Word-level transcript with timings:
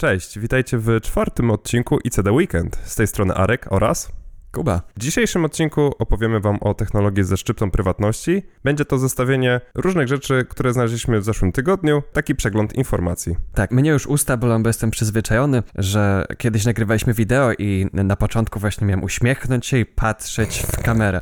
Cześć, 0.00 0.38
witajcie 0.38 0.78
w 0.78 1.00
czwartym 1.00 1.50
odcinku 1.50 1.98
ICD 2.04 2.32
Weekend. 2.32 2.78
Z 2.84 2.94
tej 2.94 3.06
strony 3.06 3.34
Arek 3.34 3.66
oraz 3.70 4.12
Kuba. 4.52 4.82
W 4.96 5.00
dzisiejszym 5.00 5.44
odcinku 5.44 5.92
opowiemy 5.98 6.40
Wam 6.40 6.58
o 6.60 6.74
technologii 6.74 7.24
ze 7.24 7.36
szczyptą 7.36 7.70
prywatności. 7.70 8.42
Będzie 8.64 8.84
to 8.84 8.98
zestawienie 8.98 9.60
różnych 9.74 10.08
rzeczy, 10.08 10.46
które 10.48 10.72
znaleźliśmy 10.72 11.20
w 11.20 11.24
zeszłym 11.24 11.52
tygodniu, 11.52 12.02
taki 12.12 12.34
przegląd 12.34 12.74
informacji. 12.74 13.36
Tak, 13.54 13.70
mnie 13.70 13.90
już 13.90 14.06
usta 14.06 14.36
bolą, 14.36 14.62
bo 14.62 14.68
jestem 14.68 14.90
przyzwyczajony, 14.90 15.62
że 15.74 16.26
kiedyś 16.38 16.64
nagrywaliśmy 16.64 17.14
wideo 17.14 17.52
i 17.52 17.86
na 17.92 18.16
początku 18.16 18.60
właśnie 18.60 18.86
miałem 18.86 19.04
uśmiechnąć 19.04 19.66
się 19.66 19.78
i 19.78 19.86
patrzeć 19.86 20.62
w 20.72 20.82
kamerę. 20.82 21.20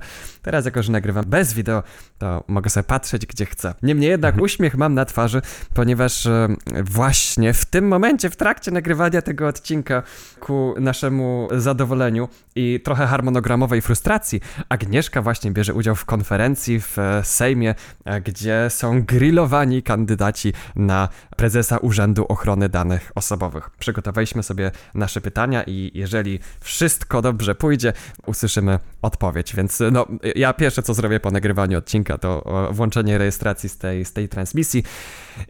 Teraz, 0.48 0.64
jako 0.64 0.82
że 0.82 0.92
nagrywam 0.92 1.24
bez 1.26 1.52
wideo, 1.52 1.82
to 2.18 2.44
mogę 2.48 2.70
sobie 2.70 2.84
patrzeć 2.84 3.26
gdzie 3.26 3.46
chcę. 3.46 3.74
Niemniej 3.82 4.10
jednak 4.10 4.34
mhm. 4.34 4.44
uśmiech 4.44 4.76
mam 4.76 4.94
na 4.94 5.04
twarzy, 5.04 5.42
ponieważ 5.74 6.26
e, 6.26 6.48
właśnie 6.84 7.52
w 7.54 7.64
tym 7.64 7.88
momencie, 7.88 8.30
w 8.30 8.36
trakcie 8.36 8.70
nagrywania 8.70 9.22
tego 9.22 9.46
odcinka, 9.46 10.02
ku 10.40 10.74
naszemu 10.80 11.48
zadowoleniu 11.52 12.28
i 12.56 12.80
trochę 12.84 13.06
harmonogramowej 13.06 13.82
frustracji, 13.82 14.40
Agnieszka 14.68 15.22
właśnie 15.22 15.50
bierze 15.50 15.74
udział 15.74 15.94
w 15.94 16.04
konferencji 16.04 16.80
w 16.80 16.98
e, 16.98 17.24
Sejmie, 17.24 17.74
e, 18.04 18.20
gdzie 18.20 18.66
są 18.68 19.02
grillowani 19.02 19.82
kandydaci 19.82 20.52
na 20.76 21.08
prezesa 21.36 21.78
Urzędu 21.78 22.26
Ochrony 22.28 22.68
Danych 22.68 23.12
Osobowych. 23.14 23.70
Przygotowaliśmy 23.70 24.42
sobie 24.42 24.70
nasze 24.94 25.20
pytania 25.20 25.64
i 25.66 25.90
jeżeli 25.94 26.38
wszystko 26.60 27.22
dobrze 27.22 27.54
pójdzie, 27.54 27.92
usłyszymy 28.26 28.78
odpowiedź. 29.02 29.56
Więc 29.56 29.82
no, 29.92 30.06
ja 30.38 30.52
pierwsze 30.52 30.82
co 30.82 30.94
zrobię 30.94 31.20
po 31.20 31.30
nagrywaniu 31.30 31.78
odcinka 31.78 32.18
to 32.18 32.44
włączenie 32.72 33.18
rejestracji 33.18 33.68
z 33.68 33.78
tej, 33.78 34.04
z 34.04 34.12
tej 34.12 34.28
transmisji. 34.28 34.82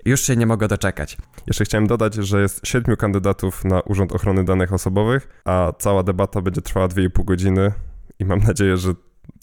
Już 0.05 0.21
się 0.21 0.37
nie 0.37 0.47
mogę 0.47 0.69
doczekać. 0.69 1.17
Jeszcze 1.47 1.65
chciałem 1.65 1.87
dodać, 1.87 2.15
że 2.15 2.41
jest 2.41 2.67
siedmiu 2.67 2.97
kandydatów 2.97 3.65
na 3.65 3.81
Urząd 3.81 4.13
Ochrony 4.13 4.45
Danych 4.45 4.73
Osobowych, 4.73 5.29
a 5.45 5.73
cała 5.79 6.03
debata 6.03 6.43
będzie 6.43 6.63
trwała 6.63 6.89
2,5 6.89 7.25
godziny 7.25 7.73
i 8.19 8.25
mam 8.25 8.39
nadzieję, 8.39 8.77
że 8.77 8.95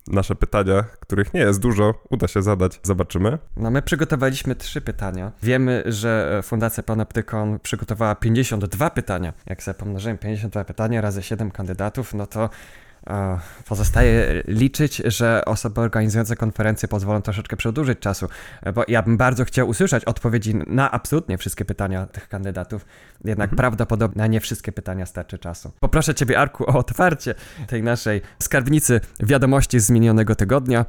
nasze 0.07 0.35
pytania, 0.35 0.83
których 0.99 1.33
nie 1.33 1.39
jest 1.39 1.59
dużo, 1.59 1.93
uda 2.09 2.27
się 2.27 2.41
zadać. 2.41 2.79
Zobaczymy. 2.83 3.37
No 3.57 3.71
my 3.71 3.81
przygotowaliśmy 3.81 4.55
trzy 4.55 4.81
pytania. 4.81 5.31
Wiemy, 5.43 5.83
że 5.85 6.41
Fundacja 6.43 6.83
Panoptykon 6.83 7.59
przygotowała 7.59 8.15
52 8.15 8.89
pytania. 8.89 9.33
Jak 9.45 9.63
sobie 9.63 9.75
pomnożymy 9.75 10.17
52 10.17 10.63
pytania 10.63 11.01
razy 11.01 11.23
7 11.23 11.51
kandydatów, 11.51 12.13
no 12.13 12.27
to 12.27 12.49
Pozostaje 13.67 14.43
liczyć, 14.47 15.01
że 15.05 15.45
osoby 15.45 15.81
organizujące 15.81 16.35
konferencję 16.35 16.87
pozwolą 16.87 17.21
troszeczkę 17.21 17.57
przedłużyć 17.57 17.99
czasu, 17.99 18.27
bo 18.75 18.83
ja 18.87 19.01
bym 19.01 19.17
bardzo 19.17 19.45
chciał 19.45 19.67
usłyszeć 19.67 20.05
odpowiedzi 20.05 20.55
na 20.67 20.91
absolutnie 20.91 21.37
wszystkie 21.37 21.65
pytania 21.65 22.05
tych 22.05 22.29
kandydatów, 22.29 22.85
jednak 23.23 23.45
mhm. 23.45 23.57
prawdopodobnie 23.57 24.19
na 24.19 24.27
nie 24.27 24.41
wszystkie 24.41 24.71
pytania 24.71 25.05
starczy 25.05 25.37
czasu. 25.37 25.71
Poproszę 25.79 26.15
Ciebie, 26.15 26.39
Arku, 26.39 26.63
o 26.63 26.77
otwarcie 26.77 27.35
tej 27.67 27.83
naszej 27.83 28.21
skarbnicy 28.39 29.01
wiadomości 29.19 29.79
z 29.79 29.89
minionego 29.89 30.35
tygodnia, 30.35 30.85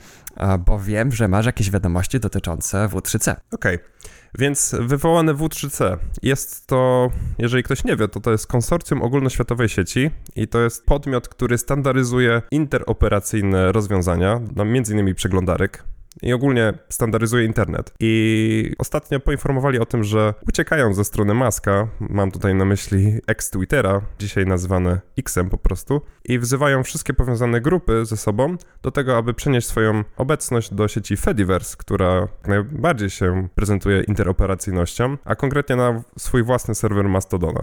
bo 0.67 0.78
wiem, 0.78 1.12
że 1.12 1.28
masz 1.28 1.47
jakieś 1.47 1.70
wiadomości 1.70 2.20
dotyczące 2.20 2.89
W3C. 2.89 3.37
Okej. 3.50 3.75
Okay. 3.75 3.89
Więc 4.38 4.74
wywołane 4.80 5.34
W3C 5.34 5.96
jest 6.22 6.66
to, 6.66 7.10
jeżeli 7.38 7.62
ktoś 7.62 7.84
nie 7.84 7.96
wie, 7.96 8.08
to 8.08 8.20
to 8.20 8.32
jest 8.32 8.46
konsorcjum 8.46 9.02
ogólnoświatowej 9.02 9.68
sieci 9.68 10.10
i 10.36 10.48
to 10.48 10.60
jest 10.60 10.86
podmiot, 10.86 11.28
który 11.28 11.58
standaryzuje 11.58 12.42
interoperacyjne 12.50 13.72
rozwiązania, 13.72 14.40
no, 14.56 14.64
między 14.64 14.92
innymi 14.92 15.14
przeglądarek, 15.14 15.84
i 16.22 16.33
ogólnie 16.33 16.72
standaryzuje 16.89 17.45
internet. 17.45 17.92
I 18.00 18.72
ostatnio 18.78 19.20
poinformowali 19.20 19.78
o 19.78 19.86
tym, 19.86 20.05
że 20.05 20.34
uciekają 20.48 20.95
ze 20.95 21.05
strony 21.05 21.34
Maska, 21.34 21.89
mam 22.00 22.31
tutaj 22.31 22.55
na 22.55 22.64
myśli 22.64 23.20
ex-Twittera, 23.27 24.03
dzisiaj 24.19 24.47
nazywane 24.47 25.00
Xem 25.27 25.50
po 25.50 25.59
prostu, 25.59 26.00
i 26.25 26.39
wzywają 26.39 26.83
wszystkie 26.83 27.14
powiązane 27.14 27.61
grupy 27.61 28.06
ze 28.06 28.17
sobą 28.17 28.56
do 28.83 28.91
tego, 28.91 29.17
aby 29.17 29.34
przenieść 29.34 29.67
swoją 29.67 30.05
obecność 30.17 30.75
do 30.75 30.88
sieci 30.88 31.16
Fediverse, 31.16 31.76
która 31.76 32.28
najbardziej 32.47 33.10
się 33.10 33.49
prezentuje 33.55 34.03
interoperacyjnością, 34.03 35.16
a 35.25 35.34
konkretnie 35.34 35.76
na 35.76 36.03
swój 36.19 36.43
własny 36.43 36.75
serwer 36.75 37.09
Mastodona. 37.09 37.60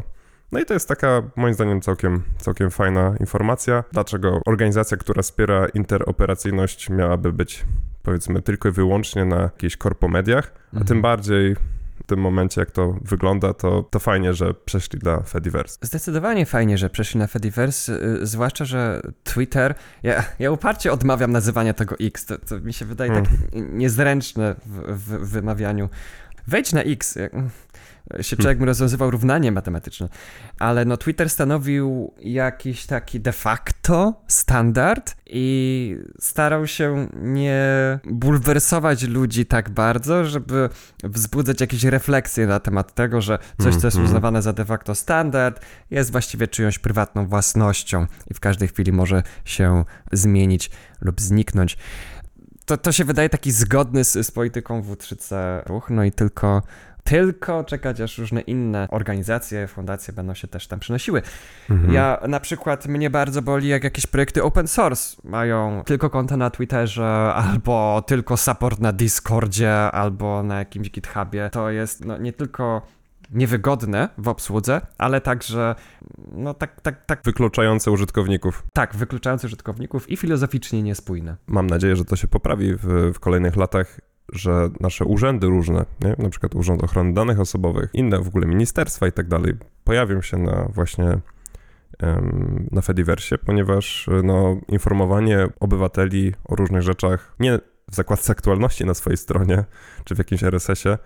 No 0.52 0.60
i 0.60 0.66
to 0.66 0.74
jest 0.74 0.88
taka, 0.88 1.22
moim 1.36 1.54
zdaniem, 1.54 1.82
całkiem, 1.82 2.24
całkiem 2.38 2.72
fajna 2.72 3.16
informacja, 3.20 3.84
dlaczego 3.92 4.42
organizacja, 4.46 4.98
która 4.98 5.22
wspiera 5.22 5.68
interoperacyjność, 5.68 6.90
miałaby 6.90 7.34
być 7.34 7.66
powiedzmy 8.04 8.42
tylko 8.42 8.70
i 8.70 8.72
wyłącznie 8.72 9.26
na 9.26 9.42
jakichś 9.42 9.78
korpomediach, 9.78 10.52
a 10.56 10.66
mhm. 10.66 10.86
tym 10.86 11.02
bardziej 11.02 11.56
w 12.04 12.08
tym 12.08 12.20
momencie, 12.20 12.62
jak 12.62 12.72
to 12.72 12.98
wygląda, 13.02 13.54
to, 13.54 13.84
to 13.84 14.00
fajnie, 14.00 14.34
że 14.34 14.54
przeszli 14.54 15.00
na 15.04 15.20
Fediverse. 15.22 15.78
Zdecydowanie 15.82 16.46
fajnie, 16.46 16.78
że 16.78 16.90
przeszli 16.90 17.20
na 17.20 17.28
Fediverse, 17.28 17.94
y, 18.22 18.26
zwłaszcza, 18.28 18.66
że 18.66 19.02
Twitter, 19.24 19.76
ja, 20.04 20.24
ja 20.40 20.52
uparcie 20.52 20.92
odmawiam 20.92 21.32
nazywania 21.32 21.74
tego 21.74 21.96
X, 22.00 22.26
to, 22.26 22.38
to 22.38 22.60
mi 22.60 22.74
się 22.74 22.86
wydaje 22.86 23.12
tak 23.12 23.26
hmm. 23.28 23.78
niezręczne 23.78 24.56
w, 24.66 24.80
w, 24.80 25.26
w 25.26 25.30
wymawianiu. 25.30 25.90
Wejdź 26.48 26.74
na 26.74 26.82
X 26.82 27.18
się 28.22 28.38
człowiek 28.38 28.60
mu 28.60 28.66
rozwiązywał 28.66 29.12
równanie 29.12 29.52
matematyczne. 29.52 30.10
Ale 30.60 30.86
no 30.86 30.98
Twitter 30.98 31.30
stanowił 31.30 32.14
jakiś 32.20 32.86
taki 32.86 33.20
de 33.20 33.32
facto 33.32 34.22
standard 34.28 35.16
i 35.26 35.98
starał 36.20 36.68
się 36.68 37.08
nie 37.14 37.64
bulwersować 38.06 39.04
ludzi 39.04 39.46
tak 39.46 39.70
bardzo, 39.70 40.26
żeby 40.26 40.70
wzbudzać 41.04 41.62
jakieś 41.62 41.84
refleksje 41.84 42.48
na 42.48 42.60
temat 42.60 42.94
tego, 42.94 43.22
że 43.22 43.40
coś, 43.58 43.76
co 43.76 43.88
jest 43.88 43.98
mhm. 43.98 44.06
uznawane 44.06 44.42
za 44.42 44.54
de 44.54 44.66
facto 44.66 44.96
standard, 44.96 45.66
jest 45.92 46.12
właściwie 46.12 46.48
czyjąś 46.48 46.80
prywatną 46.80 47.28
własnością 47.28 48.06
i 48.32 48.34
w 48.34 48.40
każdej 48.40 48.68
chwili 48.68 48.92
może 48.92 49.24
się 49.46 49.86
zmienić 50.12 50.72
lub 51.02 51.22
zniknąć. 51.22 51.78
To, 52.66 52.78
to 52.78 52.92
się 52.92 53.06
wydaje 53.06 53.30
taki 53.30 53.52
zgodny 53.52 54.04
z, 54.04 54.28
z 54.28 54.32
polityką 54.32 54.82
W3C 54.82 55.36
ruch, 55.66 55.90
no 55.90 56.04
i 56.04 56.12
tylko 56.12 56.62
tylko 57.04 57.64
czekać, 57.64 58.02
aż 58.02 58.18
różne 58.18 58.42
inne 58.42 58.88
organizacje, 58.92 59.68
fundacje 59.68 60.14
będą 60.14 60.34
się 60.34 60.48
też 60.48 60.68
tam 60.68 60.80
przynosiły. 60.80 61.22
Mhm. 61.70 61.94
Ja 61.94 62.20
na 62.28 62.40
przykład 62.40 62.88
mnie 62.88 63.10
bardzo 63.10 63.42
boli, 63.42 63.68
jak 63.68 63.84
jakieś 63.84 64.08
projekty 64.08 64.44
open 64.44 64.68
source 64.68 65.18
mają 65.24 65.84
tylko 65.86 66.10
konta 66.10 66.38
na 66.38 66.50
Twitterze, 66.50 67.34
albo 67.36 68.04
tylko 68.08 68.38
support 68.38 68.80
na 68.80 68.94
Discordzie, 68.94 69.74
albo 69.74 70.44
na 70.44 70.60
jakimś 70.60 70.90
GitHubie. 70.90 71.50
To 71.50 71.70
jest 71.70 72.06
no, 72.06 72.18
nie 72.18 72.34
tylko 72.34 72.82
niewygodne 73.32 74.10
w 74.18 74.28
obsłudze, 74.28 74.82
ale 74.98 75.22
także 75.22 75.76
no 76.32 76.54
tak, 76.54 76.82
tak, 76.82 77.06
tak. 77.06 77.22
Wykluczające 77.26 77.92
użytkowników. 77.92 78.64
Tak, 78.74 78.96
wykluczające 78.96 79.48
użytkowników 79.48 80.10
i 80.10 80.18
filozoficznie 80.18 80.84
niespójne. 80.84 81.36
Mam 81.48 81.68
nadzieję, 81.68 81.96
że 81.96 82.06
to 82.06 82.16
się 82.16 82.28
poprawi 82.28 82.76
w, 82.76 83.12
w 83.14 83.20
kolejnych 83.20 83.56
latach 83.56 84.00
że 84.32 84.70
nasze 84.80 85.06
urzędy 85.06 85.48
różne, 85.48 85.86
nie? 86.02 86.16
na 86.18 86.30
przykład 86.30 86.56
Urząd 86.56 86.84
Ochrony 86.84 87.14
Danych 87.14 87.40
Osobowych, 87.40 87.90
inne 87.94 88.20
w 88.20 88.28
ogóle 88.28 88.48
ministerstwa 88.48 89.08
i 89.08 89.12
tak 89.12 89.28
dalej, 89.28 89.54
pojawią 89.84 90.22
się 90.22 90.38
na 90.38 90.68
właśnie 90.74 91.18
na 92.72 92.82
Fediversie, 92.82 93.38
ponieważ 93.38 94.10
no, 94.24 94.58
informowanie 94.68 95.48
obywateli 95.60 96.34
o 96.46 96.56
różnych 96.56 96.82
rzeczach 96.82 97.36
nie 97.40 97.60
w 97.92 97.96
zakładce 97.96 98.32
aktualności 98.32 98.86
na 98.86 98.94
swojej 98.94 99.18
stronie 99.18 99.64
czy 100.04 100.16
w 100.16 100.18
jakimś 100.18 100.44
RSS-ie, 100.44 100.98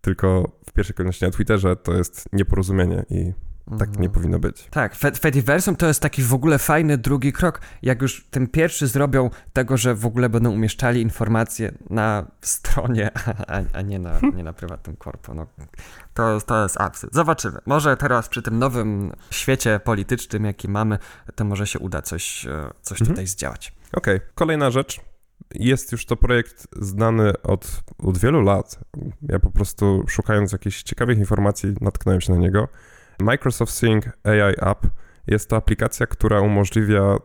tylko 0.00 0.52
w 0.66 0.72
pierwszej 0.72 0.94
kolejności 0.94 1.24
na 1.24 1.30
Twitterze 1.30 1.76
to 1.76 1.94
jest 1.94 2.28
nieporozumienie 2.32 3.04
i 3.10 3.32
tak 3.70 3.90
nie 3.90 4.06
mhm. 4.06 4.10
powinno 4.10 4.38
być. 4.38 4.68
Tak, 4.70 4.94
Fediversum 4.94 5.76
to 5.76 5.86
jest 5.86 6.00
taki 6.00 6.22
w 6.22 6.34
ogóle 6.34 6.58
fajny 6.58 6.98
drugi 6.98 7.32
krok. 7.32 7.60
Jak 7.82 8.02
już 8.02 8.26
ten 8.30 8.46
pierwszy 8.46 8.86
zrobią 8.86 9.30
tego, 9.52 9.76
że 9.76 9.94
w 9.94 10.06
ogóle 10.06 10.28
będą 10.28 10.50
umieszczali 10.50 11.00
informacje 11.00 11.72
na 11.90 12.26
stronie, 12.40 13.10
a, 13.48 13.60
a 13.72 13.82
nie, 13.82 13.98
na, 13.98 14.20
nie 14.34 14.44
na 14.44 14.52
prywatnym 14.52 14.96
korpo. 14.96 15.34
No, 15.34 15.46
to, 16.14 16.40
to 16.40 16.62
jest 16.62 16.80
absurd. 16.80 17.14
Zobaczymy. 17.14 17.58
Może 17.66 17.96
teraz 17.96 18.28
przy 18.28 18.42
tym 18.42 18.58
nowym 18.58 19.12
świecie 19.30 19.80
politycznym, 19.84 20.44
jaki 20.44 20.68
mamy, 20.68 20.98
to 21.34 21.44
może 21.44 21.66
się 21.66 21.78
uda 21.78 22.02
coś, 22.02 22.46
e, 22.46 22.70
coś 22.82 23.00
mhm. 23.00 23.14
tutaj 23.14 23.26
zdziałać. 23.26 23.72
Okej, 23.92 24.16
okay. 24.16 24.28
kolejna 24.34 24.70
rzecz. 24.70 25.00
Jest 25.54 25.92
już 25.92 26.06
to 26.06 26.16
projekt 26.16 26.68
znany 26.72 27.42
od, 27.42 27.82
od 27.98 28.18
wielu 28.18 28.40
lat. 28.40 28.78
Ja 29.22 29.38
po 29.38 29.50
prostu 29.50 30.04
szukając 30.08 30.52
jakichś 30.52 30.82
ciekawych 30.82 31.18
informacji 31.18 31.74
natknąłem 31.80 32.20
się 32.20 32.32
na 32.32 32.38
niego. 32.38 32.68
Microsoft 33.20 33.72
Sync 33.72 34.04
AI 34.24 34.54
App 34.60 34.86
jest 35.26 35.50
to 35.50 35.56
aplikacja, 35.56 36.06
która 36.06 36.40
umożliwia 36.40 37.16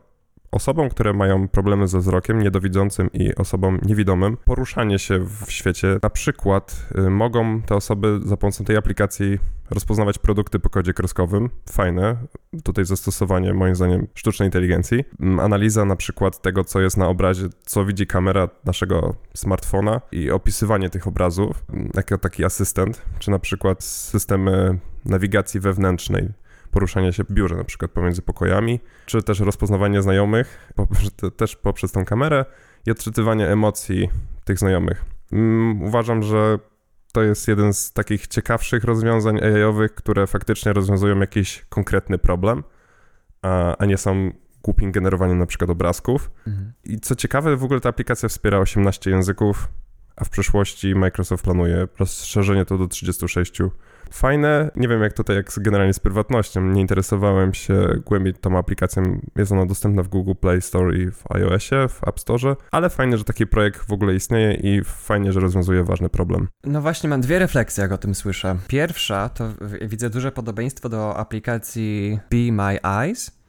osobom, 0.52 0.90
które 0.90 1.14
mają 1.14 1.48
problemy 1.48 1.88
ze 1.88 2.00
wzrokiem, 2.00 2.42
niedowidzącym 2.42 3.10
i 3.14 3.36
osobom 3.36 3.80
niewidomym, 3.86 4.38
poruszanie 4.46 5.00
się 5.00 5.20
w 5.20 5.52
świecie. 5.52 6.00
Na 6.04 6.10
przykład 6.10 6.88
y, 6.98 7.10
mogą 7.10 7.62
te 7.62 7.76
osoby 7.76 8.20
za 8.24 8.38
pomocą 8.38 8.64
tej 8.64 8.78
aplikacji 8.78 9.40
rozpoznawać 9.70 10.18
produkty 10.18 10.60
po 10.60 10.70
kodzie 10.70 10.94
kreskowym. 10.94 11.50
Fajne. 11.70 12.18
Tutaj 12.64 12.86
zastosowanie, 12.86 13.54
moim 13.54 13.76
zdaniem, 13.76 14.08
sztucznej 14.16 14.48
inteligencji. 14.48 15.04
Mm, 15.20 15.40
analiza 15.40 15.86
na 15.86 15.96
przykład 15.96 16.42
tego, 16.42 16.64
co 16.64 16.82
jest 16.82 16.98
na 16.98 17.08
obrazie, 17.08 17.48
co 17.66 17.86
widzi 17.86 18.08
kamera 18.08 18.50
naszego 18.66 19.16
smartfona 19.34 20.02
i 20.12 20.32
opisywanie 20.32 20.90
tych 20.90 21.08
obrazów 21.08 21.64
mm, 21.70 21.90
jako 21.96 22.18
taki 22.18 22.46
asystent, 22.46 23.02
czy 23.20 23.32
na 23.32 23.40
przykład 23.40 23.84
systemy 23.84 24.80
nawigacji 25.06 25.60
wewnętrznej 25.60 26.30
poruszanie 26.72 27.14
się 27.14 27.24
w 27.24 27.32
biurze, 27.32 27.56
na 27.56 27.64
przykład 27.64 27.92
pomiędzy 27.92 28.22
pokojami, 28.22 28.80
czy 29.06 29.24
też 29.24 29.40
rozpoznawanie 29.40 30.02
znajomych, 30.02 30.74
też 31.38 31.56
poprzez 31.56 31.92
tą 31.92 32.06
kamerę 32.06 32.46
i 32.86 32.92
odczytywanie 32.92 33.48
emocji 33.48 34.10
tych 34.44 34.60
znajomych. 34.60 35.06
Mm, 35.32 35.84
uważam, 35.84 36.24
że 36.24 36.60
to 37.14 37.24
jest 37.24 37.48
jeden 37.48 37.74
z 37.74 37.94
takich 37.94 38.28
ciekawszych 38.28 38.84
rozwiązań 38.84 39.40
AI-owych, 39.44 39.96
które 39.96 40.28
faktycznie 40.28 40.74
rozwiązują 40.74 41.20
jakiś 41.20 41.66
konkretny 41.70 42.18
problem, 42.18 42.64
a, 43.42 43.78
a 43.78 43.86
nie 43.86 43.98
są 43.98 44.32
głupim 44.64 44.92
generowaniem 44.92 45.40
na 45.40 45.46
przykład 45.46 45.70
obrazków. 45.70 46.32
Mhm. 46.48 46.74
I 46.84 47.00
co 47.00 47.16
ciekawe, 47.16 47.58
w 47.58 47.64
ogóle 47.64 47.80
ta 47.80 47.90
aplikacja 47.90 48.30
wspiera 48.30 48.58
18 48.58 49.12
języków, 49.12 49.68
a 50.16 50.26
w 50.26 50.30
przyszłości 50.30 50.96
Microsoft 50.96 51.44
planuje 51.44 51.88
rozszerzenie 52.00 52.66
to 52.66 52.78
do 52.78 52.88
36 52.88 53.62
fajne. 54.14 54.72
Nie 54.76 54.88
wiem, 54.88 55.02
jak 55.02 55.14
tutaj, 55.14 55.36
jak 55.36 55.52
generalnie 55.58 55.94
z 55.94 56.00
prywatnością. 56.00 56.62
Nie 56.62 56.82
interesowałem 56.82 57.54
się 57.54 57.88
głębiej 58.06 58.34
tą 58.34 58.58
aplikacją. 58.58 59.22
Jest 59.36 59.52
ona 59.52 59.66
dostępna 59.66 60.04
w 60.04 60.08
Google 60.08 60.34
Play 60.42 60.62
Store 60.62 60.98
i 60.98 61.12
w 61.12 61.32
iOSie, 61.32 61.88
w 61.90 62.08
App 62.08 62.20
Store, 62.20 62.56
ale 62.72 62.90
fajnie, 62.90 63.18
że 63.18 63.24
taki 63.24 63.48
projekt 63.48 63.88
w 63.88 63.92
ogóle 63.92 64.16
istnieje 64.16 64.54
i 64.54 64.84
fajnie, 64.84 65.32
że 65.32 65.40
rozwiązuje 65.40 65.84
ważny 65.84 66.10
problem. 66.10 66.48
No 66.64 66.82
właśnie, 66.82 67.10
mam 67.10 67.22
dwie 67.22 67.40
refleksje, 67.40 67.82
jak 67.82 67.92
o 67.92 67.98
tym 67.98 68.16
słyszę. 68.16 68.58
Pierwsza 68.68 69.30
to 69.30 69.50
widzę 69.82 70.10
duże 70.10 70.32
podobieństwo 70.32 70.90
do 70.90 71.18
aplikacji 71.18 72.20
Be 72.32 72.52
My 72.52 72.80
Eyes 72.84 73.41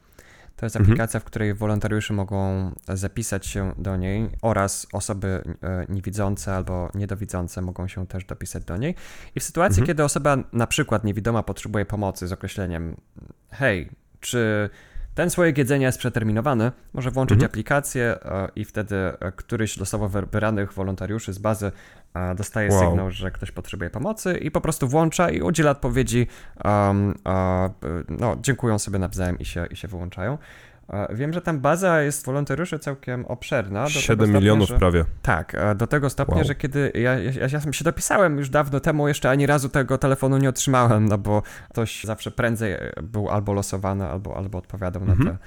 to 0.55 0.65
jest 0.65 0.75
mhm. 0.75 0.91
aplikacja, 0.91 1.19
w 1.19 1.23
której 1.23 1.53
wolontariusze 1.53 2.13
mogą 2.13 2.71
zapisać 2.87 3.45
się 3.45 3.71
do 3.77 3.97
niej 3.97 4.29
oraz 4.41 4.87
osoby 4.93 5.43
e, 5.63 5.85
niewidzące 5.89 6.55
albo 6.55 6.89
niedowidzące 6.93 7.61
mogą 7.61 7.87
się 7.87 8.07
też 8.07 8.25
dopisać 8.25 8.65
do 8.65 8.77
niej. 8.77 8.95
I 9.35 9.39
w 9.39 9.43
sytuacji, 9.43 9.79
mhm. 9.79 9.87
kiedy 9.87 10.03
osoba 10.03 10.37
na 10.53 10.67
przykład 10.67 11.03
niewidoma 11.03 11.43
potrzebuje 11.43 11.85
pomocy 11.85 12.27
z 12.27 12.31
określeniem 12.31 12.95
hej, 13.51 13.89
czy 14.19 14.69
ten 15.15 15.29
słojek 15.29 15.57
jedzenia 15.57 15.87
jest 15.87 15.99
przeterminowany, 15.99 16.71
może 16.93 17.11
włączyć 17.11 17.35
mhm. 17.35 17.51
aplikację 17.51 18.15
e, 18.25 18.47
i 18.55 18.65
wtedy 18.65 18.95
e, 18.95 19.31
któryś 19.31 19.77
losowo 19.77 20.09
wybranych 20.09 20.73
wolontariuszy 20.73 21.33
z 21.33 21.37
bazy 21.37 21.71
dostaje 22.35 22.71
wow. 22.71 22.89
sygnał, 22.89 23.11
że 23.11 23.31
ktoś 23.31 23.51
potrzebuje 23.51 23.89
pomocy 23.89 24.37
i 24.37 24.51
po 24.51 24.61
prostu 24.61 24.87
włącza 24.87 25.29
i 25.29 25.41
udziela 25.41 25.71
odpowiedzi, 25.71 26.27
um, 26.65 27.13
no, 28.09 28.37
dziękują 28.41 28.79
sobie 28.79 28.99
nawzajem 28.99 29.39
i 29.39 29.45
się, 29.45 29.65
i 29.65 29.75
się 29.75 29.87
wyłączają. 29.87 30.37
Wiem, 31.13 31.33
że 31.33 31.41
tam 31.41 31.59
baza 31.59 32.01
jest 32.01 32.25
wolontariuszy 32.25 32.79
całkiem 32.79 33.25
obszerna. 33.25 33.89
7 33.89 34.31
milionów 34.31 34.69
że, 34.69 34.77
prawie. 34.77 35.05
Tak, 35.21 35.55
do 35.75 35.87
tego 35.87 36.09
stopnia, 36.09 36.35
wow. 36.35 36.43
że 36.43 36.55
kiedy 36.55 36.91
ja, 36.95 37.19
ja, 37.19 37.47
ja 37.51 37.73
się 37.73 37.83
dopisałem 37.83 38.37
już 38.37 38.49
dawno 38.49 38.79
temu, 38.79 39.07
jeszcze 39.07 39.29
ani 39.29 39.45
razu 39.45 39.69
tego 39.69 39.97
telefonu 39.97 40.37
nie 40.37 40.49
otrzymałem, 40.49 41.05
no 41.05 41.17
bo 41.17 41.43
ktoś 41.69 42.03
zawsze 42.03 42.31
prędzej 42.31 42.75
był 43.03 43.29
albo 43.29 43.53
losowany, 43.53 44.05
albo, 44.05 44.37
albo 44.37 44.57
odpowiadał 44.57 45.01
mhm. 45.01 45.19
na 45.19 45.31
te 45.31 45.37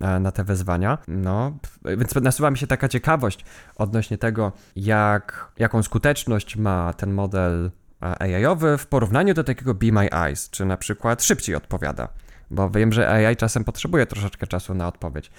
E, 0.00 0.20
na 0.20 0.32
te 0.32 0.44
wezwania. 0.44 0.98
No, 1.08 1.58
więc 1.84 2.14
nasuwa 2.14 2.50
mi 2.50 2.58
się 2.58 2.66
taka 2.66 2.88
ciekawość 2.88 3.44
odnośnie 3.76 4.18
tego, 4.18 4.52
jak, 4.76 5.52
jaką 5.58 5.82
skuteczność 5.82 6.56
ma 6.56 6.92
ten 6.92 7.12
model 7.12 7.70
e, 8.02 8.22
AI-owy 8.22 8.78
w 8.78 8.86
porównaniu 8.86 9.34
do 9.34 9.44
takiego 9.44 9.74
Be 9.74 9.92
My 9.92 10.10
Eyes, 10.10 10.50
czy 10.50 10.64
na 10.64 10.76
przykład 10.76 11.22
szybciej 11.22 11.54
odpowiada. 11.54 12.08
Bo 12.50 12.70
wiem, 12.70 12.92
że 12.92 13.08
AI 13.08 13.36
czasem 13.36 13.64
potrzebuje 13.64 14.06
troszeczkę 14.06 14.46
czasu 14.46 14.74
na 14.74 14.88
odpowiedź, 14.88 15.30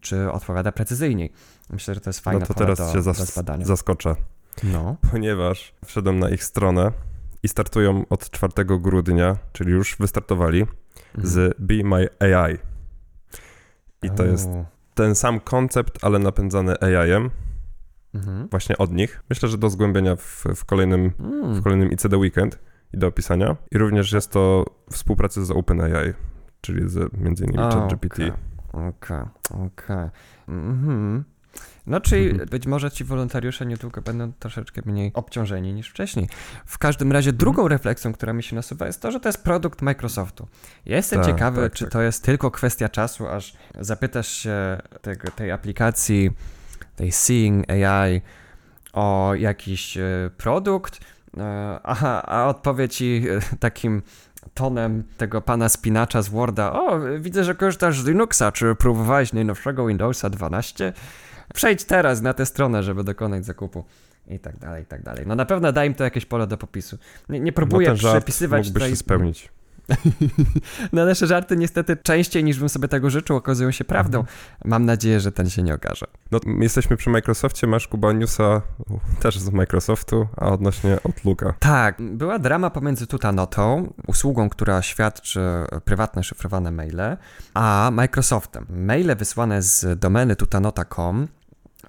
czy 0.00 0.32
odpowiada 0.32 0.72
precyzyjniej. 0.72 1.32
Myślę, 1.70 1.94
że 1.94 2.00
to 2.00 2.10
jest 2.10 2.20
fajne 2.20 2.40
No 2.40 2.46
to 2.46 2.54
teraz 2.54 2.78
do, 2.78 2.92
się 2.92 2.98
zas- 3.02 3.64
zaskoczę. 3.64 4.16
No. 4.62 4.96
Ponieważ 5.10 5.74
wszedłem 5.84 6.18
na 6.18 6.30
ich 6.30 6.44
stronę 6.44 6.92
i 7.42 7.48
startują 7.48 8.04
od 8.10 8.30
4 8.30 8.64
grudnia, 8.64 9.36
czyli 9.52 9.70
już 9.70 9.96
wystartowali 9.96 10.60
mhm. 10.60 11.26
z 11.26 11.54
Be 11.58 11.74
My 11.84 12.08
AI. 12.20 12.58
I 14.02 14.10
to 14.10 14.24
jest 14.24 14.48
ten 14.94 15.14
sam 15.14 15.40
koncept, 15.40 16.04
ale 16.04 16.18
napędzany 16.18 16.80
AI-em. 16.80 17.30
Mhm. 18.14 18.48
Właśnie 18.48 18.78
od 18.78 18.92
nich. 18.92 19.22
Myślę, 19.30 19.48
że 19.48 19.58
do 19.58 19.70
zgłębienia 19.70 20.16
w, 20.16 20.44
w, 20.56 20.64
kolejnym, 20.64 21.12
mm. 21.20 21.54
w 21.54 21.62
kolejnym 21.62 21.92
ICD 21.92 22.16
Weekend 22.16 22.58
i 22.94 22.98
do 22.98 23.06
opisania. 23.06 23.56
I 23.70 23.78
również 23.78 24.12
jest 24.12 24.30
to 24.30 24.64
współpraca 24.90 25.44
z 25.44 25.50
OpenAI, 25.50 26.12
czyli 26.66 26.88
z 26.88 27.12
między 27.18 27.44
innymi 27.44 27.58
ChatGPT. 27.58 28.14
Okej, 28.14 28.32
okej, 28.72 29.18
okej. 29.50 29.66
Okay. 29.66 29.66
okay. 29.66 30.10
Mhm. 30.48 31.24
No, 31.86 32.00
czyli 32.00 32.30
mhm. 32.30 32.48
być 32.48 32.66
może 32.66 32.90
ci 32.90 33.04
wolontariusze 33.04 33.66
niedługo 33.66 34.02
będą 34.02 34.32
troszeczkę 34.32 34.82
mniej 34.84 35.10
obciążeni 35.14 35.72
niż 35.72 35.90
wcześniej. 35.90 36.28
W 36.66 36.78
każdym 36.78 37.12
razie 37.12 37.30
mhm. 37.30 37.38
drugą 37.38 37.68
refleksją, 37.68 38.12
która 38.12 38.32
mi 38.32 38.42
się 38.42 38.56
nasuwa, 38.56 38.86
jest 38.86 39.02
to, 39.02 39.12
że 39.12 39.20
to 39.20 39.28
jest 39.28 39.44
produkt 39.44 39.82
Microsoftu. 39.82 40.48
Ja 40.86 40.96
jestem 40.96 41.20
tak, 41.20 41.26
ciekawy, 41.28 41.62
tak, 41.62 41.72
czy 41.72 41.84
tak. 41.84 41.92
to 41.92 42.02
jest 42.02 42.24
tylko 42.24 42.50
kwestia 42.50 42.88
czasu, 42.88 43.28
aż 43.28 43.56
zapytasz 43.80 44.28
się 44.28 44.78
tego, 45.02 45.30
tej 45.30 45.50
aplikacji, 45.50 46.30
tej 46.96 47.12
Seeing 47.12 47.70
AI 47.70 48.20
o 48.92 49.34
jakiś 49.34 49.96
e, 49.96 50.30
produkt, 50.36 51.00
e, 51.38 51.42
a, 51.82 52.22
a 52.22 52.48
odpowie 52.48 52.88
ci 52.88 53.24
e, 53.30 53.56
takim 53.58 54.02
tonem 54.54 55.04
tego 55.16 55.42
pana 55.42 55.68
spinacza 55.68 56.22
z 56.22 56.28
Worda. 56.28 56.72
O, 56.72 57.00
widzę, 57.20 57.44
że 57.44 57.54
korzystasz 57.54 58.00
z 58.00 58.06
Linuxa. 58.06 58.52
Czy 58.52 58.74
próbowałeś 58.74 59.32
najnowszego 59.32 59.86
Windowsa 59.86 60.30
12? 60.30 60.92
Przejdź 61.54 61.84
teraz 61.84 62.22
na 62.22 62.34
tę 62.34 62.46
stronę, 62.46 62.82
żeby 62.82 63.04
dokonać 63.04 63.44
zakupu. 63.44 63.84
I 64.28 64.38
tak 64.38 64.58
dalej, 64.58 64.82
i 64.82 64.86
tak 64.86 65.02
dalej. 65.02 65.24
No 65.26 65.34
na 65.34 65.44
pewno 65.44 65.72
da 65.72 65.84
im 65.84 65.94
to 65.94 66.04
jakieś 66.04 66.26
pole 66.26 66.46
do 66.46 66.56
popisu. 66.56 66.98
Nie, 67.28 67.40
nie 67.40 67.52
próbuję 67.52 67.88
no 67.88 67.94
przepisywać 67.94 68.72
tutaj... 68.72 68.90
się 68.90 68.96
spełnić. 68.96 69.52
no 70.92 71.04
nasze 71.04 71.26
żarty 71.26 71.56
niestety 71.56 71.96
częściej 71.96 72.44
niż 72.44 72.58
bym 72.58 72.68
sobie 72.68 72.88
tego 72.88 73.10
życzył 73.10 73.36
okazują 73.36 73.70
się 73.70 73.84
prawdą. 73.84 74.18
Mhm. 74.18 74.36
Mam 74.64 74.84
nadzieję, 74.84 75.20
że 75.20 75.32
ten 75.32 75.50
się 75.50 75.62
nie 75.62 75.74
okaże. 75.74 76.06
No 76.30 76.40
jesteśmy 76.60 76.96
przy 76.96 77.10
Microsoftie, 77.10 77.66
masz 77.66 77.88
Kuba 77.88 78.12
newsa 78.12 78.62
też 79.20 79.38
z 79.38 79.50
Microsoftu, 79.50 80.26
a 80.36 80.46
odnośnie 80.46 80.98
Outlooka. 81.04 81.54
Tak, 81.58 81.96
była 82.02 82.38
drama 82.38 82.70
pomiędzy 82.70 83.06
Tutanotą, 83.06 83.92
usługą, 84.06 84.48
która 84.48 84.82
świadczy 84.82 85.40
prywatne 85.84 86.24
szyfrowane 86.24 86.70
maile, 86.70 87.16
a 87.54 87.90
Microsoftem. 87.92 88.66
Maile 88.70 89.16
wysłane 89.16 89.62
z 89.62 89.98
domeny 89.98 90.36
tutanota.com 90.36 91.28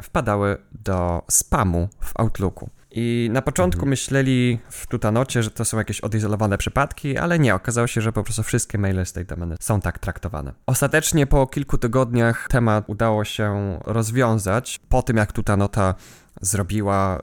wpadały 0.02 0.58
do 0.72 1.22
spamu 1.32 1.90
w 2.00 2.12
Outlooku. 2.20 2.70
I 2.92 3.30
na 3.32 3.42
początku 3.42 3.80
mhm. 3.80 3.90
myśleli 3.90 4.60
w 4.70 4.88
Tutanocie, 4.88 5.44
że 5.44 5.52
to 5.52 5.66
są 5.66 5.78
jakieś 5.78 6.02
odizolowane 6.02 6.58
przypadki, 6.58 7.18
ale 7.18 7.40
nie, 7.40 7.56
okazało 7.56 7.88
się, 7.88 8.02
że 8.02 8.14
po 8.14 8.24
prostu 8.24 8.44
wszystkie 8.44 8.78
maile 8.78 9.06
z 9.06 9.14
tej 9.14 9.26
domeny 9.26 9.56
są 9.60 9.82
tak 9.82 10.00
traktowane. 10.00 10.54
Ostatecznie 10.66 11.28
po 11.28 11.48
kilku 11.48 11.78
tygodniach 11.78 12.48
temat 12.50 12.84
udało 12.88 13.26
się 13.26 13.80
rozwiązać. 13.86 14.80
Po 14.90 15.04
tym, 15.04 15.18
jak 15.18 15.32
Tutanota 15.32 15.96
zrobiła 16.42 17.20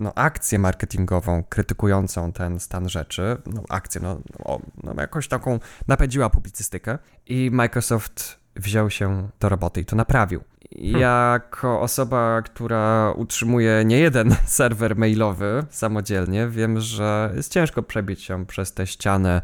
no, 0.00 0.14
akcję 0.14 0.58
marketingową 0.58 1.44
krytykującą 1.48 2.32
ten 2.32 2.60
stan 2.60 2.88
rzeczy, 2.88 3.36
no 3.46 3.62
akcję, 3.68 4.00
no, 4.00 4.20
no, 4.38 4.60
no 4.82 4.94
jakoś 4.98 5.28
taką 5.28 5.58
napędziła 5.88 6.30
publicystykę 6.30 6.98
i 7.26 7.50
Microsoft 7.52 8.38
wziął 8.56 8.90
się 8.90 9.28
do 9.40 9.48
roboty 9.48 9.80
i 9.80 9.84
to 9.84 9.96
naprawił. 9.96 10.44
Hmm. 10.76 11.00
Jako 11.00 11.80
osoba, 11.80 12.42
która 12.42 13.12
utrzymuje 13.16 13.84
nie 13.84 13.98
jeden 13.98 14.36
serwer 14.46 14.96
mailowy 14.96 15.64
samodzielnie, 15.70 16.48
wiem, 16.48 16.80
że 16.80 17.32
jest 17.36 17.52
ciężko 17.52 17.82
przebić 17.82 18.22
się 18.22 18.46
przez 18.46 18.74
tę 18.74 18.86
ścianę 18.86 19.42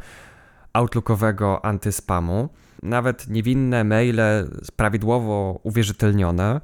outlookowego 0.73 1.64
antyspamu. 1.64 2.49
Nawet 2.82 3.28
niewinne 3.28 3.85
maile 3.85 4.49
prawidłowo 4.76 5.61
uwierzytelnione 5.62 6.61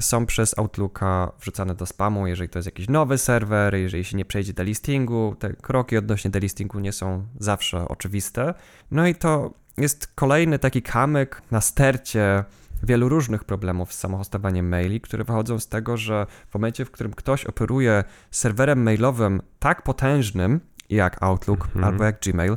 są 0.00 0.26
przez 0.26 0.58
Outlooka 0.58 1.32
wrzucane 1.40 1.74
do 1.74 1.86
spamu, 1.86 2.26
jeżeli 2.26 2.48
to 2.48 2.58
jest 2.58 2.66
jakiś 2.66 2.88
nowy 2.88 3.18
serwer, 3.18 3.74
jeżeli 3.74 4.04
się 4.04 4.16
nie 4.16 4.24
przejdzie 4.24 4.52
delistingu. 4.52 5.36
Te 5.38 5.52
kroki 5.52 5.96
odnośnie 5.96 6.30
delistingu 6.30 6.78
nie 6.78 6.92
są 6.92 7.26
zawsze 7.38 7.88
oczywiste. 7.88 8.54
No 8.90 9.06
i 9.06 9.14
to 9.14 9.54
jest 9.76 10.06
kolejny 10.14 10.58
taki 10.58 10.82
kamyk 10.82 11.42
na 11.50 11.60
stercie 11.60 12.44
wielu 12.82 13.08
różnych 13.08 13.44
problemów 13.44 13.92
z 13.92 13.98
samohostowaniem 13.98 14.68
maili, 14.68 15.00
które 15.00 15.24
wychodzą 15.24 15.58
z 15.58 15.68
tego, 15.68 15.96
że 15.96 16.26
w 16.50 16.54
momencie, 16.54 16.84
w 16.84 16.90
którym 16.90 17.14
ktoś 17.14 17.44
operuje 17.44 18.04
serwerem 18.30 18.82
mailowym 18.82 19.42
tak 19.58 19.82
potężnym 19.82 20.60
jak 20.90 21.22
Outlook 21.22 21.64
mhm. 21.64 21.84
albo 21.84 22.04
jak 22.04 22.20
Gmail, 22.20 22.56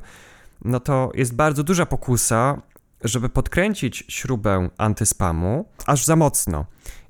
no 0.65 0.80
to 0.80 1.12
jest 1.13 1.36
bardzo 1.36 1.63
duża 1.63 1.86
pokusa, 1.86 2.62
żeby 3.03 3.30
podkręcić 3.30 4.06
śrubę 4.08 4.70
antyspamu 4.77 5.65
aż 5.86 6.06
za 6.06 6.15
mocno. 6.15 6.65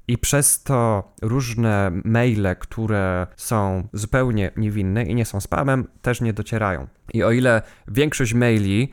I 0.07 0.17
przez 0.17 0.63
to 0.63 1.11
różne 1.21 1.91
maile, 2.05 2.55
które 2.59 3.27
są 3.35 3.87
zupełnie 3.93 4.51
niewinne 4.57 5.03
i 5.03 5.15
nie 5.15 5.25
są 5.25 5.41
spamem, 5.41 5.87
też 6.01 6.21
nie 6.21 6.33
docierają. 6.33 6.87
I 7.13 7.23
o 7.23 7.31
ile 7.31 7.61
większość 7.87 8.33
maili 8.33 8.91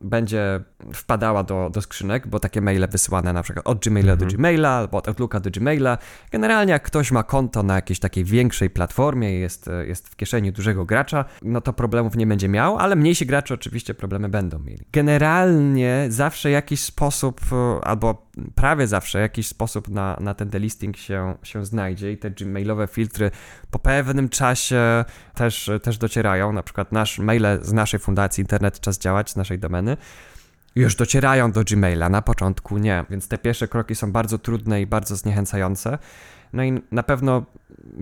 będzie 0.00 0.60
wpadała 0.92 1.42
do, 1.42 1.70
do 1.72 1.82
skrzynek, 1.82 2.26
bo 2.26 2.40
takie 2.40 2.60
maile 2.60 2.86
wysyłane 2.90 3.32
na 3.32 3.42
przykład 3.42 3.66
od 3.66 3.84
Gmaila 3.84 4.12
mhm. 4.12 4.30
do 4.30 4.36
Gmaila 4.36 4.70
albo 4.70 4.98
od 4.98 5.08
Outlooka 5.08 5.40
do 5.40 5.50
Gmaila. 5.50 5.98
Generalnie 6.30 6.72
jak 6.72 6.82
ktoś 6.82 7.10
ma 7.10 7.22
konto 7.22 7.62
na 7.62 7.74
jakiejś 7.74 7.98
takiej 7.98 8.24
większej 8.24 8.70
platformie 8.70 9.38
i 9.38 9.40
jest, 9.40 9.70
jest 9.86 10.08
w 10.08 10.16
kieszeni 10.16 10.52
dużego 10.52 10.84
gracza, 10.84 11.24
no 11.42 11.60
to 11.60 11.72
problemów 11.72 12.16
nie 12.16 12.26
będzie 12.26 12.48
miał, 12.48 12.78
ale 12.78 12.96
mniejsi 12.96 13.26
gracze 13.26 13.54
oczywiście 13.54 13.94
problemy 13.94 14.28
będą 14.28 14.58
mieli. 14.58 14.84
Generalnie 14.92 16.06
zawsze 16.08 16.50
jakiś 16.50 16.80
sposób, 16.80 17.40
e, 17.52 17.84
albo 17.84 18.30
prawie 18.54 18.86
zawsze 18.86 19.20
jakiś 19.20 19.46
sposób 19.46 19.88
na, 19.88 20.16
na 20.20 20.34
ten 20.34 20.48
delisting 20.48 20.96
się, 20.96 21.34
się 21.42 21.64
znajdzie 21.64 22.12
i 22.12 22.18
te 22.18 22.30
Gmailowe 22.30 22.86
filtry 22.86 23.30
po 23.70 23.78
pewnym 23.78 24.28
czasie 24.28 25.04
też, 25.34 25.70
też 25.82 25.98
docierają. 25.98 26.52
Na 26.52 26.62
przykład 26.62 26.92
nasz 26.92 27.18
maile 27.18 27.58
z 27.62 27.72
naszej 27.72 28.00
fundacji 28.00 28.40
Internet 28.42 28.80
Czas 28.80 28.98
Działać, 28.98 29.30
z 29.30 29.36
naszej 29.36 29.58
domeny, 29.58 29.96
już 30.74 30.96
docierają 30.96 31.52
do 31.52 31.64
Gmaila. 31.64 32.08
Na 32.08 32.22
początku 32.22 32.78
nie, 32.78 33.04
więc 33.10 33.28
te 33.28 33.38
pierwsze 33.38 33.68
kroki 33.68 33.94
są 33.94 34.12
bardzo 34.12 34.38
trudne 34.38 34.82
i 34.82 34.86
bardzo 34.86 35.16
zniechęcające. 35.16 35.98
No 36.52 36.64
i 36.64 36.82
na 36.92 37.02
pewno 37.02 37.44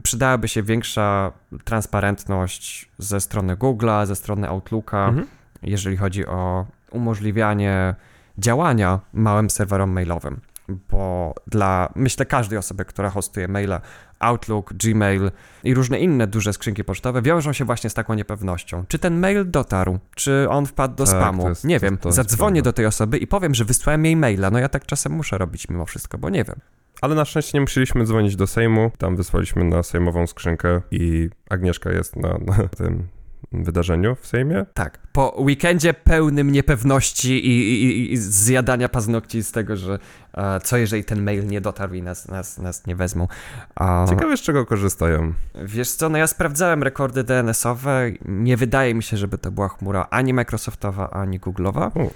przydałaby 0.02 0.48
się 0.48 0.62
większa 0.62 1.32
transparentność 1.64 2.88
ze 2.98 3.20
strony 3.20 3.56
Google'a, 3.56 4.06
ze 4.06 4.16
strony 4.16 4.48
Outlooka, 4.48 5.08
mhm. 5.08 5.26
jeżeli 5.62 5.96
chodzi 5.96 6.26
o 6.26 6.66
umożliwianie 6.90 7.94
działania 8.38 9.00
małym 9.12 9.50
serwerom 9.50 9.90
mailowym. 9.90 10.40
Bo 10.68 11.34
dla, 11.46 11.92
myślę, 11.96 12.26
każdej 12.26 12.58
osoby, 12.58 12.84
która 12.84 13.10
hostuje 13.10 13.48
maila, 13.48 13.80
Outlook, 14.18 14.72
Gmail 14.72 15.30
i 15.64 15.74
różne 15.74 16.00
inne 16.00 16.26
duże 16.26 16.52
skrzynki 16.52 16.84
pocztowe 16.84 17.22
wiążą 17.22 17.52
się 17.52 17.64
właśnie 17.64 17.90
z 17.90 17.94
taką 17.94 18.14
niepewnością. 18.14 18.84
Czy 18.88 18.98
ten 18.98 19.20
mail 19.20 19.50
dotarł? 19.50 19.98
Czy 20.14 20.46
on 20.50 20.66
wpadł 20.66 20.94
do 20.94 21.04
tak, 21.04 21.14
spamu? 21.14 21.48
Jest, 21.48 21.64
nie 21.64 21.78
wiem. 21.78 21.98
To 21.98 22.12
Zadzwonię 22.12 22.62
do 22.62 22.72
tej 22.72 22.86
osoby 22.86 23.18
i 23.18 23.26
powiem, 23.26 23.54
że 23.54 23.64
wysłałem 23.64 24.04
jej 24.04 24.16
maila. 24.16 24.50
No 24.50 24.58
ja 24.58 24.68
tak 24.68 24.86
czasem 24.86 25.12
muszę 25.12 25.38
robić 25.38 25.68
mimo 25.68 25.86
wszystko, 25.86 26.18
bo 26.18 26.30
nie 26.30 26.44
wiem. 26.44 26.56
Ale 27.00 27.14
na 27.14 27.24
szczęście 27.24 27.58
nie 27.58 27.60
musieliśmy 27.60 28.04
dzwonić 28.04 28.36
do 28.36 28.46
Sejmu. 28.46 28.90
Tam 28.98 29.16
wysłaliśmy 29.16 29.64
na 29.64 29.82
sejmową 29.82 30.26
skrzynkę 30.26 30.80
i 30.90 31.30
Agnieszka 31.50 31.92
jest 31.92 32.16
na, 32.16 32.38
na 32.46 32.68
tym 32.68 33.08
wydarzeniu 33.52 34.14
w 34.14 34.26
Sejmie. 34.26 34.66
Tak, 34.74 34.98
po 35.12 35.34
weekendzie 35.38 35.94
pełnym 35.94 36.52
niepewności 36.52 37.46
i, 37.46 37.84
i, 37.84 38.12
i 38.12 38.16
zjadania 38.16 38.88
paznokci 38.88 39.42
z 39.42 39.52
tego, 39.52 39.76
że 39.76 39.98
e, 40.34 40.60
co 40.60 40.76
jeżeli 40.76 41.04
ten 41.04 41.22
mail 41.22 41.46
nie 41.46 41.60
dotarł 41.60 41.94
i 41.94 42.02
nas, 42.02 42.28
nas, 42.28 42.58
nas 42.58 42.86
nie 42.86 42.96
wezmą. 42.96 43.28
A, 43.74 44.06
Ciekawe 44.08 44.36
z 44.36 44.40
czego 44.40 44.66
korzystają. 44.66 45.32
Wiesz 45.64 45.90
co, 45.90 46.08
no 46.08 46.18
ja 46.18 46.26
sprawdzałem 46.26 46.82
rekordy 46.82 47.24
DNS-owe, 47.24 48.12
nie 48.24 48.56
wydaje 48.56 48.94
mi 48.94 49.02
się, 49.02 49.16
żeby 49.16 49.38
to 49.38 49.50
była 49.50 49.68
chmura 49.68 50.06
ani 50.10 50.34
Microsoftowa, 50.34 51.10
ani 51.10 51.40
Google'owa. 51.40 52.04
U. 52.06 52.10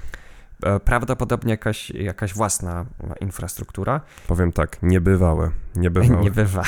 E, 0.63 0.81
prawdopodobnie 0.81 1.51
jakaś, 1.51 1.91
jakaś 1.91 2.35
własna 2.35 2.87
infrastruktura. 3.21 4.01
Powiem 4.27 4.53
tak, 4.53 4.83
niebywałe. 4.83 5.51
Niebywałe. 5.75 6.23
Nie 6.25 6.31
bywa. 6.31 6.63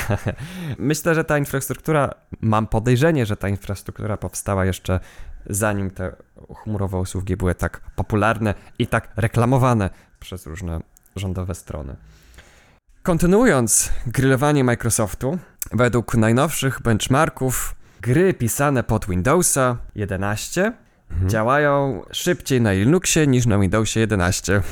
Myślę, 0.78 1.14
że 1.14 1.24
ta 1.24 1.38
infrastruktura, 1.38 2.14
mam 2.40 2.66
podejrzenie, 2.66 3.26
że 3.26 3.36
ta 3.36 3.48
infrastruktura 3.48 4.16
powstała 4.16 4.64
jeszcze 4.64 5.00
zanim 5.46 5.90
te 5.90 6.16
chmurowe 6.54 6.98
usługi 6.98 7.36
były 7.36 7.54
tak 7.54 7.80
popularne 7.96 8.54
i 8.78 8.86
tak 8.86 9.08
reklamowane 9.16 9.90
przez 10.20 10.46
różne 10.46 10.80
rządowe 11.16 11.54
strony. 11.54 11.96
Kontynuując 13.02 13.92
grillowanie 14.06 14.64
Microsoftu, 14.64 15.38
według 15.72 16.14
najnowszych 16.14 16.82
benchmarków 16.82 17.74
gry 18.00 18.34
pisane 18.34 18.82
pod 18.82 19.06
Windowsa 19.06 19.76
11 19.94 20.72
mhm. 21.10 21.30
działają 21.30 22.02
szybciej 22.12 22.60
na 22.60 22.72
Linuxie 22.72 23.26
niż 23.26 23.46
na 23.46 23.58
Windowsie 23.58 24.00
11. 24.00 24.62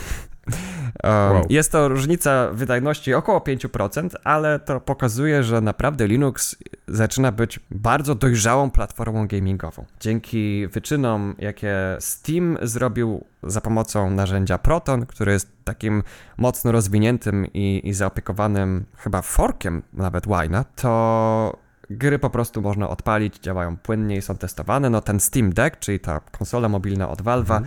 Um, 1.04 1.12
wow. 1.12 1.46
Jest 1.50 1.72
to 1.72 1.88
różnica 1.88 2.50
wydajności 2.52 3.14
około 3.14 3.38
5%, 3.38 4.10
ale 4.24 4.58
to 4.58 4.80
pokazuje, 4.80 5.42
że 5.42 5.60
naprawdę 5.60 6.06
Linux 6.06 6.56
zaczyna 6.88 7.32
być 7.32 7.60
bardzo 7.70 8.14
dojrzałą 8.14 8.70
platformą 8.70 9.26
gamingową. 9.26 9.84
Dzięki 10.00 10.66
wyczynom, 10.66 11.34
jakie 11.38 11.74
Steam 12.00 12.58
zrobił 12.62 13.24
za 13.42 13.60
pomocą 13.60 14.10
narzędzia 14.10 14.58
Proton, 14.58 15.06
który 15.06 15.32
jest 15.32 15.48
takim 15.64 16.02
mocno 16.36 16.72
rozwiniętym 16.72 17.46
i, 17.54 17.80
i 17.84 17.92
zaopiekowanym 17.92 18.84
chyba 18.96 19.22
forkiem 19.22 19.82
nawet 19.92 20.26
Wine'a, 20.26 20.64
to 20.76 21.65
gry 21.90 22.18
po 22.18 22.30
prostu 22.30 22.62
można 22.62 22.88
odpalić, 22.88 23.38
działają 23.38 23.76
płynnie 23.76 24.16
i 24.16 24.22
są 24.22 24.36
testowane. 24.36 24.90
No 24.90 25.00
ten 25.00 25.20
Steam 25.20 25.52
Deck, 25.52 25.78
czyli 25.78 26.00
ta 26.00 26.20
konsola 26.20 26.68
mobilna 26.68 27.08
od 27.08 27.22
Valve'a, 27.22 27.56
mhm. 27.56 27.66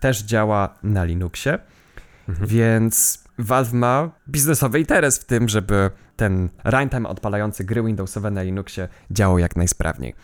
też 0.00 0.22
działa 0.22 0.74
na 0.82 1.04
Linuxie, 1.04 1.58
mhm. 2.28 2.48
więc 2.48 3.24
Valve 3.38 3.72
ma 3.72 4.10
biznesowy 4.28 4.80
interes 4.80 5.18
w 5.18 5.24
tym, 5.24 5.48
żeby 5.48 5.90
ten 6.16 6.48
runtime 6.64 7.08
odpalający 7.08 7.64
gry 7.64 7.82
Windowsowe 7.82 8.30
na 8.30 8.42
Linuxie 8.42 8.88
działał 9.10 9.38
jak 9.38 9.56
najsprawniej. 9.56 10.14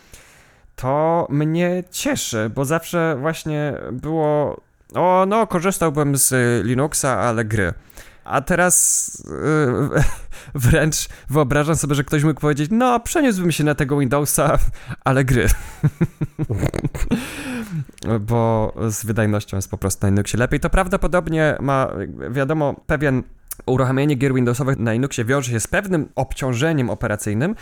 To 0.77 1.27
mnie 1.31 1.85
cieszy, 1.91 2.51
bo 2.55 2.65
zawsze 2.65 3.17
właśnie 3.21 3.75
było 3.93 4.61
o, 4.95 5.27
no, 5.29 5.47
korzystałbym 5.47 6.17
z 6.17 6.35
Linuxa, 6.67 7.19
ale 7.19 7.45
gry. 7.45 7.73
A 8.31 8.41
teraz 8.41 9.13
yy, 9.95 10.03
wręcz 10.71 11.09
wyobrażam 11.31 11.77
sobie, 11.77 11.95
że 11.95 12.05
ktoś 12.05 12.25
mógł 12.25 12.41
powiedzieć, 12.41 12.71
no 12.73 13.01
przeniósłbym 13.01 13.53
się 13.53 13.65
na 13.65 13.75
tego 13.75 13.99
Windowsa, 13.99 14.59
ale 15.05 15.25
gry. 15.25 15.47
Bo 18.21 18.73
z 18.89 19.05
wydajnością 19.05 19.57
jest 19.57 19.71
po 19.71 19.79
prostu 19.79 20.07
na 20.07 20.11
Linuxie 20.11 20.39
lepiej. 20.39 20.61
To 20.61 20.71
prawdopodobnie 20.71 21.57
ma, 21.61 21.89
wiadomo, 22.31 22.75
pewien 22.87 23.23
uruchamianie 23.67 24.15
gier 24.15 24.35
Windowsowych 24.35 24.79
na 24.79 24.93
Linuxie 24.93 25.25
wiąże 25.25 25.51
się 25.51 25.61
z 25.61 25.67
pewnym 25.67 26.09
obciążeniem 26.15 26.91
operacyjnym, 26.91 27.55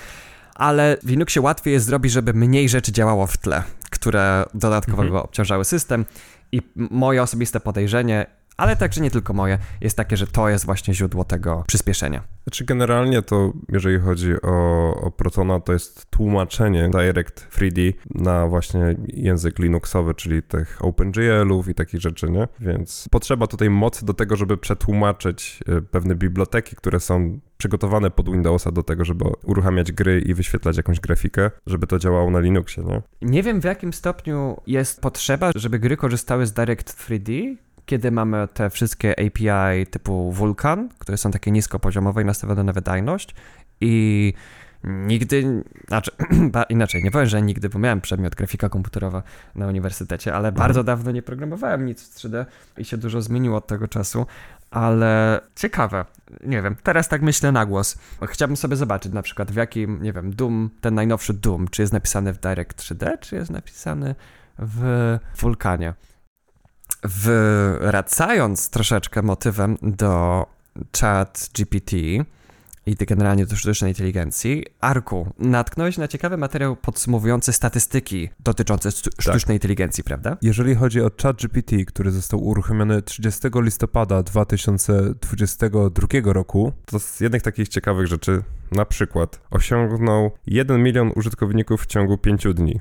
ale 0.55 0.97
w 1.03 1.11
Linuxie 1.11 1.43
łatwiej 1.43 1.75
jest 1.75 1.87
zrobić, 1.87 2.13
żeby 2.13 2.35
mniej 2.35 2.69
rzeczy 2.69 2.93
działało 2.93 3.27
w 3.27 3.37
tle, 3.37 3.63
które 3.91 4.45
dodatkowo 4.55 5.03
mhm. 5.03 5.23
obciążały 5.23 5.65
system. 5.65 6.05
I 6.53 6.63
moje 6.77 7.23
osobiste 7.23 7.61
podejrzenie 7.61 8.38
ale 8.59 8.77
także 8.77 9.01
nie 9.01 9.11
tylko 9.11 9.33
moje, 9.33 9.59
jest 9.81 9.97
takie, 9.97 10.17
że 10.17 10.27
to 10.27 10.49
jest 10.49 10.65
właśnie 10.67 10.95
źródło 10.95 11.25
tego 11.25 11.65
przyspieszenia. 11.67 12.23
Znaczy 12.45 12.65
generalnie 12.65 13.23
to, 13.23 13.53
jeżeli 13.69 13.99
chodzi 13.99 14.43
o, 14.43 14.95
o 15.01 15.11
Protona, 15.11 15.61
to 15.61 15.73
jest 15.73 16.11
tłumaczenie 16.11 16.91
Direct 16.91 17.49
3D 17.59 17.93
na 18.15 18.47
właśnie 18.47 18.97
język 19.07 19.59
Linuxowy, 19.59 20.15
czyli 20.15 20.43
tych 20.43 20.85
OpenGL-ów 20.85 21.69
i 21.69 21.75
takich 21.75 22.01
rzeczy, 22.01 22.31
nie? 22.31 22.49
Więc 22.61 23.09
potrzeba 23.11 23.47
tutaj 23.47 23.71
mocy 23.71 24.07
do 24.07 24.15
tego, 24.15 24.37
żeby 24.37 24.57
przetłumaczyć 24.57 25.61
y, 25.69 25.83
pewne 25.83 26.15
biblioteki, 26.15 26.77
które 26.77 27.01
są 27.01 27.41
przygotowane 27.59 28.11
pod 28.11 28.33
Windowsa 28.33 28.73
do 28.73 28.83
tego, 28.83 29.05
żeby 29.05 29.25
uruchamiać 29.45 29.93
gry 29.93 30.21
i 30.21 30.35
wyświetlać 30.35 30.77
jakąś 30.77 31.01
grafikę, 31.01 31.51
żeby 31.67 31.87
to 31.87 31.99
działało 31.99 32.31
na 32.31 32.41
Linuxie, 32.41 32.85
nie? 32.85 33.03
Nie 33.23 33.43
wiem 33.43 33.61
w 33.61 33.65
jakim 33.65 33.93
stopniu 33.93 34.61
jest 34.67 35.01
potrzeba, 35.01 35.51
żeby 35.55 35.79
gry 35.79 35.97
korzystały 35.97 36.47
z 36.47 36.53
Direct 36.53 37.09
3D, 37.09 37.57
kiedy 37.89 38.11
mamy 38.11 38.49
te 38.55 38.71
wszystkie 38.71 39.15
API 39.27 39.87
typu 39.87 40.33
Vulkan, 40.33 40.89
które 40.99 41.19
są 41.19 41.31
takie 41.31 41.51
niskopoziomowe 41.51 42.23
i 42.23 42.25
nastawione 42.25 42.65
na 42.65 42.73
wydajność 42.73 43.35
i 43.81 44.33
nigdy, 44.85 45.65
znaczy 45.89 46.11
inaczej, 46.69 47.05
nie 47.05 47.11
powiem, 47.11 47.29
że 47.29 47.43
nigdy, 47.43 47.69
bo 47.69 47.79
miałem 47.79 48.01
przedmiot 48.01 48.35
grafika 48.35 48.69
komputerowa 48.69 49.23
na 49.55 49.67
uniwersytecie, 49.67 50.35
ale 50.35 50.49
mhm. 50.49 50.55
bardzo 50.55 50.85
dawno 50.85 51.11
nie 51.11 51.23
programowałem 51.23 51.87
nic 51.87 52.03
w 52.03 52.17
3D 52.17 52.45
i 52.79 52.85
się 52.85 52.97
dużo 52.97 53.23
zmieniło 53.23 53.57
od 53.57 53.67
tego 53.67 53.89
czasu, 53.89 54.27
ale 54.71 55.41
ciekawe, 55.57 56.05
nie 56.47 56.63
wiem, 56.63 56.77
teraz 56.83 57.09
tak 57.09 57.23
myślę 57.23 57.53
na 57.53 57.67
głos. 57.67 57.99
Chciałbym 58.27 58.57
sobie 58.57 58.77
zobaczyć 58.77 59.13
na 59.13 59.23
przykład 59.23 59.51
w 59.51 59.57
jakim, 59.57 60.03
nie 60.03 60.13
wiem, 60.13 60.35
Doom, 60.35 60.71
ten 60.81 60.95
najnowszy 60.95 61.35
Doom, 61.35 61.69
czy 61.69 61.83
jest 61.83 61.93
napisany 61.93 62.33
w 62.33 62.41
Direct 62.41 62.79
3D, 62.83 63.19
czy 63.21 63.37
jest 63.37 63.51
napisany 63.51 64.15
w 64.59 65.19
Vulkanie 65.41 65.95
wracając 67.05 68.71
troszeczkę 68.71 69.23
motywem 69.23 69.77
do 69.83 70.47
chat 71.01 71.51
GPT 71.55 71.97
i 72.89 72.95
generalnie 73.07 73.47
do 73.47 73.57
sztucznej 73.57 73.91
inteligencji, 73.91 74.65
Arku, 74.81 75.33
natknąłeś 75.39 75.99
na 75.99 76.09
ciekawy 76.09 76.37
materiał 76.37 76.77
podsumowujący 76.77 77.53
statystyki 77.53 78.29
dotyczące 78.41 78.91
sztucznej 78.91 79.41
tak. 79.41 79.51
inteligencji, 79.51 80.05
prawda? 80.05 80.37
Jeżeli 80.43 80.75
chodzi 80.75 81.01
o 81.01 81.11
chat 81.23 81.37
GPT, 81.37 81.85
który 81.85 82.11
został 82.11 82.45
uruchomiony 82.45 83.03
30 83.03 83.41
listopada 83.55 84.23
2022 84.23 86.09
roku, 86.25 86.73
to 86.87 86.99
z 86.99 87.21
jednych 87.21 87.43
takich 87.43 87.69
ciekawych 87.69 88.07
rzeczy, 88.07 88.43
na 88.73 88.85
przykład 88.85 89.41
osiągnął 89.51 90.31
1 90.47 90.83
milion 90.83 91.13
użytkowników 91.15 91.83
w 91.83 91.87
ciągu 91.87 92.19
5 92.19 92.47
dni. 92.55 92.81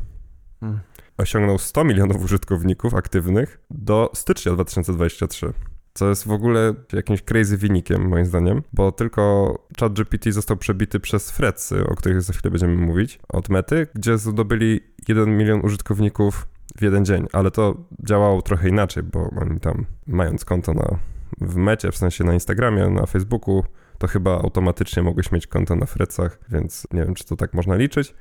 Hmm 0.59 0.79
osiągnął 1.17 1.57
100 1.57 1.83
milionów 1.83 2.23
użytkowników 2.23 2.93
aktywnych 2.93 3.59
do 3.69 4.11
stycznia 4.13 4.53
2023 4.53 5.53
co 5.97 6.09
jest 6.09 6.27
w 6.27 6.31
ogóle 6.31 6.73
jakimś 6.93 7.21
crazy 7.21 7.57
wynikiem, 7.57 8.07
moim 8.07 8.25
zdaniem, 8.25 8.63
bo 8.73 8.91
tylko 8.91 9.53
ChatGPT 9.79 10.31
został 10.31 10.57
przebity 10.57 10.99
przez 10.99 11.31
Fredsy, 11.31 11.87
o 11.87 11.95
których 11.95 12.21
za 12.21 12.33
chwilę 12.33 12.51
będziemy 12.51 12.75
mówić, 12.75 13.19
od 13.29 13.49
Mety, 13.49 13.87
gdzie 13.93 14.17
zdobyli 14.17 14.79
1 15.07 15.37
milion 15.37 15.65
użytkowników 15.65 16.47
w 16.77 16.81
jeden 16.81 17.05
dzień, 17.05 17.27
ale 17.33 17.51
to 17.51 17.75
działało 17.99 18.41
trochę 18.41 18.69
inaczej, 18.69 19.03
bo 19.03 19.29
oni 19.41 19.59
tam, 19.59 19.85
mając 20.07 20.45
konto 20.45 20.73
na, 20.73 20.99
w 21.41 21.55
mecie, 21.55 21.91
w 21.91 21.97
sensie 21.97 22.23
na 22.23 22.33
Instagramie, 22.33 22.89
na 22.89 23.05
Facebooku, 23.05 23.63
to 23.97 24.07
chyba 24.07 24.31
automatycznie 24.31 25.03
mogłeś 25.03 25.31
mieć 25.31 25.47
konto 25.47 25.75
na 25.75 25.85
Frecach, 25.85 26.39
więc 26.49 26.87
nie 26.93 27.03
wiem, 27.03 27.13
czy 27.13 27.25
to 27.25 27.35
tak 27.35 27.53
można 27.53 27.75
liczyć. 27.75 28.13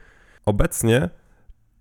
Obecnie 0.47 1.11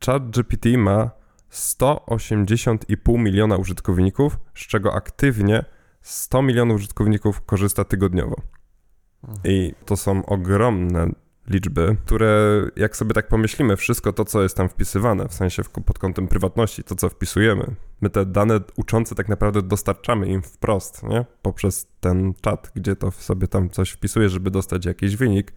ChatGPT 0.05 0.65
ma 0.77 1.11
180,5 1.51 3.19
miliona 3.19 3.57
użytkowników, 3.57 4.37
z 4.55 4.59
czego 4.59 4.93
aktywnie 4.93 5.65
100 6.01 6.41
milionów 6.41 6.75
użytkowników 6.75 7.41
korzysta 7.45 7.83
tygodniowo. 7.83 8.35
I 9.43 9.73
to 9.85 9.97
są 9.97 10.25
ogromne 10.25 11.09
liczby, 11.47 11.97
które 12.05 12.61
jak 12.75 12.97
sobie 12.97 13.13
tak 13.13 13.27
pomyślimy, 13.27 13.75
wszystko 13.75 14.13
to, 14.13 14.25
co 14.25 14.43
jest 14.43 14.57
tam 14.57 14.69
wpisywane, 14.69 15.27
w 15.27 15.33
sensie 15.33 15.63
pod 15.85 15.99
kątem 15.99 16.27
prywatności, 16.27 16.83
to, 16.83 16.95
co 16.95 17.09
wpisujemy, 17.09 17.75
my 18.01 18.09
te 18.09 18.25
dane 18.25 18.59
uczące 18.75 19.15
tak 19.15 19.29
naprawdę 19.29 19.61
dostarczamy 19.61 20.27
im 20.27 20.41
wprost, 20.41 21.03
nie? 21.03 21.25
Poprzez 21.41 21.87
ten 21.99 22.33
czat, 22.41 22.71
gdzie 22.75 22.95
to 22.95 23.11
sobie 23.11 23.47
tam 23.47 23.69
coś 23.69 23.91
wpisuje, 23.91 24.29
żeby 24.29 24.51
dostać 24.51 24.85
jakiś 24.85 25.15
wynik. 25.15 25.53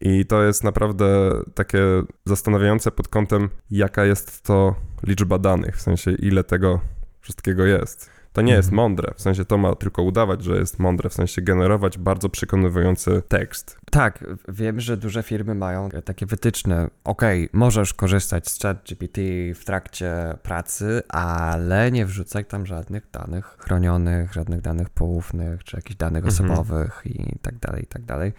I 0.00 0.26
to 0.26 0.42
jest 0.42 0.64
naprawdę 0.64 1.30
takie 1.54 1.82
zastanawiające 2.24 2.90
pod 2.90 3.08
kątem, 3.08 3.48
jaka 3.70 4.04
jest 4.04 4.42
to 4.42 4.74
liczba 5.02 5.38
danych, 5.38 5.76
w 5.76 5.80
sensie 5.80 6.12
ile 6.12 6.44
tego 6.44 6.80
wszystkiego 7.20 7.64
jest. 7.64 8.10
To 8.32 8.42
nie 8.42 8.52
jest 8.52 8.68
mhm. 8.68 8.76
mądre, 8.76 9.14
w 9.16 9.20
sensie 9.20 9.44
to 9.44 9.58
ma 9.58 9.74
tylko 9.74 10.02
udawać, 10.02 10.44
że 10.44 10.56
jest 10.56 10.78
mądre, 10.78 11.10
w 11.10 11.14
sensie 11.14 11.42
generować 11.42 11.98
bardzo 11.98 12.28
przekonywujący 12.28 13.22
tekst. 13.28 13.78
Tak, 13.90 14.24
wiem, 14.48 14.80
że 14.80 14.96
duże 14.96 15.22
firmy 15.22 15.54
mają 15.54 15.88
takie 16.04 16.26
wytyczne. 16.26 16.90
Okej, 17.04 17.44
okay, 17.44 17.58
możesz 17.58 17.94
korzystać 17.94 18.50
z 18.50 18.62
ChatGPT 18.62 19.20
w 19.54 19.64
trakcie 19.64 20.14
pracy, 20.42 21.02
ale 21.08 21.90
nie 21.90 22.06
wrzucaj 22.06 22.44
tam 22.44 22.66
żadnych 22.66 23.10
danych 23.10 23.56
chronionych, 23.58 24.32
żadnych 24.32 24.60
danych 24.60 24.90
poufnych, 24.90 25.64
czy 25.64 25.76
jakichś 25.76 25.96
danych 25.96 26.24
mhm. 26.24 26.50
osobowych 26.50 27.02
i 27.04 27.38
tak 27.42 27.58
dalej, 27.58 27.82
i 27.82 27.86
tak 27.86 28.02
dalej. 28.02 28.32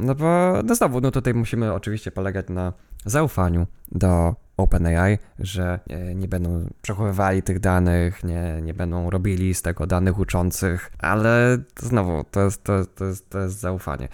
No 0.00 0.14
bo, 0.14 0.52
no 0.64 0.74
znowu, 0.74 1.00
no 1.00 1.10
tutaj 1.10 1.34
musimy 1.34 1.72
oczywiście 1.72 2.10
polegać 2.10 2.46
na 2.48 2.72
zaufaniu 3.04 3.66
do 3.92 4.34
OpenAI, 4.56 5.18
że 5.38 5.80
nie 6.14 6.28
będą 6.28 6.68
przechowywali 6.82 7.42
tych 7.42 7.60
danych, 7.60 8.24
nie, 8.24 8.58
nie 8.62 8.74
będą 8.74 9.10
robili 9.10 9.54
z 9.54 9.62
tego 9.62 9.86
danych 9.86 10.18
uczących, 10.18 10.92
ale 10.98 11.58
znowu, 11.78 12.24
to 12.30 12.44
jest, 12.44 12.64
to, 12.64 12.84
to, 12.86 13.04
jest, 13.04 13.30
to 13.30 13.38
jest 13.38 13.58
zaufanie. 13.58 14.08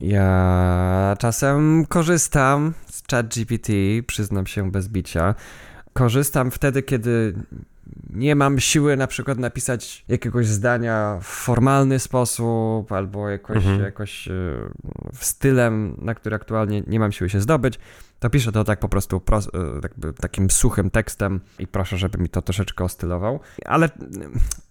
Ja 0.00 1.16
czasem 1.18 1.86
korzystam 1.88 2.74
z 2.90 3.02
ChatGPT, 3.10 3.72
przyznam 4.06 4.46
się 4.46 4.70
bez 4.70 4.88
bicia. 4.88 5.34
Korzystam 5.92 6.50
wtedy, 6.50 6.82
kiedy 6.82 7.34
nie 8.10 8.34
mam 8.36 8.60
siły 8.60 8.96
na 8.96 9.06
przykład 9.06 9.38
napisać 9.38 10.04
jakiegoś 10.08 10.46
zdania 10.46 11.18
w 11.22 11.26
formalny 11.26 11.98
sposób 11.98 12.92
albo 12.92 13.28
jakoś, 13.28 13.56
mhm. 13.56 13.80
jakoś 13.80 14.28
w 15.14 15.24
stylem, 15.24 15.96
na 15.98 16.14
który 16.14 16.36
aktualnie 16.36 16.82
nie 16.86 17.00
mam 17.00 17.12
siły 17.12 17.30
się 17.30 17.40
zdobyć, 17.40 17.78
to 18.18 18.30
piszę 18.30 18.52
to 18.52 18.64
tak 18.64 18.80
po 18.80 18.88
prostu 18.88 19.20
pros, 19.20 19.48
e, 20.04 20.12
takim 20.12 20.50
suchym 20.50 20.90
tekstem 20.90 21.40
i 21.58 21.66
proszę, 21.66 21.96
żeby 21.98 22.18
mi 22.18 22.28
to 22.28 22.42
troszeczkę 22.42 22.84
ostylował. 22.84 23.40
Ale 23.64 23.88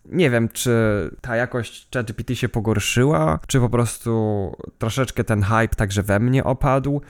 nie 0.06 0.30
wiem, 0.30 0.50
czy 0.50 0.72
ta 1.22 1.36
jakość 1.36 1.88
ChatGPT 1.94 2.36
się 2.36 2.50
pogorszyła, 2.50 3.40
czy 3.48 3.60
po 3.60 3.70
prostu 3.70 4.52
troszeczkę 4.78 5.24
ten 5.24 5.42
hype 5.42 5.76
także 5.76 6.04
we 6.04 6.20
mnie 6.20 6.44
opadł. 6.44 7.02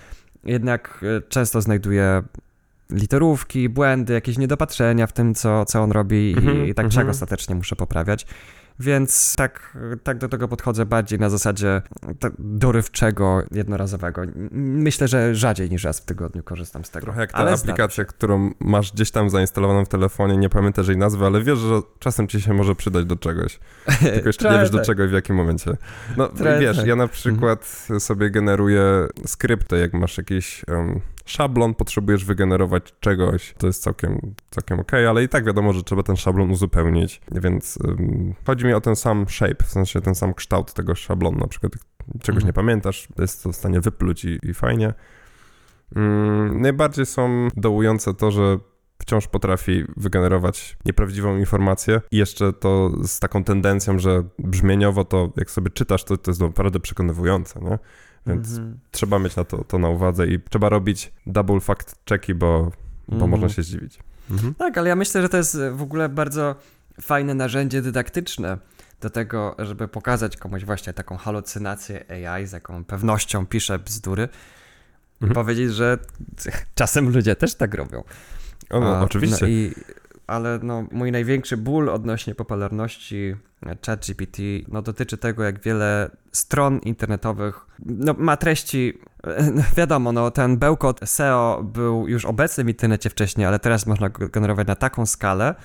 Jednak 0.44 1.06
często 1.30 1.62
znajduję 1.62 2.24
literówki, 2.92 3.70
błędy, 3.70 4.14
jakieś 4.14 4.38
niedopatrzenia 4.38 5.08
w 5.08 5.14
tym, 5.14 5.36
co, 5.36 5.66
co 5.66 5.82
on 5.82 5.92
robi 5.92 6.36
mm 6.38 6.56
-hmm, 6.56 6.68
i, 6.68 6.74
tak 6.74 6.86
mm 6.86 7.08
-hmm. 7.08 7.10
ostatecznie 7.10 7.56
muszę 7.56 7.76
poprawiać. 7.76 8.26
Więc 8.82 9.36
tak, 9.36 9.78
tak 10.04 10.18
do 10.18 10.30
tego 10.30 10.48
podchodzę 10.48 10.86
bardziej 10.86 11.20
na 11.20 11.30
zasadzie 11.30 11.82
dorywczego, 12.40 13.44
jednorazowego. 13.52 14.22
Myślę, 14.52 15.08
że 15.08 15.36
rzadziej 15.36 15.70
niż 15.70 15.84
raz 15.84 16.00
w 16.00 16.06
tygodniu 16.06 16.44
korzystam 16.44 16.86
z 16.86 16.90
tego. 16.90 17.06
Trochę 17.06 17.22
jak 17.22 17.32
ta 17.32 17.38
ale 17.38 17.52
aplikacja, 17.52 18.06
którą 18.06 18.52
masz 18.60 18.92
gdzieś 18.92 19.12
tam 19.12 19.30
zainstalowaną 19.30 19.86
w 19.86 19.90
telefonie, 19.90 20.38
nie 20.38 20.50
pamiętasz 20.50 20.88
jej 20.88 20.98
nazwy, 20.98 21.26
ale 21.26 21.42
wiesz, 21.42 21.60
że 21.60 21.82
czasem 22.00 22.28
ci 22.28 22.42
się 22.42 22.54
może 22.54 22.76
przydać 22.76 23.06
do 23.06 23.16
czegoś. 23.16 23.60
Tylko 24.14 24.30
jeszcze 24.30 24.52
nie 24.52 24.60
wiesz 24.60 24.70
do 24.70 24.78
tak. 24.78 24.88
czego 24.88 25.06
i 25.06 25.08
w 25.08 25.12
jakim 25.12 25.36
momencie. 25.36 25.78
No 26.18 26.30
wiesz, 26.60 26.78
tak. 26.78 26.88
ja 26.88 26.96
na 26.96 27.08
przykład 27.08 27.77
mhm. 27.82 28.00
sobie 28.00 28.30
generuję 28.30 29.08
skrypty, 29.25 29.80
jak 29.80 29.94
masz 29.94 30.18
jakiś 30.18 30.66
um, 30.68 31.01
szablon, 31.31 31.74
potrzebujesz 31.74 32.25
wygenerować 32.25 32.94
czegoś, 33.00 33.53
to 33.57 33.67
jest 33.67 33.83
całkiem, 33.83 34.35
całkiem 34.50 34.79
ok, 34.79 34.94
ale 34.94 35.24
i 35.24 35.29
tak 35.29 35.46
wiadomo, 35.46 35.74
że 35.74 35.83
trzeba 35.83 36.03
ten 36.03 36.15
szablon 36.15 36.51
uzupełnić, 36.51 37.22
więc 37.31 37.79
chodzi 38.46 38.65
mi 38.65 38.74
o 38.74 38.81
ten 38.81 38.96
sam 38.96 39.25
shape, 39.29 39.63
w 39.63 39.72
sensie 39.72 40.01
ten 40.01 40.15
sam 40.15 40.33
kształt 40.33 40.74
tego 40.74 40.96
szablonu, 40.96 41.37
na 41.39 41.48
przykład 41.48 41.72
czegoś 42.22 42.44
mhm. 42.44 42.48
nie 42.48 42.53
pamiętasz, 42.53 43.07
jest 43.20 43.44
to 43.44 43.51
w 43.51 43.55
stanie 43.55 43.81
wypluć 43.81 44.25
i, 44.25 44.39
i 44.44 44.53
fajnie. 44.53 44.94
Mm, 45.96 46.61
najbardziej 46.61 47.05
są 47.05 47.48
dołujące 47.55 48.13
to, 48.13 48.31
że 48.31 48.57
wciąż 49.01 49.27
potrafi 49.27 49.85
wygenerować 49.98 50.77
nieprawdziwą 50.85 51.37
informację 51.37 52.01
i 52.11 52.17
jeszcze 52.17 52.53
to 52.53 52.91
z 53.03 53.20
taką 53.20 53.44
tendencją, 53.44 54.00
że 54.00 54.24
brzmieniowo 54.39 55.05
to 55.05 55.29
jak 55.37 55.51
sobie 55.51 55.70
czytasz, 55.70 56.03
to, 56.03 56.17
to 56.17 56.31
jest 56.31 56.41
naprawdę 56.41 56.79
przekonywujące, 56.79 57.59
nie? 57.61 57.79
Więc 58.27 58.57
mm 58.57 58.74
-hmm. 58.74 58.75
trzeba 58.92 59.20
mieć 59.20 59.36
na 59.36 59.44
to, 59.44 59.64
to 59.64 59.79
na 59.79 59.90
uwadze 59.90 60.27
i 60.27 60.40
trzeba 60.50 60.70
robić 60.70 61.12
double 61.27 61.60
fact 61.60 61.96
checki, 62.10 62.36
bo, 62.36 62.72
bo 63.07 63.16
mm 63.16 63.27
-hmm. 63.27 63.29
można 63.29 63.50
się 63.50 63.64
zdziwić. 63.64 64.00
Mhm. 64.31 64.55
Tak, 64.55 64.77
ale 64.77 64.90
ja 64.90 64.96
myślę, 64.96 65.22
że 65.22 65.29
to 65.29 65.38
jest 65.38 65.57
w 65.72 65.81
ogóle 65.81 66.10
bardzo 66.10 66.55
fajne 67.01 67.34
narzędzie 67.34 67.81
dydaktyczne 67.81 68.57
do 69.01 69.10
tego, 69.10 69.55
żeby 69.60 69.88
pokazać 69.88 70.38
komuś 70.38 70.66
właśnie 70.66 70.94
taką 70.94 71.18
halucynację 71.18 72.27
AI, 72.27 72.48
z 72.48 72.51
jaką 72.51 72.86
pewnością 72.86 73.46
pisze 73.46 73.79
bzdury 73.79 74.29
mhm. 75.22 75.34
powiedzieć, 75.34 75.74
że 75.74 75.98
czasem 76.75 77.10
ludzie 77.10 77.36
też 77.36 77.55
tak 77.55 77.74
robią. 77.74 78.03
O, 78.70 78.79
no, 78.79 78.98
A, 78.98 79.01
oczywiście. 79.01 79.46
No 79.46 79.48
i, 79.48 79.74
ale 80.27 80.60
no, 80.64 80.86
mój 80.92 81.12
największy 81.12 81.57
ból 81.57 81.90
odnośnie 81.90 82.36
popularności 82.36 83.36
ChatGPT 83.86 84.38
no, 84.68 84.81
dotyczy 84.81 85.18
tego, 85.18 85.44
jak 85.44 85.60
wiele 85.60 86.12
stron 86.31 86.79
internetowych 86.79 87.66
no, 87.86 88.16
ma 88.18 88.38
treści. 88.38 89.00
No, 89.53 89.64
wiadomo, 89.77 90.12
no, 90.12 90.31
ten 90.31 90.57
bełkot 90.57 91.00
SEO 91.05 91.64
był 91.64 92.07
już 92.07 92.25
obecny 92.25 92.64
w 92.64 92.68
internecie 92.68 93.10
wcześniej, 93.10 93.48
ale 93.48 93.60
teraz 93.60 93.86
można 93.86 94.10
go 94.10 94.29
generować 94.29 94.68
na 94.68 94.75
taką 94.75 95.05
skalę, 95.05 95.55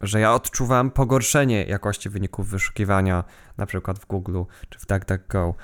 że 0.00 0.20
ja 0.20 0.34
odczuwam 0.34 0.90
pogorszenie 0.90 1.64
jakości 1.64 2.08
wyników 2.08 2.48
wyszukiwania, 2.48 3.24
na 3.56 3.66
przykład 3.66 3.98
w 3.98 4.06
Google 4.06 4.42
czy 4.68 4.78
w 4.78 4.86
DuckDuckGo. 4.86 5.54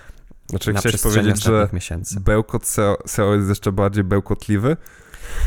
Znaczy, 0.46 0.74
chciałeś 0.74 1.02
powiedzieć, 1.02 1.42
że 1.42 1.68
miesięcy. 1.72 2.20
bełkot 2.20 2.66
SEO, 2.66 2.98
SEO 3.06 3.34
jest 3.34 3.48
jeszcze 3.48 3.72
bardziej 3.72 4.04
bełkotliwy? 4.04 4.76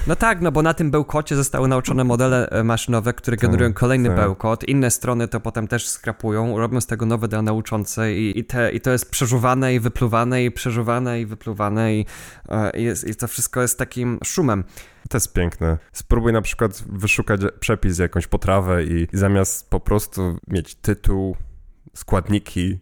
No 0.07 0.15
tak, 0.15 0.41
no 0.41 0.51
bo 0.51 0.61
na 0.61 0.73
tym 0.73 0.91
bełkocie 0.91 1.35
zostały 1.35 1.67
nauczone 1.67 2.03
modele 2.03 2.49
e, 2.49 2.63
maszynowe, 2.63 3.13
które 3.13 3.37
tak, 3.37 3.41
generują 3.41 3.73
kolejny 3.73 4.09
tak. 4.09 4.17
bełkot. 4.17 4.63
Inne 4.63 4.91
strony 4.91 5.27
to 5.27 5.39
potem 5.39 5.67
też 5.67 5.87
skrapują, 5.87 6.57
robią 6.57 6.81
z 6.81 6.87
tego 6.87 7.05
nowe 7.05 7.27
dane 7.27 7.53
uczące 7.53 8.13
i, 8.13 8.39
i, 8.39 8.45
te, 8.45 8.71
i 8.71 8.81
to 8.81 8.91
jest 8.91 9.11
przeżuwane 9.11 9.75
i 9.75 9.79
wypluwane 9.79 10.43
i 10.43 10.51
przeżuwane 10.51 11.21
i 11.21 11.25
wypluwane 11.25 11.95
i, 11.95 12.05
e, 12.49 12.71
i, 12.77 12.83
jest, 12.83 13.07
i 13.07 13.15
to 13.15 13.27
wszystko 13.27 13.61
jest 13.61 13.79
takim 13.79 14.19
szumem. 14.23 14.63
To 15.09 15.17
jest 15.17 15.33
piękne. 15.33 15.77
Spróbuj 15.93 16.33
na 16.33 16.41
przykład 16.41 16.83
wyszukać 16.89 17.41
przepis, 17.59 17.99
jakąś 17.99 18.27
potrawę 18.27 18.83
i 18.83 19.07
zamiast 19.13 19.69
po 19.69 19.79
prostu 19.79 20.37
mieć 20.47 20.75
tytuł, 20.75 21.35
składniki, 21.93 22.79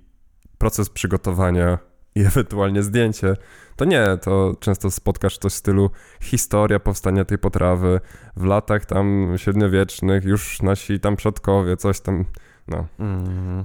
proces 0.57 0.89
przygotowania 0.89 1.77
i 2.15 2.21
ewentualnie 2.21 2.83
zdjęcie, 2.83 3.35
to 3.75 3.85
nie, 3.85 4.17
to 4.21 4.55
często 4.59 4.91
spotkasz 4.91 5.37
coś 5.37 5.53
w 5.53 5.55
stylu 5.55 5.89
historia 6.21 6.79
powstania 6.79 7.25
tej 7.25 7.37
potrawy 7.37 7.99
w 8.37 8.43
latach 8.43 8.85
tam 8.85 9.33
średniowiecznych, 9.37 10.23
już 10.23 10.61
nasi 10.61 10.99
tam 10.99 11.15
przodkowie, 11.15 11.77
coś 11.77 11.99
tam, 11.99 12.25
no. 12.67 12.87
Mm. 12.99 13.63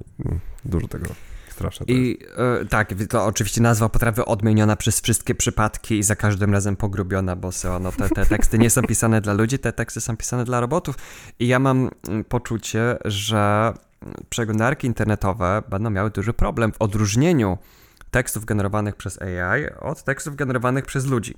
Dużo 0.65 0.89
tego. 0.89 1.07
Straszne 1.49 1.87
I 1.89 2.19
y, 2.63 2.67
tak, 2.67 2.95
to 3.09 3.25
oczywiście 3.25 3.61
nazwa 3.63 3.89
potrawy 3.89 4.25
odmieniona 4.25 4.77
przez 4.77 5.01
wszystkie 5.01 5.35
przypadki 5.35 5.99
i 5.99 6.03
za 6.03 6.17
każdym 6.17 6.53
razem 6.53 6.77
pogrubiona, 6.77 7.37
bo 7.37 7.53
są, 7.53 7.79
no, 7.79 7.93
te, 7.93 8.09
te 8.09 8.27
teksty 8.27 8.59
nie 8.59 8.71
są 8.71 8.83
pisane 8.83 9.21
dla 9.21 9.33
ludzi, 9.33 9.59
te 9.59 9.73
teksty 9.73 10.01
są 10.01 10.17
pisane 10.17 10.45
dla 10.45 10.61
robotów. 10.61 10.97
I 11.39 11.49
ja 11.49 11.59
mam 11.59 11.91
mm, 12.09 12.25
poczucie, 12.25 12.99
że 13.05 13.73
przeglądarki 14.29 14.87
internetowe 14.87 15.63
będą 15.71 15.91
miały 15.91 16.11
duży 16.11 16.33
problem 16.33 16.73
w 16.73 16.83
odróżnieniu 16.83 17.59
tekstów 18.11 18.45
generowanych 18.45 18.97
przez 18.97 19.23
AI 19.23 19.67
od 19.81 20.05
tekstów 20.05 20.37
generowanych 20.37 20.87
przez 20.87 21.07
ludzi. 21.07 21.35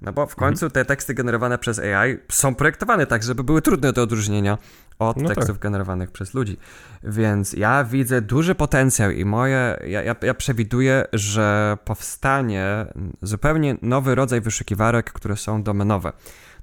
No 0.00 0.12
bo 0.12 0.26
w 0.26 0.32
mhm. 0.32 0.48
końcu 0.50 0.70
te 0.70 0.84
teksty 0.84 1.14
generowane 1.14 1.58
przez 1.58 1.78
AI 1.78 2.18
są 2.32 2.54
projektowane 2.54 3.06
tak, 3.06 3.22
żeby 3.22 3.44
były 3.44 3.62
trudne 3.62 3.92
do 3.92 4.02
odróżnienia 4.02 4.58
od 4.98 5.16
no 5.16 5.28
tekstów 5.28 5.56
tak. 5.56 5.62
generowanych 5.62 6.10
przez 6.10 6.34
ludzi. 6.34 6.56
Więc 7.04 7.52
ja 7.52 7.84
widzę 7.84 8.22
duży 8.22 8.54
potencjał 8.54 9.10
i 9.10 9.24
moje, 9.24 9.78
ja, 9.86 10.02
ja, 10.02 10.16
ja, 10.22 10.34
przewiduję, 10.34 11.04
że 11.12 11.78
powstanie 11.84 12.86
zupełnie 13.22 13.76
nowy 13.82 14.14
rodzaj 14.14 14.40
wyszukiwarek, 14.40 15.12
które 15.12 15.36
są 15.36 15.62
domenowe. 15.62 16.12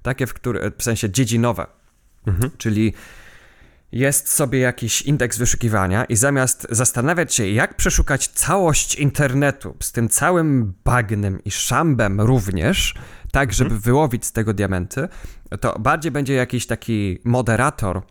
Takie, 0.01 0.27
w, 0.27 0.33
które, 0.33 0.71
w 0.77 0.83
sensie 0.83 1.09
dziedzinowe. 1.09 1.67
Mhm. 2.27 2.51
Czyli 2.57 2.93
jest 3.91 4.29
sobie 4.29 4.59
jakiś 4.59 5.01
indeks 5.01 5.37
wyszukiwania 5.37 6.05
i 6.05 6.15
zamiast 6.15 6.67
zastanawiać 6.69 7.33
się, 7.33 7.47
jak 7.47 7.75
przeszukać 7.75 8.27
całość 8.27 8.95
internetu 8.95 9.75
z 9.79 9.91
tym 9.91 10.09
całym 10.09 10.73
bagnem 10.83 11.43
i 11.43 11.51
szambem 11.51 12.21
również, 12.21 12.95
tak 13.31 13.53
żeby 13.53 13.67
mhm. 13.67 13.81
wyłowić 13.81 14.25
z 14.25 14.31
tego 14.31 14.53
diamenty, 14.53 15.07
to 15.59 15.79
bardziej 15.79 16.11
będzie 16.11 16.33
jakiś 16.33 16.65
taki 16.65 17.19
moderator, 17.23 18.01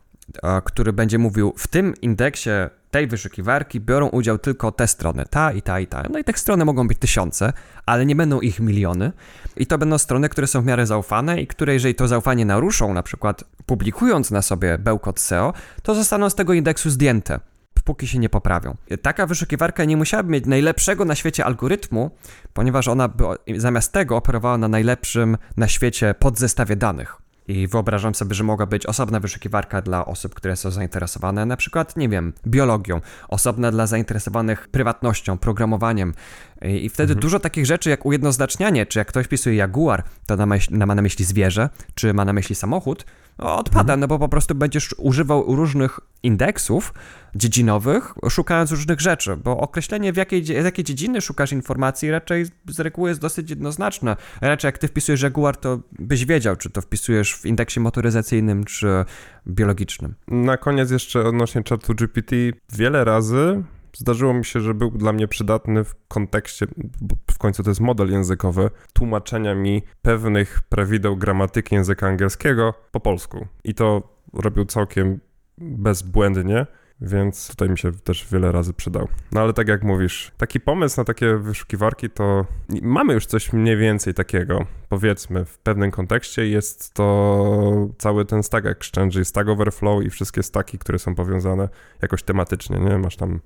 który 0.64 0.93
będzie 0.93 1.19
mówił 1.19 1.55
w 1.57 1.69
tym 1.69 1.95
indeksie 2.03 2.51
tej 2.90 3.07
wyszukiwarki 3.07 3.81
biorą 3.81 4.09
udział 4.09 4.38
tylko 4.38 4.72
te 4.72 4.87
strony, 4.87 5.24
ta 5.31 5.53
i 5.53 5.62
ta 5.62 5.81
i 5.81 5.87
ta. 5.87 6.03
No 6.11 6.18
i 6.18 6.24
tych 6.24 6.38
stron 6.38 6.64
mogą 6.64 6.88
być 6.88 6.98
tysiące, 6.98 7.53
ale 7.87 8.07
nie 8.07 8.16
będą 8.16 8.40
ich 8.40 8.61
miliony. 8.61 9.12
I 9.57 9.66
to 9.66 9.79
będą 9.79 9.98
strony, 9.98 10.29
które 10.29 10.46
są 10.46 10.62
w 10.62 10.64
miarę 10.64 10.87
zaufane 10.87 11.40
i 11.40 11.46
które, 11.46 11.72
jeżeli 11.72 11.94
to 11.94 12.09
zaufanie 12.09 12.44
naruszą, 12.44 12.94
na 12.94 13.03
przykład 13.03 13.44
publikując 13.66 14.31
na 14.31 14.42
sobie 14.42 14.79
bełkot 14.79 15.20
SEO, 15.20 15.53
to 15.83 15.94
zostaną 15.94 16.31
z 16.31 16.35
tego 16.35 16.53
indeksu 16.53 16.90
zdjęte 16.90 17.40
póki 17.85 18.09
się 18.09 18.18
nie 18.18 18.29
poprawią. 18.29 18.76
Taka 19.03 19.26
wyszukiwarka 19.26 19.85
nie 19.85 19.96
musiałaby 19.96 20.31
mieć 20.31 20.46
najlepszego 20.46 21.05
na 21.05 21.14
świecie 21.14 21.44
algorytmu, 21.44 22.11
ponieważ 22.53 22.88
ona 22.88 23.09
by 23.09 23.24
zamiast 23.57 23.92
tego 23.92 24.16
operowała 24.16 24.59
na 24.59 24.68
najlepszym 24.68 25.37
na 25.57 25.68
świecie 25.68 26.14
podzestawie 26.18 26.76
danych. 26.76 27.16
I 27.51 27.67
wyobrażam 27.67 28.15
sobie, 28.15 28.35
że 28.35 28.45
mogła 28.45 28.67
być 28.67 28.87
osobna 28.87 29.21
wyszukiwarka 29.21 29.83
dla 29.83 30.07
osób, 30.07 30.35
które 30.35 30.57
są 30.57 30.71
zainteresowane 30.71 31.47
na 31.47 31.57
przykład, 31.57 31.97
nie 31.97 32.09
wiem, 32.09 32.33
biologią, 32.47 33.01
osobna 33.29 33.71
dla 33.71 33.87
zainteresowanych 33.87 34.69
prywatnością, 34.69 35.39
programowaniem. 35.39 36.15
I 36.63 36.89
wtedy 36.89 37.13
mhm. 37.13 37.21
dużo 37.21 37.41
takich 37.41 37.67
rzeczy 37.67 37.91
jak 37.91 38.07
ujednoznacznianie, 38.07 38.87
czy 38.87 38.99
jak 38.99 39.09
ktoś 39.09 39.29
pisuje 39.29 39.57
jaguar, 39.57 40.05
to 40.27 40.37
ma 40.71 40.95
na 40.95 41.03
myśli 41.03 41.25
zwierzę, 41.25 41.69
czy 41.95 42.15
ma 42.15 42.25
na 42.25 42.33
myśli 42.33 42.55
samochód, 42.55 43.05
odpada, 43.40 43.81
mhm. 43.81 44.00
no 44.00 44.09
bo 44.09 44.18
po 44.18 44.29
prostu 44.29 44.55
będziesz 44.55 44.94
używał 44.98 45.57
różnych 45.57 46.00
indeksów 46.22 46.94
dziedzinowych, 47.35 48.14
szukając 48.29 48.70
różnych 48.70 49.00
rzeczy, 49.00 49.37
bo 49.37 49.59
określenie 49.59 50.12
w 50.12 50.16
jakiej, 50.16 50.44
z 50.44 50.64
jakiej 50.64 50.85
dziedziny 50.85 51.20
szukasz 51.20 51.53
informacji 51.53 52.11
raczej 52.11 52.46
z 52.68 52.81
reguły 52.81 53.09
jest 53.09 53.20
dosyć 53.20 53.50
jednoznaczne. 53.50 54.16
Raczej 54.40 54.68
jak 54.68 54.79
ty 54.79 54.88
wpisujesz 54.88 55.22
Jaguar, 55.22 55.57
to 55.57 55.81
byś 55.98 56.24
wiedział, 56.24 56.57
czy 56.57 56.70
to 56.70 56.81
wpisujesz 56.81 57.35
w 57.35 57.46
indeksie 57.46 57.81
motoryzacyjnym, 57.81 58.64
czy 58.64 59.05
biologicznym. 59.48 60.14
Na 60.29 60.57
koniec 60.57 60.90
jeszcze 60.90 61.24
odnośnie 61.24 61.62
czatu 61.62 61.94
GPT. 61.94 62.37
Wiele 62.72 63.05
razy 63.05 63.62
zdarzyło 63.96 64.35
mi 64.35 64.44
się, 64.44 64.61
że 64.61 64.74
był 64.74 64.90
dla 64.90 65.12
mnie 65.12 65.29
przydatny 65.29 65.85
w 65.85 65.94
kontekście, 66.09 66.66
bo 67.00 67.16
w 67.31 67.38
końcu 67.38 67.62
to 67.62 67.70
jest 67.70 67.81
model 67.81 68.11
językowy, 68.11 68.70
tłumaczenia 68.92 69.55
mi 69.55 69.83
pewnych 70.03 70.61
prawideł 70.68 71.16
gramatyki 71.16 71.74
języka 71.74 72.07
angielskiego 72.07 72.74
po 72.90 73.00
polsku. 73.00 73.46
I 73.64 73.74
to 73.74 74.03
robił 74.33 74.64
całkiem 74.64 75.20
bezbłędnie. 75.59 76.66
Więc 77.03 77.48
tutaj 77.48 77.70
mi 77.70 77.79
się 77.79 77.92
też 77.92 78.26
wiele 78.33 78.53
razy 78.53 78.72
przydał. 78.72 79.09
No 79.33 79.40
ale 79.40 79.53
tak 79.53 79.68
jak 79.68 79.83
mówisz, 79.83 80.33
taki 80.37 80.61
pomysł 80.61 81.00
na 81.00 81.05
takie 81.05 81.37
wyszukiwarki 81.37 82.11
to 82.11 82.46
mamy 82.83 83.14
już 83.14 83.26
coś 83.26 83.53
mniej 83.53 83.76
więcej 83.76 84.14
takiego. 84.14 84.66
Powiedzmy, 84.88 85.44
w 85.44 85.59
pewnym 85.59 85.90
kontekście 85.90 86.48
jest 86.48 86.94
to 86.94 87.88
cały 87.98 88.24
ten 88.24 88.42
stack 88.42 88.66
exchange, 88.66 89.24
stack 89.24 89.48
overflow 89.48 90.05
i 90.05 90.11
wszystkie 90.11 90.42
staki, 90.42 90.79
które 90.79 90.98
są 90.98 91.14
powiązane 91.14 91.68
jakoś 92.03 92.22
tematycznie, 92.22 92.79
nie? 92.79 92.98
Masz 92.98 93.16
tam 93.16 93.40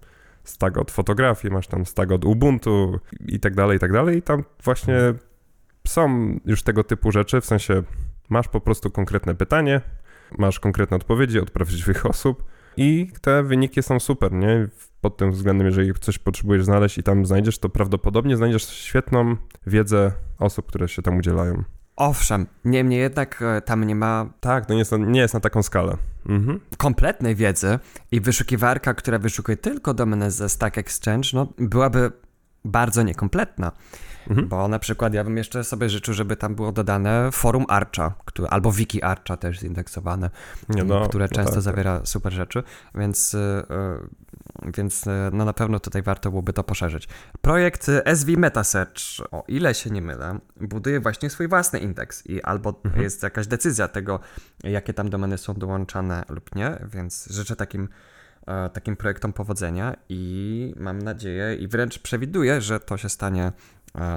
stag 0.45 0.79
od 0.79 0.91
fotografii, 0.91 1.55
masz 1.55 1.67
tam 1.67 1.87
stag 1.87 2.13
od 2.13 2.25
Ubuntu 2.25 3.01
i 3.27 3.41
tak 3.41 3.55
dalej, 3.55 3.77
i 3.77 3.81
tak 3.81 3.93
dalej. 3.93 4.19
I 4.19 4.23
tam 4.23 4.45
właśnie 4.65 4.99
są 5.87 6.39
już 6.45 6.63
tego 6.63 6.85
typu 6.85 7.13
rzeczy, 7.13 7.41
w 7.41 7.47
sensie 7.47 7.83
masz 8.29 8.49
po 8.49 8.61
prostu 8.61 8.91
konkretne 8.91 9.35
pytanie, 9.35 9.81
masz 10.39 10.61
konkretne 10.61 10.97
odpowiedzi 10.97 11.41
od 11.41 11.51
prawdziwych 11.51 12.07
osób 12.13 12.45
i 12.77 13.13
te 13.21 13.43
wyniki 13.43 13.83
są 13.83 14.01
super, 14.01 14.33
nie? 14.33 14.69
Pod 15.01 15.17
tym 15.17 15.33
względem, 15.33 15.67
jeżeli 15.67 15.95
coś 15.95 16.19
potrzebujesz 16.19 16.65
znaleźć 16.65 16.99
i 16.99 17.03
tam 17.03 17.27
znajdziesz, 17.27 17.59
to 17.59 17.69
prawdopodobnie 17.69 18.37
znajdziesz 18.37 18.69
świetną 18.69 19.37
wiedzę 19.67 20.13
osób, 20.39 20.67
które 20.67 20.89
się 20.89 21.03
tam 21.03 21.17
udzielają. 21.17 21.65
Owszem, 21.97 22.47
niemniej 22.65 23.01
jednak 23.01 23.43
e, 23.43 23.61
tam 23.61 23.85
nie 23.85 23.95
ma. 23.95 24.27
Tak, 24.41 24.67
to 24.67 24.73
nie 24.73 24.79
jest 24.79 24.93
na, 24.93 24.99
nie 24.99 25.21
jest 25.21 25.35
na 25.35 25.41
taką 25.41 25.63
skalę. 25.63 25.97
Mhm. 26.29 26.61
Kompletnej 26.77 27.35
wiedzy 27.35 27.79
i 28.13 28.21
wyszukiwarka, 28.21 28.95
która 28.95 29.19
wyszukuje 29.19 29.57
tylko 29.57 29.95
domenę 29.95 30.31
ze 30.31 30.49
Stack 30.49 30.79
Exchange, 30.79 31.29
no, 31.33 31.49
byłaby 31.59 32.13
bardzo 32.65 33.03
niekompletna. 33.03 33.73
Mhm. 34.31 34.49
Bo 34.49 34.69
na 34.69 34.79
przykład 34.79 35.15
ja 35.15 35.25
bym 35.25 35.37
jeszcze 35.37 35.65
sobie 35.65 35.89
życzył, 35.89 36.15
żeby 36.15 36.37
tam 36.37 36.55
było 36.55 36.73
dodane 36.73 37.33
forum 37.33 37.65
Archa, 37.69 38.15
który, 38.25 38.49
albo 38.49 38.73
wiki 38.73 39.03
Archa 39.03 39.37
też 39.37 39.61
zindeksowane, 39.61 40.31
no, 40.69 41.09
które 41.09 41.25
no 41.25 41.37
często 41.37 41.55
tak, 41.55 41.63
zawiera 41.63 41.99
tak. 41.99 42.09
super 42.09 42.33
rzeczy, 42.33 42.63
więc, 42.95 43.33
yy, 43.33 44.73
więc 44.77 45.07
yy, 45.07 45.13
no 45.33 45.45
na 45.45 45.53
pewno 45.53 45.81
tutaj 45.81 46.03
warto 46.03 46.31
byłoby 46.31 46.53
to 46.53 46.65
poszerzyć. 46.65 47.09
Projekt 47.41 47.91
SV 48.05 48.33
Metasearch, 48.37 49.01
o 49.31 49.45
ile 49.49 49.75
się 49.75 49.91
nie 49.91 50.03
mylę, 50.03 50.39
buduje 50.61 51.01
właśnie 51.01 51.31
swój 51.31 51.49
własny 51.49 51.79
indeks 51.79 52.27
i 52.27 52.43
albo 52.43 52.81
mhm. 52.85 53.03
jest 53.03 53.23
jakaś 53.23 53.47
decyzja 53.47 53.89
tego, 53.89 54.21
jakie 54.65 54.95
tam 54.95 55.11
domeny 55.11 55.39
są 55.39 55.55
dołączane 55.55 56.25
lub 56.29 56.55
nie, 56.55 56.79
więc 56.93 57.29
życzę 57.31 57.57
takim 57.57 57.89
takim 58.73 58.97
projektom 58.97 59.33
powodzenia 59.33 59.97
i 60.09 60.75
mam 60.77 61.03
nadzieję 61.03 61.55
i 61.55 61.69
wręcz 61.69 61.99
przewiduję, 61.99 62.61
że 62.61 62.81
to 62.81 62.97
się 62.97 63.09
stanie 63.09 63.53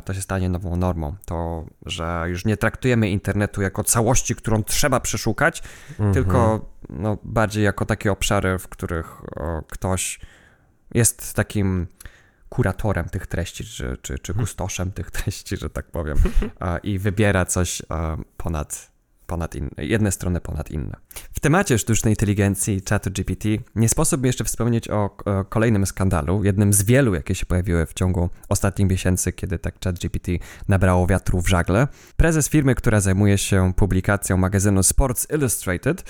to 0.05 0.13
się 0.13 0.21
stanie 0.21 0.49
nową 0.49 0.75
normą. 0.75 1.15
To, 1.25 1.65
że 1.85 2.25
już 2.27 2.45
nie 2.45 2.57
traktujemy 2.57 3.09
internetu 3.09 3.61
jako 3.61 3.83
całości, 3.83 4.35
którą 4.35 4.63
trzeba 4.63 4.99
przeszukać, 4.99 5.63
mhm. 5.89 6.13
tylko 6.13 6.65
no, 6.89 7.17
bardziej 7.23 7.63
jako 7.63 7.85
takie 7.85 8.11
obszary, 8.11 8.59
w 8.59 8.67
których 8.67 9.21
o, 9.39 9.63
ktoś 9.69 10.19
jest 10.93 11.33
takim 11.33 11.87
kuratorem 12.49 13.09
tych 13.09 13.27
treści, 13.27 13.63
czy, 13.63 13.97
czy, 14.01 14.19
czy 14.19 14.33
kustoszem 14.33 14.91
tych 14.91 15.11
treści, 15.11 15.57
że 15.57 15.69
tak 15.69 15.85
powiem, 15.91 16.17
i 16.83 16.99
wybiera 16.99 17.45
coś 17.45 17.81
ponad 18.37 18.96
ponad 19.27 19.55
inne, 19.55 19.69
jedne 19.77 20.11
strony 20.11 20.41
ponad 20.41 20.71
inne. 20.71 20.95
W 21.33 21.39
temacie 21.39 21.77
sztucznej 21.77 22.11
inteligencji 22.11 22.81
czatu 22.81 23.11
GPT 23.11 23.49
nie 23.75 23.89
sposób 23.89 24.25
jeszcze 24.25 24.43
wspomnieć 24.43 24.89
o, 24.89 25.17
kolejnym 25.49 25.85
skandalu, 25.85 26.43
jednym 26.43 26.73
z 26.73 26.83
wielu, 26.83 27.15
jakie 27.15 27.35
się 27.35 27.45
pojawiły 27.45 27.85
w 27.85 27.93
ciągu 27.93 28.29
ostatnich 28.49 28.89
miesięcy, 28.89 29.33
kiedy 29.33 29.59
tak 29.59 29.75
chat 29.83 29.99
GPT 29.99 30.31
nabrało 30.67 31.07
wiatru 31.07 31.41
w 31.41 31.47
żagle. 31.47 31.87
Prezes 32.17 32.49
firmy, 32.49 32.75
która 32.75 32.99
zajmuje 32.99 33.37
się 33.37 33.73
publikacją 33.73 34.37
magazynu 34.37 34.83
Sports 34.83 35.27
Illustrated, 35.33 36.03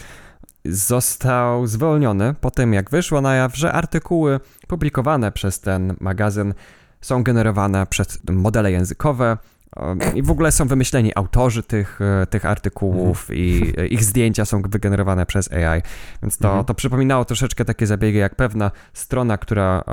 został 0.65 1.67
zwolniony 1.67 2.35
po 2.41 2.51
tym, 2.51 2.73
jak 2.73 2.89
wyszło 2.89 3.21
na 3.21 3.35
jaw, 3.35 3.57
że 3.57 3.73
artykuły 3.73 4.39
publikowane 4.67 5.31
przez 5.31 5.59
ten 5.59 5.95
magazyn 5.99 6.53
są 7.01 7.23
generowane 7.23 7.87
przez 7.87 8.19
modele 8.31 8.71
językowe, 8.71 9.37
i 10.13 10.21
w 10.23 10.31
ogóle 10.31 10.51
są 10.51 10.67
wymyśleni 10.67 11.11
autorzy 11.15 11.63
tych, 11.63 11.99
e, 12.01 12.25
tych 12.25 12.45
artykułów 12.45 13.21
mhm. 13.21 13.39
i 13.39 13.73
e, 13.77 13.87
ich 13.87 14.03
zdjęcia 14.03 14.45
są 14.45 14.61
wygenerowane 14.61 15.25
przez 15.25 15.51
AI. 15.51 15.81
Więc 16.21 16.37
to, 16.37 16.47
mhm. 16.47 16.65
to 16.65 16.73
przypominało 16.73 17.25
troszeczkę 17.25 17.65
takie 17.65 17.87
zabiegi 17.87 18.17
jak 18.17 18.35
pewna 18.35 18.71
strona, 18.93 19.37
która 19.37 19.83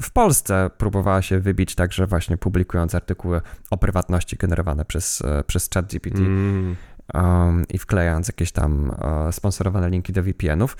w 0.00 0.10
Polsce 0.10 0.70
próbowała 0.78 1.22
się 1.22 1.40
wybić 1.40 1.74
także 1.74 2.06
właśnie 2.06 2.36
publikując 2.36 2.94
artykuły 2.94 3.40
o 3.70 3.76
prywatności 3.76 4.36
generowane 4.36 4.84
przez, 4.84 5.22
e, 5.22 5.44
przez 5.44 5.70
ChatGPT 5.74 6.18
mm. 6.18 6.76
um, 7.14 7.64
i 7.68 7.78
wklejając 7.78 8.28
jakieś 8.28 8.52
tam 8.52 8.92
sponsorowane 9.30 9.90
linki 9.90 10.12
do 10.12 10.22
VPN-ów. 10.22 10.76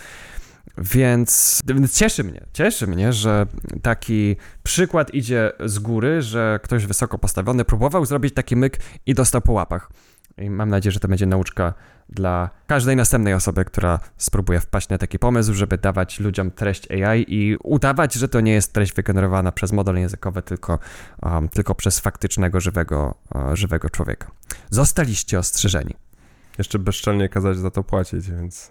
Więc, 0.78 1.62
więc 1.66 1.98
cieszy 1.98 2.24
mnie, 2.24 2.40
cieszy 2.52 2.86
mnie, 2.86 3.12
że 3.12 3.46
taki 3.82 4.36
przykład 4.62 5.14
idzie 5.14 5.52
z 5.64 5.78
góry, 5.78 6.22
że 6.22 6.60
ktoś 6.62 6.86
wysoko 6.86 7.18
postawiony 7.18 7.64
próbował 7.64 8.06
zrobić 8.06 8.34
taki 8.34 8.56
myk 8.56 8.78
i 9.06 9.14
dostał 9.14 9.40
po 9.40 9.52
łapach. 9.52 9.90
I 10.38 10.50
mam 10.50 10.68
nadzieję, 10.68 10.92
że 10.92 11.00
to 11.00 11.08
będzie 11.08 11.26
nauczka 11.26 11.74
dla 12.08 12.50
każdej 12.66 12.96
następnej 12.96 13.34
osoby, 13.34 13.64
która 13.64 13.98
spróbuje 14.16 14.60
wpaść 14.60 14.88
na 14.88 14.98
taki 14.98 15.18
pomysł, 15.18 15.54
żeby 15.54 15.78
dawać 15.78 16.20
ludziom 16.20 16.50
treść 16.50 16.90
AI 16.90 17.24
i 17.28 17.56
udawać, 17.56 18.14
że 18.14 18.28
to 18.28 18.40
nie 18.40 18.52
jest 18.52 18.72
treść 18.72 18.92
wygenerowana 18.92 19.52
przez 19.52 19.72
model 19.72 19.96
językowy, 19.96 20.42
tylko, 20.42 20.78
um, 21.22 21.48
tylko 21.48 21.74
przez 21.74 22.00
faktycznego, 22.00 22.60
żywego, 22.60 23.14
uh, 23.34 23.54
żywego 23.54 23.90
człowieka. 23.90 24.30
Zostaliście 24.70 25.38
ostrzeżeni. 25.38 25.94
Jeszcze 26.58 26.78
bezczelnie 26.78 27.28
kazać 27.28 27.56
za 27.58 27.70
to 27.70 27.84
płacić, 27.84 28.30
więc... 28.30 28.70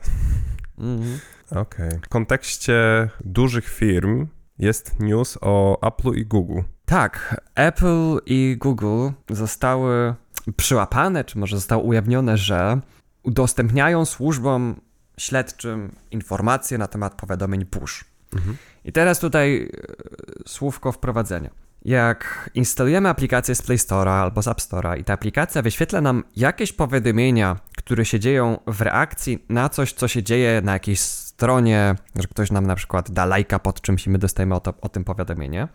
Mhm. 0.77 1.19
Okej. 1.51 1.87
Okay. 1.87 1.99
W 1.99 2.09
kontekście 2.09 3.09
dużych 3.25 3.69
firm 3.69 4.27
jest 4.59 4.99
news 4.99 5.37
o 5.41 5.79
Apple 5.87 6.13
i 6.13 6.25
Google. 6.25 6.61
Tak, 6.85 7.41
Apple 7.55 8.17
i 8.25 8.57
Google 8.59 9.09
zostały 9.29 10.15
przyłapane, 10.57 11.23
czy 11.23 11.37
może 11.37 11.55
zostało 11.55 11.83
ujawnione, 11.83 12.37
że 12.37 12.79
udostępniają 13.23 14.05
służbom 14.05 14.81
śledczym 15.17 15.95
informacje 16.11 16.77
na 16.77 16.87
temat 16.87 17.13
powiadomień 17.13 17.65
push. 17.65 18.05
Mhm. 18.33 18.57
I 18.85 18.91
teraz 18.91 19.19
tutaj 19.19 19.63
e, 19.63 20.49
słówko 20.49 20.91
wprowadzenia. 20.91 21.49
Jak 21.85 22.49
instalujemy 22.53 23.09
aplikację 23.09 23.55
z 23.55 23.61
Play 23.61 23.77
Store'a 23.77 24.21
albo 24.21 24.41
z 24.41 24.47
App 24.47 24.59
Store'a 24.59 24.99
i 24.99 25.03
ta 25.03 25.13
aplikacja 25.13 25.61
wyświetla 25.61 26.01
nam 26.01 26.23
jakieś 26.35 26.73
powiadomienia, 26.73 27.59
które 27.77 28.05
się 28.05 28.19
dzieją 28.19 28.59
w 28.67 28.81
reakcji 28.81 29.45
na 29.49 29.69
coś, 29.69 29.93
co 29.93 30.07
się 30.07 30.23
dzieje 30.23 30.61
na 30.63 30.73
jakiejś 30.73 30.99
stronie, 30.99 31.95
że 32.15 32.27
ktoś 32.27 32.51
nam 32.51 32.67
na 32.67 32.75
przykład 32.75 33.11
da 33.11 33.25
lajka 33.25 33.59
pod 33.59 33.81
czymś 33.81 34.07
i 34.07 34.09
my 34.09 34.17
dostajemy 34.17 34.55
o, 34.55 34.59
to, 34.59 34.73
o 34.81 34.89
tym 34.89 35.03
powiadomienie, 35.03 35.67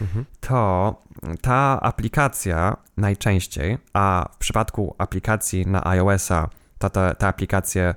mhm. 0.00 0.24
to 0.40 0.94
ta 1.40 1.80
aplikacja 1.82 2.76
najczęściej, 2.96 3.78
a 3.92 4.28
w 4.32 4.36
przypadku 4.36 4.94
aplikacji 4.98 5.66
na 5.66 5.86
iOS-a, 5.86 6.48
to 6.78 6.90
te, 6.90 7.14
te 7.18 7.26
aplikacje 7.26 7.94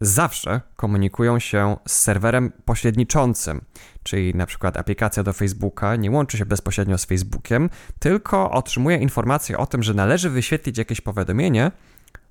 zawsze 0.00 0.60
komunikują 0.76 1.38
się 1.38 1.76
z 1.88 1.92
serwerem 1.92 2.52
pośredniczącym, 2.64 3.64
czyli 4.02 4.34
na 4.34 4.46
przykład 4.46 4.76
aplikacja 4.76 5.22
do 5.22 5.32
Facebooka 5.32 5.96
nie 5.96 6.10
łączy 6.10 6.38
się 6.38 6.46
bezpośrednio 6.46 6.98
z 6.98 7.04
Facebookiem, 7.04 7.70
tylko 7.98 8.50
otrzymuje 8.50 8.96
informację 8.96 9.58
o 9.58 9.66
tym, 9.66 9.82
że 9.82 9.94
należy 9.94 10.30
wyświetlić 10.30 10.78
jakieś 10.78 11.00
powiadomienie 11.00 11.70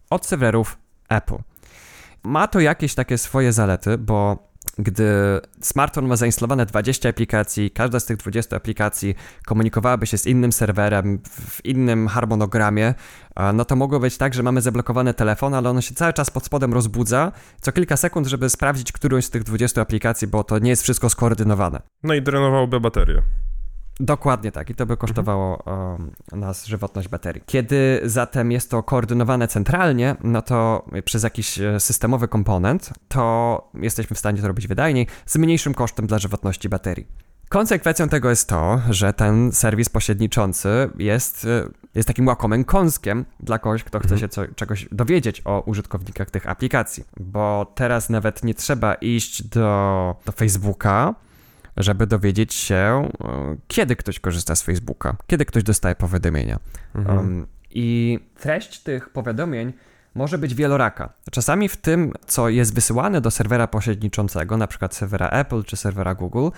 od 0.09 0.25
serwerów 0.25 0.77
Apple. 1.09 1.37
Ma 2.23 2.47
to 2.47 2.59
jakieś 2.59 2.95
takie 2.95 3.17
swoje 3.17 3.53
zalety, 3.53 3.97
bo 3.97 4.48
gdy 4.79 5.05
smartfon 5.61 6.07
ma 6.07 6.15
zainstalowane 6.15 6.65
20 6.65 7.09
aplikacji, 7.09 7.71
każda 7.71 7.99
z 7.99 8.05
tych 8.05 8.17
20 8.17 8.55
aplikacji 8.55 9.15
komunikowałaby 9.45 10.07
się 10.07 10.17
z 10.17 10.27
innym 10.27 10.51
serwerem 10.51 11.19
w 11.23 11.65
innym 11.65 12.07
harmonogramie, 12.07 12.93
no 13.53 13.65
to 13.65 13.75
mogło 13.75 13.99
być 13.99 14.17
tak, 14.17 14.33
że 14.33 14.43
mamy 14.43 14.61
zablokowany 14.61 15.13
telefon, 15.13 15.53
ale 15.53 15.69
on 15.69 15.81
się 15.81 15.95
cały 15.95 16.13
czas 16.13 16.29
pod 16.29 16.45
spodem 16.45 16.73
rozbudza, 16.73 17.31
co 17.61 17.71
kilka 17.71 17.97
sekund, 17.97 18.27
żeby 18.27 18.49
sprawdzić 18.49 18.91
którąś 18.91 19.25
z 19.25 19.29
tych 19.29 19.43
20 19.43 19.81
aplikacji, 19.81 20.27
bo 20.27 20.43
to 20.43 20.59
nie 20.59 20.69
jest 20.69 20.83
wszystko 20.83 21.09
skoordynowane. 21.09 21.81
No 22.03 22.13
i 22.13 22.21
drenowałoby 22.21 22.79
baterię. 22.79 23.21
Dokładnie 23.99 24.51
tak, 24.51 24.69
i 24.69 24.75
to 24.75 24.85
by 24.85 24.97
kosztowało 24.97 25.63
um, 25.65 26.11
nas 26.31 26.65
żywotność 26.65 27.07
baterii. 27.07 27.43
Kiedy 27.45 28.01
zatem 28.03 28.51
jest 28.51 28.71
to 28.71 28.83
koordynowane 28.83 29.47
centralnie, 29.47 30.15
no 30.23 30.41
to 30.41 30.85
przez 31.05 31.23
jakiś 31.23 31.59
e, 31.59 31.79
systemowy 31.79 32.27
komponent, 32.27 32.93
to 33.07 33.69
jesteśmy 33.73 34.15
w 34.15 34.19
stanie 34.19 34.41
to 34.41 34.47
robić 34.47 34.67
wydajniej, 34.67 35.07
z 35.25 35.35
mniejszym 35.35 35.73
kosztem 35.73 36.07
dla 36.07 36.19
żywotności 36.19 36.69
baterii. 36.69 37.07
Konsekwencją 37.49 38.09
tego 38.09 38.29
jest 38.29 38.49
to, 38.49 38.81
że 38.89 39.13
ten 39.13 39.51
serwis 39.51 39.89
pośredniczący 39.89 40.69
jest, 40.97 41.45
e, 41.45 41.69
jest 41.95 42.07
takim 42.07 42.27
łakomym 42.27 42.63
kąskiem 42.63 43.25
dla 43.39 43.59
kogoś, 43.59 43.83
kto 43.83 43.99
chce 43.99 44.13
mhm. 44.13 44.19
się 44.19 44.29
co, 44.29 44.41
czegoś 44.55 44.87
dowiedzieć 44.91 45.41
o 45.45 45.63
użytkownikach 45.65 46.29
tych 46.29 46.49
aplikacji. 46.49 47.03
Bo 47.19 47.71
teraz 47.75 48.09
nawet 48.09 48.43
nie 48.43 48.53
trzeba 48.53 48.93
iść 48.93 49.43
do, 49.43 50.15
do 50.25 50.31
Facebooka, 50.31 51.15
żeby 51.79 52.07
dowiedzieć 52.07 52.53
się, 52.53 52.75
e, 52.75 53.57
kiedy 53.67 53.95
ktoś 53.95 54.19
korzysta 54.19 54.55
z 54.55 54.61
Facebooka, 54.61 55.15
kiedy 55.27 55.45
ktoś 55.45 55.63
dostaje 55.63 55.95
powiadomienia. 55.95 56.59
Mhm. 56.95 57.17
Um, 57.17 57.47
I 57.71 58.19
treść 58.39 58.79
tych 58.79 59.09
powiadomień 59.09 59.73
może 60.15 60.37
być 60.37 60.55
wieloraka. 60.55 61.13
Czasami 61.31 61.69
w 61.69 61.77
tym, 61.77 62.13
co 62.27 62.49
jest 62.49 62.73
wysyłane 62.73 63.21
do 63.21 63.31
serwera 63.31 63.67
pośredniczącego, 63.67 64.57
na 64.57 64.67
przykład 64.67 64.95
serwera 64.95 65.29
Apple 65.29 65.63
czy 65.63 65.77
serwera 65.77 66.15
Google, 66.15 66.49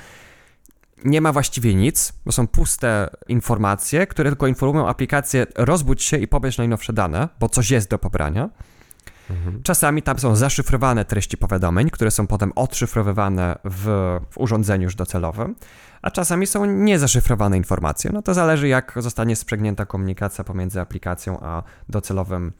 nie 1.06 1.22
ma 1.22 1.34
właściwie 1.34 1.76
nic, 1.76 2.14
bo 2.26 2.32
są 2.32 2.48
puste 2.48 3.10
informacje, 3.28 4.08
które 4.08 4.30
tylko 4.30 4.48
informują 4.48 4.88
aplikację 4.88 5.48
rozbudź 5.56 6.04
się 6.04 6.18
i 6.18 6.28
pobierz 6.28 6.58
najnowsze 6.58 6.94
dane, 6.94 7.30
bo 7.40 7.50
coś 7.50 7.72
jest 7.72 7.90
do 7.90 8.00
pobrania. 8.00 8.50
Mhm. 9.32 9.64
Czasami 9.64 10.02
tam 10.02 10.20
są 10.20 10.36
zaszyfrowane 10.36 11.06
treści 11.06 11.38
powiadomień, 11.38 11.90
które 11.90 12.12
są 12.12 12.28
potem 12.28 12.52
odszyfrowywane 12.56 13.58
w, 13.64 13.86
w 14.32 14.38
urządzeniu 14.38 14.84
już 14.84 14.96
docelowym, 14.96 15.56
a 16.02 16.12
czasami 16.12 16.48
są 16.48 16.66
niezaszyfrowane 16.66 17.58
informacje. 17.58 18.12
No 18.14 18.22
to 18.22 18.34
zależy, 18.34 18.68
jak 18.68 18.94
zostanie 18.96 19.36
sprzęgnięta 19.36 19.86
komunikacja 19.86 20.44
pomiędzy 20.44 20.82
aplikacją 20.82 21.40
a 21.40 21.64
docelowym 21.90 22.52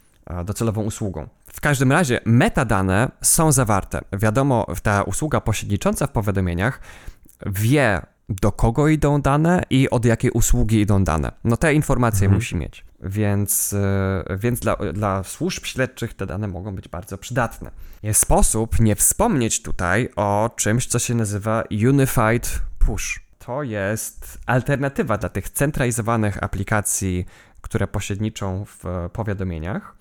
docelową 0.46 0.84
usługą. 0.84 1.28
W 1.54 1.62
każdym 1.62 1.92
razie 1.92 2.20
metadane 2.26 3.12
są 3.22 3.52
zawarte. 3.52 4.02
Wiadomo, 4.14 4.68
ta 4.84 5.04
usługa 5.04 5.42
pośrednicząca 5.42 6.08
w 6.08 6.12
powiadomieniach 6.12 6.80
wie, 7.46 8.02
do 8.30 8.52
kogo 8.52 8.88
idą 8.88 9.22
dane 9.22 9.64
i 9.70 9.90
od 9.90 10.06
jakiej 10.06 10.32
usługi 10.32 10.82
idą 10.82 11.04
dane. 11.04 11.32
No 11.44 11.58
te 11.58 11.74
informacje 11.74 12.26
mhm. 12.26 12.36
musi 12.36 12.56
mieć. 12.56 12.86
Więc, 13.04 13.74
e, 13.74 14.38
więc 14.38 14.60
dla, 14.60 14.76
dla 14.76 15.24
służb 15.24 15.66
śledczych 15.66 16.14
te 16.14 16.26
dane 16.26 16.48
mogą 16.48 16.76
być 16.76 16.88
bardzo 16.88 17.18
przydatne. 17.18 17.72
Jest 18.04 18.22
sposób 18.22 18.80
nie 18.80 18.96
wspomnieć 18.96 19.62
tutaj 19.62 20.10
o 20.16 20.50
czymś, 20.56 20.88
co 20.88 21.00
się 21.00 21.16
nazywa 21.16 21.64
Unified 21.72 22.62
Push. 22.80 23.22
To 23.40 23.64
jest 23.64 24.40
alternatywa 24.46 25.18
dla 25.18 25.30
tych 25.30 25.50
centralizowanych 25.50 26.44
aplikacji, 26.44 27.26
które 27.62 27.88
pośredniczą 27.88 28.66
w 28.66 29.10
powiadomieniach. 29.14 29.96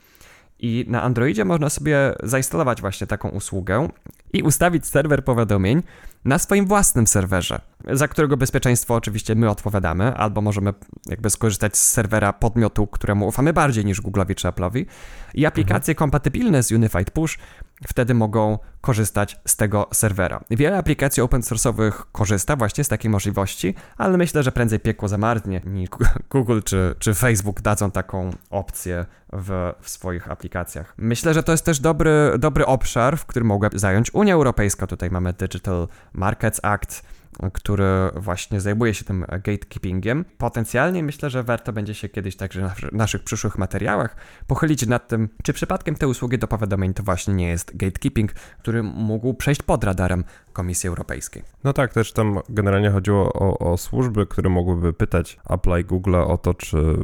I 0.59 0.85
na 0.89 1.03
Androidzie 1.03 1.45
można 1.45 1.71
sobie 1.71 2.15
zainstalować 2.23 2.81
właśnie 2.81 3.07
taką 3.07 3.29
usługę 3.29 3.89
i 4.33 4.43
ustawić 4.43 4.87
serwer 4.87 5.25
powiadomień 5.25 5.83
na 6.25 6.39
swoim 6.39 6.67
własnym 6.67 7.07
serwerze, 7.07 7.61
za 7.93 8.09
którego 8.09 8.37
bezpieczeństwo 8.37 8.95
oczywiście 8.95 9.35
my 9.35 9.51
odpowiadamy, 9.51 10.15
albo 10.15 10.41
możemy 10.41 10.75
jakby 11.07 11.31
skorzystać 11.31 11.77
z 11.77 11.91
serwera 11.91 12.33
podmiotu, 12.33 12.87
któremu 12.87 13.27
ufamy 13.27 13.53
bardziej 13.53 13.85
niż 13.85 14.03
Google'owi 14.03 14.35
czy 14.35 14.49
Apple'owi. 14.49 14.85
I 15.35 15.47
aplikacje 15.47 15.93
mhm. 15.93 15.97
kompatybilne 15.97 16.63
z 16.63 16.73
Unified 16.73 17.11
Push 17.11 17.39
wtedy 17.89 18.15
mogą 18.15 18.59
korzystać 18.81 19.41
z 19.47 19.57
tego 19.57 19.89
serwera. 19.93 20.41
Wiele 20.51 20.79
aplikacji 20.79 21.23
open 21.23 21.41
source'owych 21.41 21.93
korzysta 22.13 22.57
właśnie 22.57 22.85
z 22.85 22.89
takiej 22.89 23.11
możliwości, 23.11 23.75
ale 23.97 24.17
myślę, 24.17 24.43
że 24.43 24.53
prędzej 24.53 24.81
piekło 24.81 25.09
zamarznie 25.09 25.61
niż 25.67 25.89
Google 26.31 26.61
czy, 26.65 26.95
czy 26.99 27.15
Facebook 27.15 27.61
dadzą 27.61 27.91
taką 27.91 28.31
opcję 28.51 29.07
w, 29.33 29.73
w 29.81 29.91
swoich 29.91 30.31
aplikacjach. 30.31 30.95
Myślę, 30.99 31.35
że 31.35 31.43
to 31.43 31.53
jest 31.53 31.65
też 31.65 31.81
dobry, 31.81 32.33
dobry 32.39 32.67
obszar, 32.67 33.19
w 33.19 33.27
którym 33.27 33.49
mogła 33.49 33.69
zająć 33.75 34.15
Unia 34.15 34.35
Europejska. 34.35 34.87
Tutaj 34.87 35.11
mamy 35.11 35.33
Digital 35.33 35.89
Markets 36.13 36.61
Act, 36.63 37.03
który 37.53 37.85
właśnie 38.17 38.61
zajmuje 38.61 38.95
się 38.95 39.05
tym 39.05 39.25
gatekeepingiem. 39.31 40.25
Potencjalnie 40.39 41.03
myślę, 41.03 41.31
że 41.31 41.43
warto 41.43 41.73
będzie 41.73 41.95
się 41.95 42.09
kiedyś 42.09 42.37
także 42.37 42.71
w 42.77 42.93
naszych 42.93 43.25
przyszłych 43.25 43.59
materiałach 43.59 44.17
pochylić 44.47 44.87
nad 44.87 45.09
tym, 45.09 45.29
czy 45.43 45.53
przypadkiem 45.53 45.95
te 45.95 46.09
usługi 46.09 46.39
do 46.39 46.49
powiadomień 46.49 46.95
to 46.95 47.03
właśnie 47.03 47.35
nie 47.35 47.49
jest 47.49 47.77
gatekeeping, 47.77 48.33
który 48.33 48.83
mógł 48.83 49.35
przejść 49.35 49.63
pod 49.63 49.85
radarem 49.85 50.25
Komisji 50.53 50.89
Europejskiej. 50.89 51.43
No 51.65 51.73
tak, 51.73 51.95
też 51.95 52.13
tam 52.13 52.39
generalnie 52.49 52.91
chodziło 52.91 53.33
o, 53.33 53.73
o 53.73 53.77
służby, 53.77 54.27
które 54.27 54.51
mogłyby 54.51 54.93
pytać 54.93 55.39
Apple 55.51 55.81
i 55.81 55.85
Google 55.85 56.15
o 56.15 56.39
to, 56.39 56.55
czy 56.55 56.97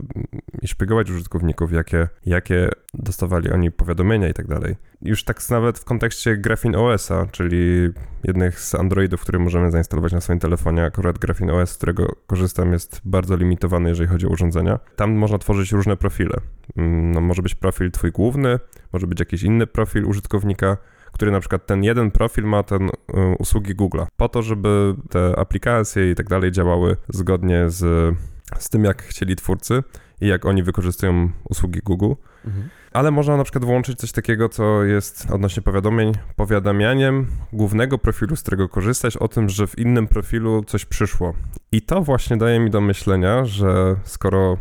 i 0.63 0.69
szpiegować 0.69 1.11
użytkowników, 1.11 1.73
jakie, 1.73 2.09
jakie 2.27 2.69
dostawali 2.95 3.51
oni 3.51 3.71
powiadomienia 3.71 4.29
i 4.29 4.35
tak 4.35 4.47
dalej. 4.47 4.77
Już 5.03 5.25
tak 5.25 5.51
nawet 5.51 5.79
w 5.79 5.85
kontekście 5.85 6.37
Graphene 6.37 6.79
OS-a, 6.79 7.27
czyli 7.27 7.91
jednych 8.25 8.61
z 8.61 8.75
Androidów, 8.75 9.21
które 9.21 9.39
możemy 9.39 9.71
zainstalować 9.71 10.13
na 10.13 10.21
swoim 10.21 10.39
telefonie, 10.39 10.85
akurat 10.85 11.19
Graphene 11.19 11.53
OS, 11.53 11.71
z 11.71 11.77
którego 11.77 12.17
korzystam, 12.27 12.73
jest 12.73 13.01
bardzo 13.05 13.37
limitowany, 13.37 13.89
jeżeli 13.89 14.09
chodzi 14.09 14.27
o 14.27 14.31
urządzenia. 14.31 14.79
Tam 14.97 15.13
można 15.13 15.39
tworzyć 15.39 15.73
różne 15.73 15.97
profile. 15.97 16.41
Mm, 16.77 17.13
no, 17.13 17.21
może 17.21 17.43
być 17.43 17.55
profil 17.55 17.91
twój 17.91 18.13
główny, 18.13 18.59
może 18.93 19.07
być 19.07 19.21
jakiś 19.21 19.43
inny 19.43 19.67
profil 19.67 20.05
użytkownika, 20.05 20.77
który 21.17 21.31
na 21.31 21.41
przykład 21.41 21.67
ten 21.67 21.85
jeden 21.85 22.11
profil 22.11 22.45
ma 22.45 22.63
ten 22.63 22.89
y, 22.89 22.91
usługi 23.39 23.75
Google'a, 23.75 24.07
po 24.17 24.29
to, 24.29 24.43
żeby 24.43 24.95
te 25.11 25.39
aplikacje 25.39 26.11
i 26.11 26.15
tak 26.15 26.29
dalej 26.29 26.53
działały 26.53 26.97
zgodnie 27.09 27.71
z, 27.71 28.15
z 28.59 28.69
tym, 28.69 28.85
jak 28.85 29.03
chcieli 29.03 29.37
twórcy 29.37 29.83
i 30.21 30.27
jak 30.27 30.47
oni 30.47 30.63
wykorzystują 30.63 31.31
usługi 31.49 31.81
Google. 31.85 32.13
Mhm. 32.45 32.69
Ale 32.93 33.11
można 33.11 33.37
na 33.37 33.45
przykład 33.45 33.65
włączyć 33.65 33.99
coś 33.99 34.13
takiego, 34.13 34.49
co 34.49 34.85
jest 34.85 35.31
odnośnie 35.31 35.63
powiadomień, 35.63 36.13
powiadamianiem 36.37 37.27
głównego 37.53 37.99
profilu, 37.99 38.37
z 38.37 38.43
którego 38.43 38.69
korzystać, 38.69 39.17
o 39.17 39.29
tym, 39.29 39.49
że 39.49 39.67
w 39.67 39.79
innym 39.79 40.09
profilu 40.09 40.65
coś 40.65 40.85
przyszło. 40.85 41.35
I 41.73 41.83
to 41.83 42.03
właśnie 42.03 42.37
daje 42.37 42.61
mi 42.61 42.71
do 42.71 42.81
myślenia, 42.81 43.45
że 43.45 43.97
skoro 44.05 44.57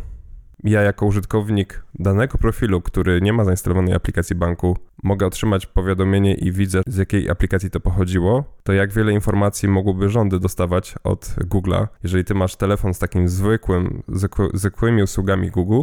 ja 0.64 0.82
jako 0.82 1.06
użytkownik 1.06 1.84
danego 1.98 2.38
profilu, 2.38 2.80
który 2.80 3.20
nie 3.20 3.32
ma 3.32 3.44
zainstalowanej 3.44 3.94
aplikacji 3.94 4.36
banku, 4.36 4.76
mogę 5.02 5.26
otrzymać 5.26 5.66
powiadomienie 5.66 6.34
i 6.34 6.52
widzę, 6.52 6.80
z 6.86 6.96
jakiej 6.96 7.30
aplikacji 7.30 7.70
to 7.70 7.80
pochodziło, 7.80 8.44
to 8.62 8.72
jak 8.72 8.92
wiele 8.92 9.12
informacji 9.12 9.68
mogłyby 9.68 10.08
rządy 10.08 10.40
dostawać 10.40 10.94
od 11.04 11.24
Google'a, 11.24 11.86
jeżeli 12.02 12.24
ty 12.24 12.34
masz 12.34 12.56
telefon 12.56 12.94
z 12.94 12.98
takim 12.98 13.28
zwykłym, 13.28 14.02
zwykły, 14.08 14.48
zwykłymi 14.54 15.02
usługami 15.02 15.50
Google 15.50 15.82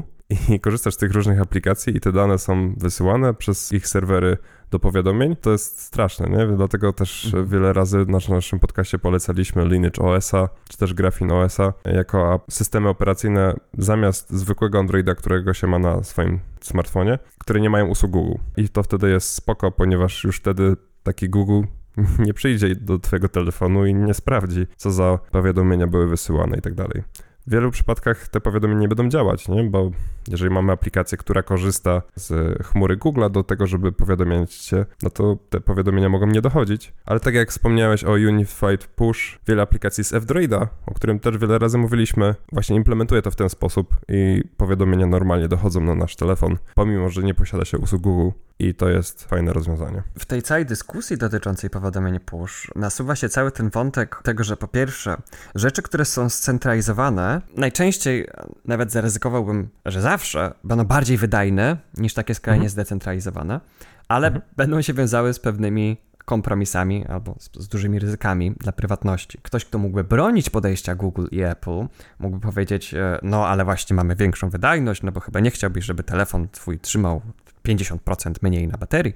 i 0.49 0.59
korzystasz 0.59 0.93
z 0.93 0.97
tych 0.97 1.11
różnych 1.11 1.41
aplikacji 1.41 1.97
i 1.97 1.99
te 1.99 2.11
dane 2.11 2.37
są 2.37 2.73
wysyłane 2.77 3.33
przez 3.33 3.71
ich 3.71 3.87
serwery 3.87 4.37
do 4.71 4.79
powiadomień, 4.79 5.35
to 5.35 5.51
jest 5.51 5.81
straszne, 5.81 6.29
nie? 6.29 6.47
Dlatego 6.57 6.93
też 6.93 7.25
mhm. 7.25 7.47
wiele 7.47 7.73
razy 7.73 8.05
na 8.07 8.19
naszym 8.29 8.59
podcaście 8.59 8.99
polecaliśmy 8.99 9.65
Lineage 9.65 10.01
OS-a, 10.01 10.49
czy 10.69 10.77
też 10.77 10.93
Graphene 10.93 11.33
OS-a 11.33 11.73
jako 11.85 12.45
systemy 12.49 12.89
operacyjne 12.89 13.53
zamiast 13.77 14.29
zwykłego 14.29 14.79
Androida, 14.79 15.15
którego 15.15 15.53
się 15.53 15.67
ma 15.67 15.79
na 15.79 16.03
swoim 16.03 16.39
smartfonie, 16.61 17.19
które 17.39 17.61
nie 17.61 17.69
mają 17.69 17.87
usług 17.87 18.11
Google. 18.11 18.37
I 18.57 18.69
to 18.69 18.83
wtedy 18.83 19.09
jest 19.09 19.29
spoko, 19.29 19.71
ponieważ 19.71 20.23
już 20.23 20.37
wtedy 20.37 20.75
taki 21.03 21.29
Google 21.29 21.61
nie 22.25 22.33
przyjdzie 22.33 22.75
do 22.75 22.99
twojego 22.99 23.29
telefonu 23.29 23.85
i 23.85 23.93
nie 23.93 24.13
sprawdzi, 24.13 24.67
co 24.77 24.91
za 24.91 25.19
powiadomienia 25.31 25.87
były 25.87 26.07
wysyłane 26.07 26.57
i 26.57 26.61
tak 26.61 26.73
dalej. 26.73 27.03
W 27.47 27.51
wielu 27.51 27.71
przypadkach 27.71 28.27
te 28.27 28.41
powiadomienia 28.41 28.81
nie 28.81 28.87
będą 28.87 29.09
działać, 29.09 29.47
nie? 29.47 29.63
bo 29.63 29.91
jeżeli 30.27 30.51
mamy 30.51 30.71
aplikację, 30.71 31.17
która 31.17 31.43
korzysta 31.43 32.01
z 32.15 32.57
chmury 32.63 32.97
Google'a 32.97 33.31
do 33.31 33.43
tego, 33.43 33.67
żeby 33.67 33.91
powiadomiać 33.91 34.53
się, 34.53 34.85
no 35.03 35.09
to 35.09 35.37
te 35.49 35.61
powiadomienia 35.61 36.09
mogą 36.09 36.27
nie 36.27 36.41
dochodzić. 36.41 36.93
Ale 37.05 37.19
tak 37.19 37.33
jak 37.33 37.49
wspomniałeś 37.49 38.03
o 38.03 38.11
Unified 38.11 38.87
Push, 38.87 39.39
wiele 39.47 39.61
aplikacji 39.61 40.03
z 40.03 40.13
F-Droida, 40.13 40.67
o 40.85 40.93
którym 40.93 41.19
też 41.19 41.37
wiele 41.37 41.59
razy 41.59 41.77
mówiliśmy, 41.77 42.35
właśnie 42.51 42.75
implementuje 42.75 43.21
to 43.21 43.31
w 43.31 43.35
ten 43.35 43.49
sposób 43.49 43.95
i 44.09 44.43
powiadomienia 44.57 45.07
normalnie 45.07 45.47
dochodzą 45.47 45.81
na 45.81 45.95
nasz 45.95 46.15
telefon, 46.15 46.57
pomimo, 46.75 47.09
że 47.09 47.23
nie 47.23 47.33
posiada 47.33 47.65
się 47.65 47.77
usług 47.77 48.01
Google 48.01 48.29
i 48.59 48.75
to 48.75 48.89
jest 48.89 49.23
fajne 49.23 49.53
rozwiązanie. 49.53 50.03
W 50.19 50.25
tej 50.25 50.41
całej 50.41 50.65
dyskusji 50.65 51.17
dotyczącej 51.17 51.69
powiadomień 51.69 52.19
push 52.19 52.71
nasuwa 52.75 53.15
się 53.15 53.29
cały 53.29 53.51
ten 53.51 53.69
wątek 53.69 54.19
tego, 54.23 54.43
że 54.43 54.57
po 54.57 54.67
pierwsze, 54.67 55.17
rzeczy, 55.55 55.81
które 55.81 56.05
są 56.05 56.29
scentralizowane, 56.29 57.41
najczęściej 57.57 58.27
nawet 58.65 58.91
zaryzykowałbym, 58.91 59.69
że 59.85 60.01
zawsze 60.01 60.53
będą 60.63 60.85
bardziej 60.85 61.17
wydajne 61.17 61.77
niż 61.97 62.13
takie 62.13 62.35
skrajnie 62.35 62.65
mhm. 62.65 62.69
zdecentralizowane, 62.69 63.59
ale 64.07 64.27
mhm. 64.27 64.45
będą 64.57 64.81
się 64.81 64.93
wiązały 64.93 65.33
z 65.33 65.39
pewnymi 65.39 65.97
kompromisami 66.25 67.05
albo 67.05 67.35
z, 67.39 67.63
z, 67.63 67.67
dużymi 67.67 67.99
ryzykami 67.99 68.51
dla 68.51 68.71
prywatności. 68.71 69.39
Ktoś, 69.41 69.65
kto 69.65 69.77
mógłby 69.77 70.03
bronić 70.03 70.49
podejścia 70.49 70.95
Google 70.95 71.25
i 71.31 71.41
Apple, 71.41 71.87
mógłby 72.19 72.39
powiedzieć, 72.39 72.93
e, 72.93 73.19
no 73.23 73.47
ale 73.47 73.65
właśnie 73.65 73.95
mamy 73.95 74.15
większą 74.15 74.49
wydajność, 74.49 75.03
no 75.03 75.11
bo 75.11 75.19
chyba 75.19 75.39
nie 75.39 75.51
chciałbyś, 75.51 75.85
żeby 75.85 76.03
telefon 76.03 76.47
twój 76.51 76.79
trzymał 76.79 77.21
50% 77.67 78.33
mniej 78.41 78.67
na 78.67 78.77
baterii, 78.77 79.13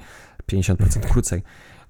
50% 0.51 0.99
krócej. 1.11 1.43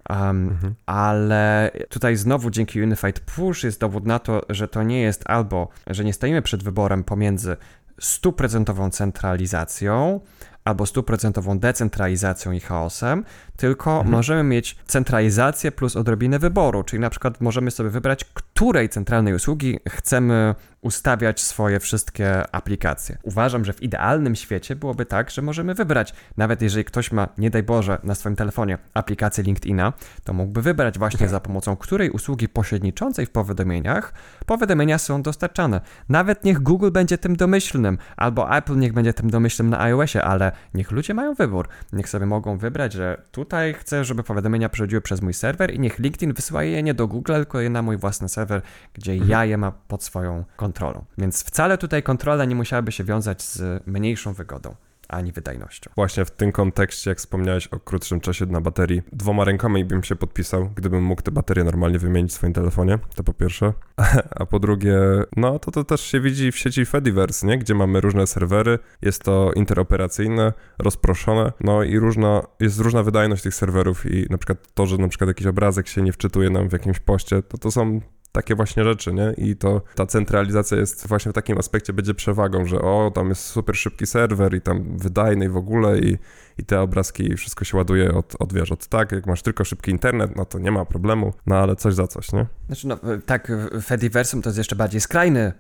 Um, 0.10 0.20
mhm. 0.50 0.76
Ale 0.86 1.72
tutaj 1.90 2.16
znowu 2.16 2.50
dzięki 2.50 2.82
Unified 2.82 3.20
Push 3.20 3.64
jest 3.64 3.80
dowód 3.80 4.06
na 4.06 4.20
to, 4.20 4.42
że 4.50 4.68
to 4.68 4.84
nie 4.84 5.02
jest 5.02 5.30
albo, 5.30 5.70
że 5.88 6.06
nie 6.06 6.14
stoimy 6.14 6.42
przed 6.42 6.64
wyborem 6.64 7.04
pomiędzy 7.04 7.58
stuprocentową 8.00 8.90
centralizacją 8.90 10.20
albo 10.68 10.86
stuprocentową 10.86 11.60
decentralizacją 11.60 12.52
i 12.52 12.60
chaosem, 12.60 13.24
tylko 13.56 13.92
mhm. 13.92 14.12
możemy 14.12 14.44
mieć 14.44 14.78
centralizację 14.88 15.72
plus 15.72 15.96
odrobinę 15.96 16.40
wyboru, 16.40 16.84
czyli 16.84 17.00
na 17.00 17.10
przykład 17.10 17.42
możemy 17.42 17.72
sobie 17.72 17.90
wybrać, 17.90 18.26
której 18.58 18.90
centralnej 18.90 19.34
usługi 19.34 19.80
chcemy 19.90 20.56
ustawiać 20.82 21.42
swoje 21.42 21.80
wszystkie 21.80 22.56
aplikacje. 22.56 23.18
Uważam, 23.24 23.66
że 23.66 23.74
w 23.74 23.84
idealnym 23.84 24.36
świecie 24.36 24.76
byłoby 24.76 25.06
tak, 25.06 25.32
że 25.32 25.42
możemy 25.42 25.74
wybrać, 25.74 26.14
nawet 26.38 26.62
jeżeli 26.62 26.86
ktoś 26.86 27.12
ma, 27.12 27.28
nie 27.38 27.50
daj 27.50 27.64
Boże, 27.64 28.00
na 28.04 28.16
swoim 28.16 28.36
telefonie 28.36 28.78
aplikację 28.94 29.44
LinkedIna, 29.44 29.94
to 30.24 30.34
mógłby 30.34 30.62
wybrać 30.62 31.00
właśnie 31.00 31.28
za 31.28 31.40
pomocą 31.40 31.76
której 31.76 32.10
usługi 32.10 32.50
pośredniczącej 32.50 33.26
w 33.26 33.30
powiadomieniach 33.30 34.14
powiadomienia 34.46 34.98
są 34.98 35.22
dostarczane. 35.22 35.82
Nawet 36.10 36.44
niech 36.44 36.60
Google 36.60 36.92
będzie 36.92 37.18
tym 37.18 37.36
domyślnym, 37.36 37.98
albo 38.18 38.58
Apple 38.58 38.78
niech 38.78 38.94
będzie 38.94 39.14
tym 39.14 39.30
domyślnym 39.30 39.70
na 39.70 39.80
iOSie, 39.80 40.24
ale 40.24 40.52
niech 40.74 40.92
ludzie 40.92 41.14
mają 41.14 41.34
wybór. 41.34 41.68
Niech 41.94 42.10
sobie 42.10 42.26
mogą 42.26 42.58
wybrać, 42.58 42.94
że 42.94 43.22
tutaj 43.32 43.74
chcę, 43.74 44.06
żeby 44.06 44.24
powiadomienia 44.24 44.70
przechodziły 44.70 45.02
przez 45.02 45.22
mój 45.22 45.34
serwer 45.34 45.74
i 45.74 45.80
niech 45.80 46.00
LinkedIn 46.00 46.34
wysyła 46.34 46.64
je 46.64 46.84
nie 46.84 46.94
do 46.94 47.08
Google, 47.08 47.34
tylko 47.34 47.60
je 47.60 47.70
na 47.70 47.82
mój 47.82 47.98
własny 47.98 48.30
serwer, 48.30 48.47
gdzie 48.94 49.12
mhm. 49.12 49.32
ja 49.32 49.46
je 49.46 49.58
mam 49.58 49.72
pod 49.88 50.04
swoją 50.04 50.44
kontrolą. 50.56 51.06
Więc 51.18 51.44
wcale 51.44 51.78
tutaj 51.78 52.04
kontrola 52.04 52.46
nie 52.46 52.56
musiałaby 52.56 52.92
się 52.92 53.04
wiązać 53.04 53.42
z 53.42 53.84
mniejszą 53.88 54.34
wygodą 54.34 54.76
ani 55.08 55.32
wydajnością. 55.32 55.92
Właśnie 55.96 56.26
w 56.26 56.32
tym 56.32 56.52
kontekście, 56.52 57.12
jak 57.12 57.18
wspomniałeś 57.18 57.68
o 57.68 57.80
krótszym 57.80 58.20
czasie 58.20 58.46
na 58.46 58.62
baterii, 58.62 59.02
dwoma 59.14 59.44
rękami 59.44 59.86
bym 59.86 60.04
się 60.04 60.16
podpisał, 60.16 60.70
gdybym 60.76 61.04
mógł 61.04 61.22
te 61.22 61.32
baterie 61.32 61.64
normalnie 61.64 62.00
wymienić 62.00 62.32
w 62.32 62.36
swoim 62.36 62.54
telefonie, 62.54 63.00
to 63.16 63.24
po 63.24 63.34
pierwsze. 63.34 63.74
A 64.40 64.46
po 64.46 64.60
drugie, 64.60 65.00
no 65.38 65.60
to 65.60 65.72
to 65.72 65.84
też 65.84 66.02
się 66.02 66.20
widzi 66.20 66.52
w 66.52 66.58
sieci 66.58 66.86
Fediverse, 66.86 67.48
nie? 67.48 67.58
gdzie 67.58 67.76
mamy 67.76 68.02
różne 68.02 68.28
serwery, 68.28 68.80
jest 69.02 69.24
to 69.24 69.52
interoperacyjne, 69.56 70.54
rozproszone, 70.80 71.52
no 71.62 71.84
i 71.84 72.00
różna, 72.00 72.42
jest 72.60 72.80
różna 72.80 73.04
wydajność 73.04 73.44
tych 73.44 73.56
serwerów 73.56 74.06
i 74.06 74.26
na 74.30 74.38
przykład 74.38 74.74
to, 74.74 74.86
że 74.86 74.98
na 74.98 75.08
przykład 75.08 75.28
jakiś 75.28 75.48
obrazek 75.48 75.88
się 75.88 76.02
nie 76.02 76.14
wczytuje 76.14 76.50
nam 76.50 76.70
w 76.70 76.74
jakimś 76.74 77.00
poście, 77.00 77.44
to 77.44 77.58
to 77.58 77.72
są 77.72 78.02
takie 78.38 78.56
właśnie 78.56 78.84
rzeczy, 78.84 79.14
nie? 79.14 79.34
I 79.38 79.56
to 79.56 79.82
ta 79.96 80.06
centralizacja 80.06 80.78
jest 80.78 81.08
właśnie 81.08 81.32
w 81.32 81.36
takim 81.36 81.58
aspekcie 81.58 81.94
będzie 81.94 82.14
przewagą, 82.14 82.66
że 82.66 82.82
o, 82.82 83.12
tam 83.16 83.30
jest 83.30 83.42
super 83.42 83.76
szybki 83.76 84.06
serwer 84.06 84.54
i 84.54 84.62
tam 84.62 84.98
wydajny 84.98 85.50
w 85.50 85.58
ogóle 85.58 86.00
i, 86.00 86.18
i 86.58 86.64
te 86.64 86.82
obrazki 86.82 87.32
i 87.32 87.36
wszystko 87.36 87.66
się 87.66 87.78
ładuje 87.78 88.14
od, 88.14 88.36
od, 88.40 88.54
wiesz, 88.54 88.72
od 88.72 88.88
tak, 88.88 89.12
jak 89.12 89.26
masz 89.26 89.42
tylko 89.42 89.64
szybki 89.64 89.92
internet, 89.92 90.36
no 90.36 90.46
to 90.46 90.60
nie 90.60 90.72
ma 90.72 90.86
problemu, 90.86 91.34
no 91.46 91.56
ale 91.56 91.76
coś 91.76 91.94
za 91.94 92.08
coś, 92.08 92.32
nie? 92.32 92.46
Znaczy, 92.68 92.88
no 92.88 93.00
tak, 93.26 93.52
Fediversum 93.84 94.42
to 94.42 94.50
jest 94.50 94.58
jeszcze 94.58 94.76
bardziej 94.76 95.02
skrajny 95.02 95.54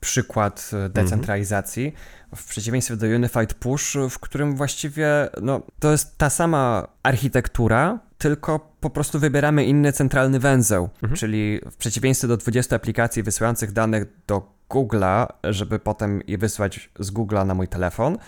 przykład 0.00 0.70
e, 0.72 0.88
decentralizacji, 0.88 1.86
mhm. 1.86 2.36
w 2.36 2.44
przeciwieństwie 2.44 2.96
do 2.96 3.06
Unified 3.06 3.54
Push, 3.54 3.96
w 4.10 4.18
którym 4.18 4.56
właściwie 4.56 5.28
no, 5.42 5.62
to 5.78 5.92
jest 5.92 6.18
ta 6.18 6.30
sama 6.30 6.88
architektura, 7.02 7.98
tylko 8.20 8.72
po 8.80 8.90
prostu 8.90 9.18
wybieramy 9.18 9.64
inny 9.64 9.92
centralny 9.92 10.38
węzeł, 10.38 10.88
mhm. 11.02 11.18
czyli 11.18 11.60
w 11.70 11.76
przeciwieństwie 11.76 12.28
do 12.28 12.36
20 12.36 12.76
aplikacji 12.76 13.22
wysyłających 13.22 13.72
danych 13.72 14.04
do 14.26 14.42
Google'a, 14.70 15.26
żeby 15.44 15.78
potem 15.78 16.22
je 16.26 16.38
wysłać 16.38 16.90
z 16.98 17.12
Google'a 17.12 17.46
na 17.46 17.54
mój 17.54 17.68
telefon, 17.68 18.18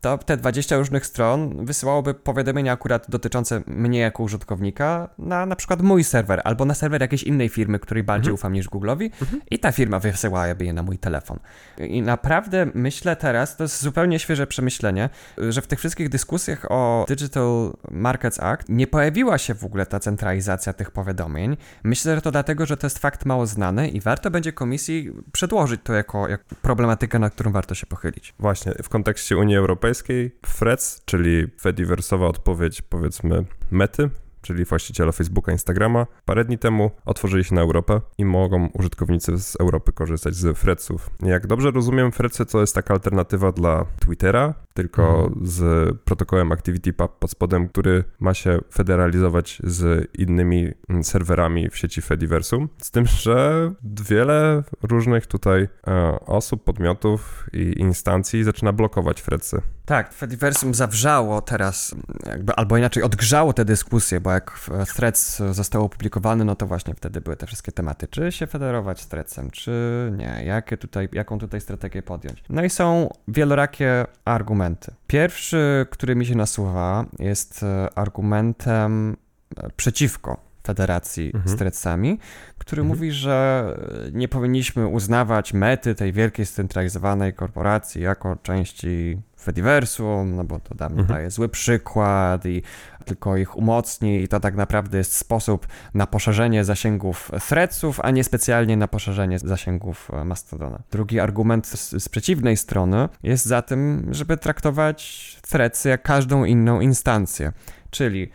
to 0.00 0.18
te 0.18 0.36
20 0.36 0.76
różnych 0.76 1.06
stron 1.06 1.66
wysyłałoby 1.66 2.14
powiadomienia 2.14 2.72
akurat 2.72 3.10
dotyczące 3.10 3.62
mnie 3.66 3.98
jako 3.98 4.22
użytkownika 4.22 5.08
na 5.18 5.46
na 5.46 5.56
przykład 5.56 5.82
mój 5.82 6.04
serwer 6.04 6.40
albo 6.44 6.64
na 6.64 6.74
serwer 6.74 7.00
jakiejś 7.00 7.22
innej 7.22 7.48
firmy, 7.48 7.78
której 7.78 8.04
bardziej 8.04 8.30
mhm. 8.30 8.34
ufam 8.34 8.52
niż 8.52 8.68
Google'owi 8.68 9.10
mhm. 9.20 9.42
i 9.50 9.58
ta 9.58 9.72
firma 9.72 9.98
wysyłałaby 9.98 10.64
je 10.64 10.72
na 10.72 10.82
mój 10.82 10.98
telefon. 10.98 11.38
I 11.78 12.02
naprawdę 12.02 12.66
myślę 12.74 13.16
teraz, 13.16 13.56
to 13.56 13.64
jest 13.64 13.82
zupełnie 13.82 14.18
świeże 14.18 14.46
przemyślenie, 14.46 15.10
że 15.38 15.62
w 15.62 15.66
tych 15.66 15.78
wszystkich 15.78 16.08
dyskusjach 16.08 16.70
o 16.70 17.04
Digital 17.08 17.72
Markets 17.90 18.40
Act 18.40 18.68
nie 18.68 18.86
pojawiła 18.86 19.38
się 19.38 19.54
w 19.54 19.64
ogóle 19.64 19.86
ta 19.86 20.00
centralizacja 20.00 20.72
tych 20.72 20.90
powiadomień. 20.90 21.56
Myślę, 21.82 22.14
że 22.14 22.22
to 22.22 22.30
dlatego, 22.30 22.66
że 22.66 22.76
to 22.76 22.86
jest 22.86 22.98
fakt 22.98 23.24
mało 23.24 23.46
znany 23.46 23.88
i 23.88 24.00
warto 24.00 24.30
będzie 24.30 24.52
komisji 24.52 25.12
przedłożyć 25.32 25.80
to 25.84 25.92
jako, 25.92 26.28
jako 26.28 26.44
problematykę, 26.62 27.18
na 27.18 27.30
którą 27.30 27.52
warto 27.52 27.74
się 27.74 27.86
pochylić. 27.86 28.34
Właśnie, 28.38 28.72
w 28.82 28.88
kontekście 28.88 29.36
Unii 29.36 29.56
Europejskiej 29.56 29.87
Europejskiej, 29.88 30.30
Freds, 30.46 31.04
czyli 31.04 31.46
Fediversowa 31.60 32.26
odpowiedź 32.26 32.82
powiedzmy 32.82 33.44
mety, 33.70 34.10
czyli 34.42 34.64
właściciela 34.64 35.12
Facebooka, 35.12 35.52
Instagrama, 35.52 36.06
parę 36.24 36.44
dni 36.44 36.58
temu 36.58 36.90
otworzyli 37.04 37.44
się 37.44 37.54
na 37.54 37.60
Europę 37.60 38.00
i 38.18 38.24
mogą 38.24 38.68
użytkownicy 38.74 39.38
z 39.38 39.56
Europy 39.60 39.92
korzystać 39.92 40.34
z 40.34 40.58
Fredsów. 40.58 41.10
Jak 41.22 41.46
dobrze 41.46 41.70
rozumiem, 41.70 42.12
Fredsy 42.12 42.46
to 42.46 42.60
jest 42.60 42.74
taka 42.74 42.94
alternatywa 42.94 43.52
dla 43.52 43.86
Twittera, 44.00 44.54
tylko 44.74 45.24
mhm. 45.24 45.46
z 45.46 45.90
protokołem 46.04 46.52
ActivityPub 46.52 47.18
pod 47.18 47.30
spodem, 47.30 47.68
który 47.68 48.04
ma 48.20 48.34
się 48.34 48.58
federalizować 48.72 49.62
z 49.64 50.10
innymi 50.18 50.72
mm, 50.88 51.04
serwerami 51.04 51.70
w 51.70 51.76
sieci 51.76 52.02
Fediversum. 52.02 52.68
Z 52.78 52.90
tym, 52.90 53.06
że 53.06 53.70
wiele 54.08 54.62
różnych 54.82 55.26
tutaj 55.26 55.68
e, 55.86 56.20
osób, 56.20 56.64
podmiotów 56.64 57.46
i 57.52 57.80
instancji 57.80 58.44
zaczyna 58.44 58.72
blokować 58.72 59.22
Fredsy. 59.22 59.62
Tak, 59.88 60.12
Fediversum 60.12 60.74
zawrzało 60.74 61.40
teraz, 61.40 61.94
jakby, 62.26 62.52
albo 62.52 62.76
inaczej 62.76 63.02
odgrzało 63.02 63.52
te 63.52 63.64
dyskusje, 63.64 64.20
bo 64.20 64.30
jak 64.30 64.70
Threads 64.96 65.42
został 65.50 65.84
opublikowany, 65.84 66.44
no 66.44 66.56
to 66.56 66.66
właśnie 66.66 66.94
wtedy 66.94 67.20
były 67.20 67.36
te 67.36 67.46
wszystkie 67.46 67.72
tematy, 67.72 68.08
czy 68.08 68.32
się 68.32 68.46
federować 68.46 69.00
z 69.00 69.08
Threadsem, 69.08 69.50
czy 69.50 69.72
nie, 70.16 70.42
jakie 70.44 70.76
tutaj, 70.76 71.08
jaką 71.12 71.38
tutaj 71.38 71.60
strategię 71.60 72.02
podjąć. 72.02 72.44
No 72.48 72.64
i 72.64 72.70
są 72.70 73.08
wielorakie 73.28 74.06
argumenty. 74.24 74.94
Pierwszy, 75.06 75.86
który 75.90 76.16
mi 76.16 76.26
się 76.26 76.34
nasuwa, 76.34 77.04
jest 77.18 77.62
e, 77.62 77.98
argumentem 77.98 79.16
e, 79.56 79.70
przeciwko 79.76 80.40
federacji 80.66 81.26
mhm. 81.34 81.48
z 81.48 81.58
Threadsami, 81.58 82.18
który 82.58 82.82
mhm. 82.82 82.98
mówi, 82.98 83.12
że 83.12 83.66
nie 84.12 84.28
powinniśmy 84.28 84.86
uznawać 84.86 85.52
mety 85.52 85.94
tej 85.94 86.12
wielkiej 86.12 86.46
scentralizowanej 86.46 87.32
korporacji 87.32 88.02
jako 88.02 88.36
części 88.42 89.22
Fediversum, 89.48 90.36
no 90.36 90.44
bo 90.44 90.60
to 90.60 90.74
dam 90.74 90.92
mhm. 90.92 91.08
daje 91.08 91.30
zły 91.30 91.48
przykład 91.48 92.46
i 92.46 92.62
tylko 93.04 93.36
ich 93.36 93.56
umocni 93.56 94.22
i 94.22 94.28
to 94.28 94.40
tak 94.40 94.54
naprawdę 94.54 94.98
jest 94.98 95.14
sposób 95.14 95.66
na 95.94 96.06
poszerzenie 96.06 96.64
zasięgów 96.64 97.30
threadsów, 97.48 98.00
a 98.00 98.10
nie 98.10 98.24
specjalnie 98.24 98.76
na 98.76 98.88
poszerzenie 98.88 99.38
zasięgów 99.38 100.10
e, 100.12 100.24
Mastodona. 100.24 100.78
Drugi 100.90 101.20
argument 101.20 101.66
z, 101.66 102.02
z 102.02 102.08
przeciwnej 102.08 102.56
strony 102.56 103.08
jest 103.22 103.46
za 103.46 103.62
tym, 103.62 104.08
żeby 104.10 104.36
traktować 104.36 105.36
threadsy 105.48 105.88
jak 105.88 106.02
każdą 106.02 106.44
inną 106.44 106.80
instancję. 106.80 107.52
Czyli 107.90 108.30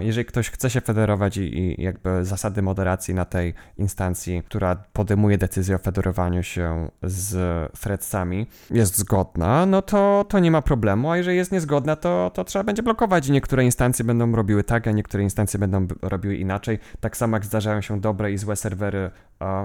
Jeżeli 0.00 0.24
ktoś 0.24 0.50
chce 0.50 0.70
się 0.70 0.80
federować 0.80 1.36
i, 1.36 1.82
jakby 1.82 2.24
zasady 2.24 2.62
moderacji 2.62 3.14
na 3.14 3.24
tej 3.24 3.54
instancji, 3.78 4.42
która 4.42 4.76
podejmuje 4.92 5.38
decyzję 5.38 5.76
o 5.76 5.78
federowaniu 5.78 6.42
się 6.42 6.90
z 7.02 7.32
threadsami, 7.80 8.46
jest 8.70 8.98
zgodna, 8.98 9.66
no 9.66 9.82
to, 9.82 10.24
to 10.28 10.38
nie 10.38 10.50
ma 10.50 10.62
problemu, 10.62 11.10
a 11.10 11.16
jeżeli 11.16 11.36
jest 11.36 11.52
niezgodna, 11.52 11.96
to, 11.96 12.30
to 12.34 12.44
trzeba 12.44 12.64
będzie 12.64 12.82
blokować 12.82 13.28
i 13.28 13.32
niektóre 13.32 13.64
instancje 13.64 14.04
będą 14.04 14.32
robiły 14.32 14.64
tak, 14.64 14.88
a 14.88 14.90
niektóre 14.90 15.22
instancje 15.22 15.58
będą 15.58 15.86
robiły 16.02 16.36
inaczej. 16.36 16.78
Tak 17.00 17.16
samo 17.16 17.36
jak 17.36 17.44
zdarzają 17.44 17.80
się 17.80 18.00
dobre 18.00 18.32
i 18.32 18.38
złe 18.38 18.56
serwery 18.56 19.10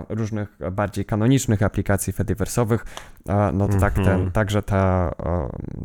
różnych 0.10 0.58
bardziej 0.72 1.06
kanonicznych 1.06 1.64
aplikacji 1.64 2.14
fediversowych, 2.14 2.86
no 3.54 3.68
to 3.68 3.80
tak 3.80 3.94
ten, 3.94 4.08
mhm. 4.08 4.32
także 4.32 4.64
ta, 4.64 5.12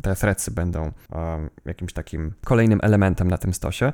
te 0.01 0.15
threadsy 0.15 0.51
będą 0.51 0.91
jakimś 1.65 1.93
takim 1.93 2.33
kolejnym 2.43 2.79
elementem 2.83 3.27
na 3.27 3.37
tym 3.37 3.53
stosie 3.53 3.93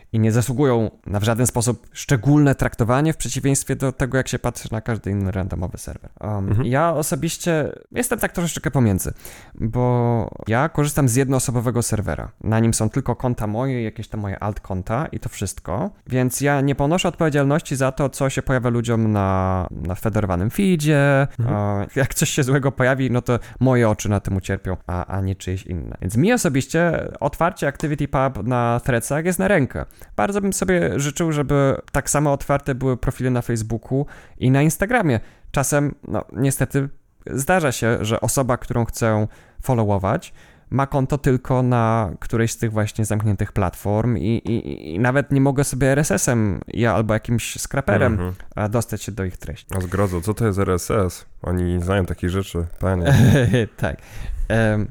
i 0.13 0.19
nie 0.19 0.31
zasługują 0.31 0.91
na 1.05 1.19
w 1.19 1.23
żaden 1.23 1.47
sposób 1.47 1.87
szczególne 1.93 2.55
traktowanie 2.55 3.13
w 3.13 3.17
przeciwieństwie 3.17 3.75
do 3.75 3.91
tego, 3.91 4.17
jak 4.17 4.27
się 4.27 4.39
patrzy 4.39 4.69
na 4.71 4.81
każdy 4.81 5.11
inny 5.11 5.31
randomowy 5.31 5.77
serwer. 5.77 6.11
Um, 6.21 6.49
mhm. 6.49 6.67
Ja 6.67 6.93
osobiście 6.93 7.71
jestem 7.91 8.19
tak 8.19 8.31
troszeczkę 8.31 8.71
pomiędzy, 8.71 9.13
bo 9.55 10.29
ja 10.47 10.69
korzystam 10.69 11.09
z 11.09 11.15
jednoosobowego 11.15 11.81
serwera. 11.81 12.31
Na 12.43 12.59
nim 12.59 12.73
są 12.73 12.89
tylko 12.89 13.15
konta 13.15 13.47
moje, 13.47 13.83
jakieś 13.83 14.07
tam 14.07 14.19
moje 14.19 14.39
alt 14.39 14.59
konta 14.59 15.07
i 15.11 15.19
to 15.19 15.29
wszystko, 15.29 15.89
więc 16.07 16.41
ja 16.41 16.61
nie 16.61 16.75
ponoszę 16.75 17.07
odpowiedzialności 17.07 17.75
za 17.75 17.91
to, 17.91 18.09
co 18.09 18.29
się 18.29 18.41
pojawia 18.41 18.69
ludziom 18.69 19.11
na, 19.11 19.67
na 19.71 19.95
federowanym 19.95 20.49
feedzie. 20.49 21.27
Mhm. 21.39 21.87
jak 21.95 22.13
coś 22.13 22.29
się 22.29 22.43
złego 22.43 22.71
pojawi, 22.71 23.11
no 23.11 23.21
to 23.21 23.39
moje 23.59 23.89
oczy 23.89 24.09
na 24.09 24.19
tym 24.19 24.37
ucierpią, 24.37 24.77
a, 24.87 25.05
a 25.05 25.21
nie 25.21 25.35
czyjeś 25.35 25.65
inne. 25.65 25.97
Więc 26.01 26.17
mi 26.17 26.33
osobiście 26.33 27.07
otwarcie 27.19 27.67
ActivityPub 27.67 28.43
na 28.43 28.81
threadsach 28.83 29.25
jest 29.25 29.39
na 29.39 29.47
rękę. 29.47 29.85
Bardzo 30.15 30.41
bym 30.41 30.53
sobie 30.53 30.99
życzył, 30.99 31.31
żeby 31.31 31.75
tak 31.91 32.09
samo 32.09 32.33
otwarte 32.33 32.75
były 32.75 32.97
profile 32.97 33.29
na 33.29 33.41
Facebooku 33.41 34.05
i 34.37 34.51
na 34.51 34.61
Instagramie. 34.61 35.19
Czasem, 35.51 35.95
no 36.07 36.25
niestety, 36.33 36.89
zdarza 37.31 37.71
się, 37.71 37.97
że 38.01 38.21
osoba, 38.21 38.57
którą 38.57 38.85
chcę 38.85 39.27
followować, 39.61 40.33
ma 40.71 40.87
konto 40.87 41.17
tylko 41.17 41.63
na 41.63 42.11
którejś 42.19 42.51
z 42.51 42.57
tych 42.57 42.71
właśnie 42.71 43.05
zamkniętych 43.05 43.51
platform 43.51 44.17
i, 44.17 44.21
i, 44.21 44.95
i 44.95 44.99
nawet 44.99 45.31
nie 45.31 45.41
mogę 45.41 45.63
sobie 45.63 45.91
RSS-em 45.91 46.61
ja 46.67 46.95
albo 46.95 47.13
jakimś 47.13 47.59
scraperem 47.59 48.13
mhm. 48.13 48.71
dostać 48.71 49.03
się 49.03 49.11
do 49.11 49.23
ich 49.23 49.37
treści. 49.37 49.75
A 49.77 49.81
zgrozo, 49.81 50.21
co 50.21 50.33
to 50.33 50.47
jest 50.47 50.59
RSS? 50.59 51.25
Oni 51.41 51.63
nie 51.63 51.81
znają 51.81 52.05
takich 52.05 52.29
rzeczy, 52.29 52.65
panie. 52.79 53.13
tak. 53.77 53.97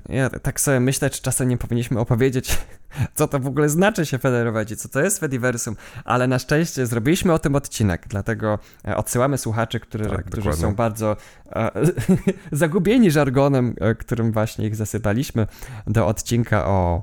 Ja 0.08 0.30
tak 0.30 0.60
sobie 0.60 0.80
myślę, 0.80 1.10
czy 1.10 1.22
czasem 1.22 1.48
nie 1.48 1.58
powinniśmy 1.58 2.00
opowiedzieć, 2.00 2.58
co 3.14 3.28
to 3.28 3.40
w 3.40 3.46
ogóle 3.46 3.68
znaczy 3.68 4.06
się 4.06 4.18
federować 4.18 4.70
i 4.70 4.76
co 4.76 4.88
to 4.88 5.00
jest 5.00 5.18
Fediversum, 5.18 5.76
ale 6.04 6.26
na 6.26 6.38
szczęście 6.38 6.86
zrobiliśmy 6.86 7.32
o 7.32 7.38
tym 7.38 7.54
odcinek, 7.54 8.04
dlatego 8.08 8.58
e, 8.88 8.96
odsyłamy 8.96 9.38
słuchaczy, 9.38 9.80
którzy, 9.80 10.04
tak, 10.04 10.24
którzy 10.24 10.52
są 10.52 10.74
bardzo 10.74 11.16
e, 11.52 11.70
zagubieni 12.52 13.10
żargonem, 13.10 13.74
e, 13.80 13.94
którym 13.94 14.32
właśnie 14.32 14.66
ich 14.66 14.76
zasypaliśmy, 14.76 15.46
do 15.86 16.06
odcinka 16.06 16.66
o, 16.66 17.02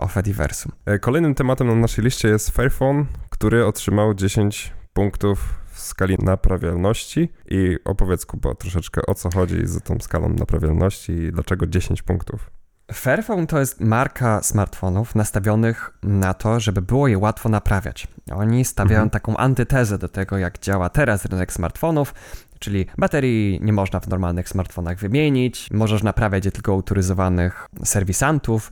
o 0.00 0.08
Fediversum. 0.08 0.72
Kolejnym 1.00 1.34
tematem 1.34 1.66
na 1.66 1.74
naszej 1.74 2.04
liście 2.04 2.28
jest 2.28 2.50
Fairphone, 2.50 3.06
który 3.30 3.66
otrzymał 3.66 4.14
10 4.14 4.72
punktów 4.92 5.54
w 5.78 5.80
skali 5.80 6.16
naprawialności 6.22 7.28
i 7.50 7.76
opowiedz 7.84 8.26
Kuba 8.26 8.54
troszeczkę 8.54 9.00
o 9.06 9.14
co 9.14 9.30
chodzi 9.30 9.66
z 9.66 9.82
tą 9.82 9.98
skalą 10.00 10.28
naprawialności 10.28 11.12
i 11.12 11.32
dlaczego 11.32 11.66
10 11.66 12.02
punktów. 12.02 12.50
Fairphone 12.92 13.46
to 13.46 13.60
jest 13.60 13.80
marka 13.80 14.42
smartfonów 14.42 15.14
nastawionych 15.14 15.90
na 16.02 16.34
to, 16.34 16.60
żeby 16.60 16.82
było 16.82 17.08
je 17.08 17.18
łatwo 17.18 17.48
naprawiać. 17.48 18.08
Oni 18.32 18.64
stawiają 18.64 19.02
mhm. 19.02 19.10
taką 19.10 19.36
antytezę 19.36 19.98
do 19.98 20.08
tego, 20.08 20.38
jak 20.38 20.58
działa 20.58 20.88
teraz 20.88 21.24
rynek 21.24 21.52
smartfonów, 21.52 22.14
czyli 22.58 22.86
baterii 22.98 23.60
nie 23.62 23.72
można 23.72 24.00
w 24.00 24.08
normalnych 24.08 24.48
smartfonach 24.48 24.98
wymienić, 24.98 25.70
możesz 25.70 26.02
naprawiać 26.02 26.44
je 26.44 26.52
tylko 26.52 26.72
autoryzowanych 26.72 27.66
serwisantów, 27.84 28.70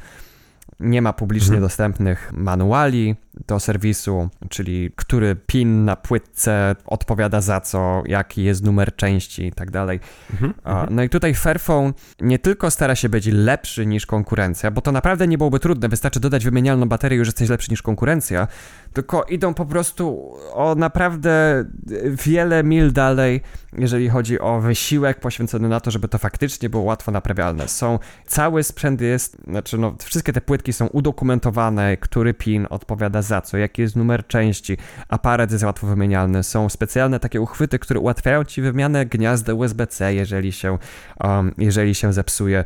nie 0.80 1.02
ma 1.02 1.12
publicznie 1.12 1.56
mhm. 1.56 1.62
dostępnych 1.62 2.32
manuali, 2.32 3.16
do 3.46 3.60
serwisu, 3.60 4.28
czyli 4.48 4.90
który 4.96 5.36
pin 5.36 5.84
na 5.84 5.96
płytce 5.96 6.76
odpowiada 6.86 7.40
za 7.40 7.60
co, 7.60 8.02
jaki 8.06 8.44
jest 8.44 8.64
numer 8.64 8.96
części 8.96 9.46
i 9.46 9.52
tak 9.52 9.70
dalej. 9.70 10.00
Mhm, 10.30 10.54
mhm. 10.64 10.94
No 10.94 11.02
i 11.02 11.08
tutaj 11.08 11.34
Fairphone 11.34 11.92
nie 12.20 12.38
tylko 12.38 12.70
stara 12.70 12.94
się 12.94 13.08
być 13.08 13.26
lepszy 13.26 13.86
niż 13.86 14.06
konkurencja, 14.06 14.70
bo 14.70 14.80
to 14.80 14.92
naprawdę 14.92 15.28
nie 15.28 15.38
byłoby 15.38 15.60
trudne, 15.60 15.88
wystarczy 15.88 16.20
dodać 16.20 16.44
wymienialną 16.44 16.88
baterię, 16.88 17.18
już 17.18 17.28
jesteś 17.28 17.48
lepszy 17.48 17.70
niż 17.70 17.82
konkurencja, 17.82 18.48
tylko 18.92 19.24
idą 19.24 19.54
po 19.54 19.66
prostu 19.66 20.34
o 20.52 20.74
naprawdę 20.74 21.64
wiele 22.04 22.64
mil 22.64 22.92
dalej, 22.92 23.40
jeżeli 23.78 24.08
chodzi 24.08 24.40
o 24.40 24.60
wysiłek 24.60 25.20
poświęcony 25.20 25.68
na 25.68 25.80
to, 25.80 25.90
żeby 25.90 26.08
to 26.08 26.18
faktycznie 26.18 26.68
było 26.68 26.82
łatwo 26.82 27.12
naprawialne. 27.12 27.68
Są, 27.68 27.98
cały 28.26 28.62
sprzęt 28.62 29.00
jest, 29.00 29.36
znaczy 29.48 29.78
no, 29.78 29.94
wszystkie 30.04 30.32
te 30.32 30.40
płytki 30.40 30.72
są 30.72 30.86
udokumentowane, 30.86 31.96
który 31.96 32.34
pin 32.34 32.66
odpowiada 32.70 33.22
za 33.26 33.40
co, 33.40 33.56
jaki 33.58 33.82
jest 33.82 33.96
numer 33.96 34.26
części, 34.26 34.76
aparat 35.08 35.52
jest 35.52 35.64
łatwo 35.64 35.86
wymienialny, 35.86 36.42
są 36.42 36.68
specjalne 36.68 37.20
takie 37.20 37.40
uchwyty, 37.40 37.78
które 37.78 38.00
ułatwiają 38.00 38.44
ci 38.44 38.62
wymianę 38.62 39.06
gniazda 39.06 39.54
USB-C, 39.54 40.14
jeżeli 40.14 40.52
się, 40.52 40.78
um, 41.20 41.54
jeżeli 41.58 41.94
się 41.94 42.12
zepsuje. 42.12 42.64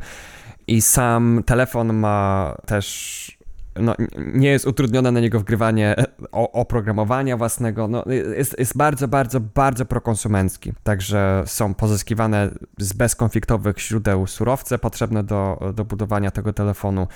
I 0.67 0.81
sam 0.81 1.43
telefon 1.45 1.93
ma 1.93 2.55
też 2.65 3.41
no, 3.75 3.95
nie 4.17 4.49
jest 4.49 4.67
utrudnione 4.67 5.11
na 5.11 5.19
niego 5.19 5.39
wgrywanie 5.39 5.95
oprogramowania 6.31 7.37
własnego. 7.37 7.87
No, 7.87 8.03
jest, 8.35 8.59
jest 8.59 8.77
bardzo, 8.77 9.07
bardzo, 9.07 9.39
bardzo 9.39 9.85
prokonsumencki. 9.85 10.73
Także 10.83 11.43
są 11.45 11.73
pozyskiwane 11.73 12.49
z 12.77 12.93
bezkonfliktowych 12.93 13.79
źródeł 13.79 14.27
surowce 14.27 14.79
potrzebne 14.79 15.23
do, 15.23 15.71
do 15.73 15.85
budowania 15.85 16.31
tego 16.31 16.53
telefonu. 16.53 17.07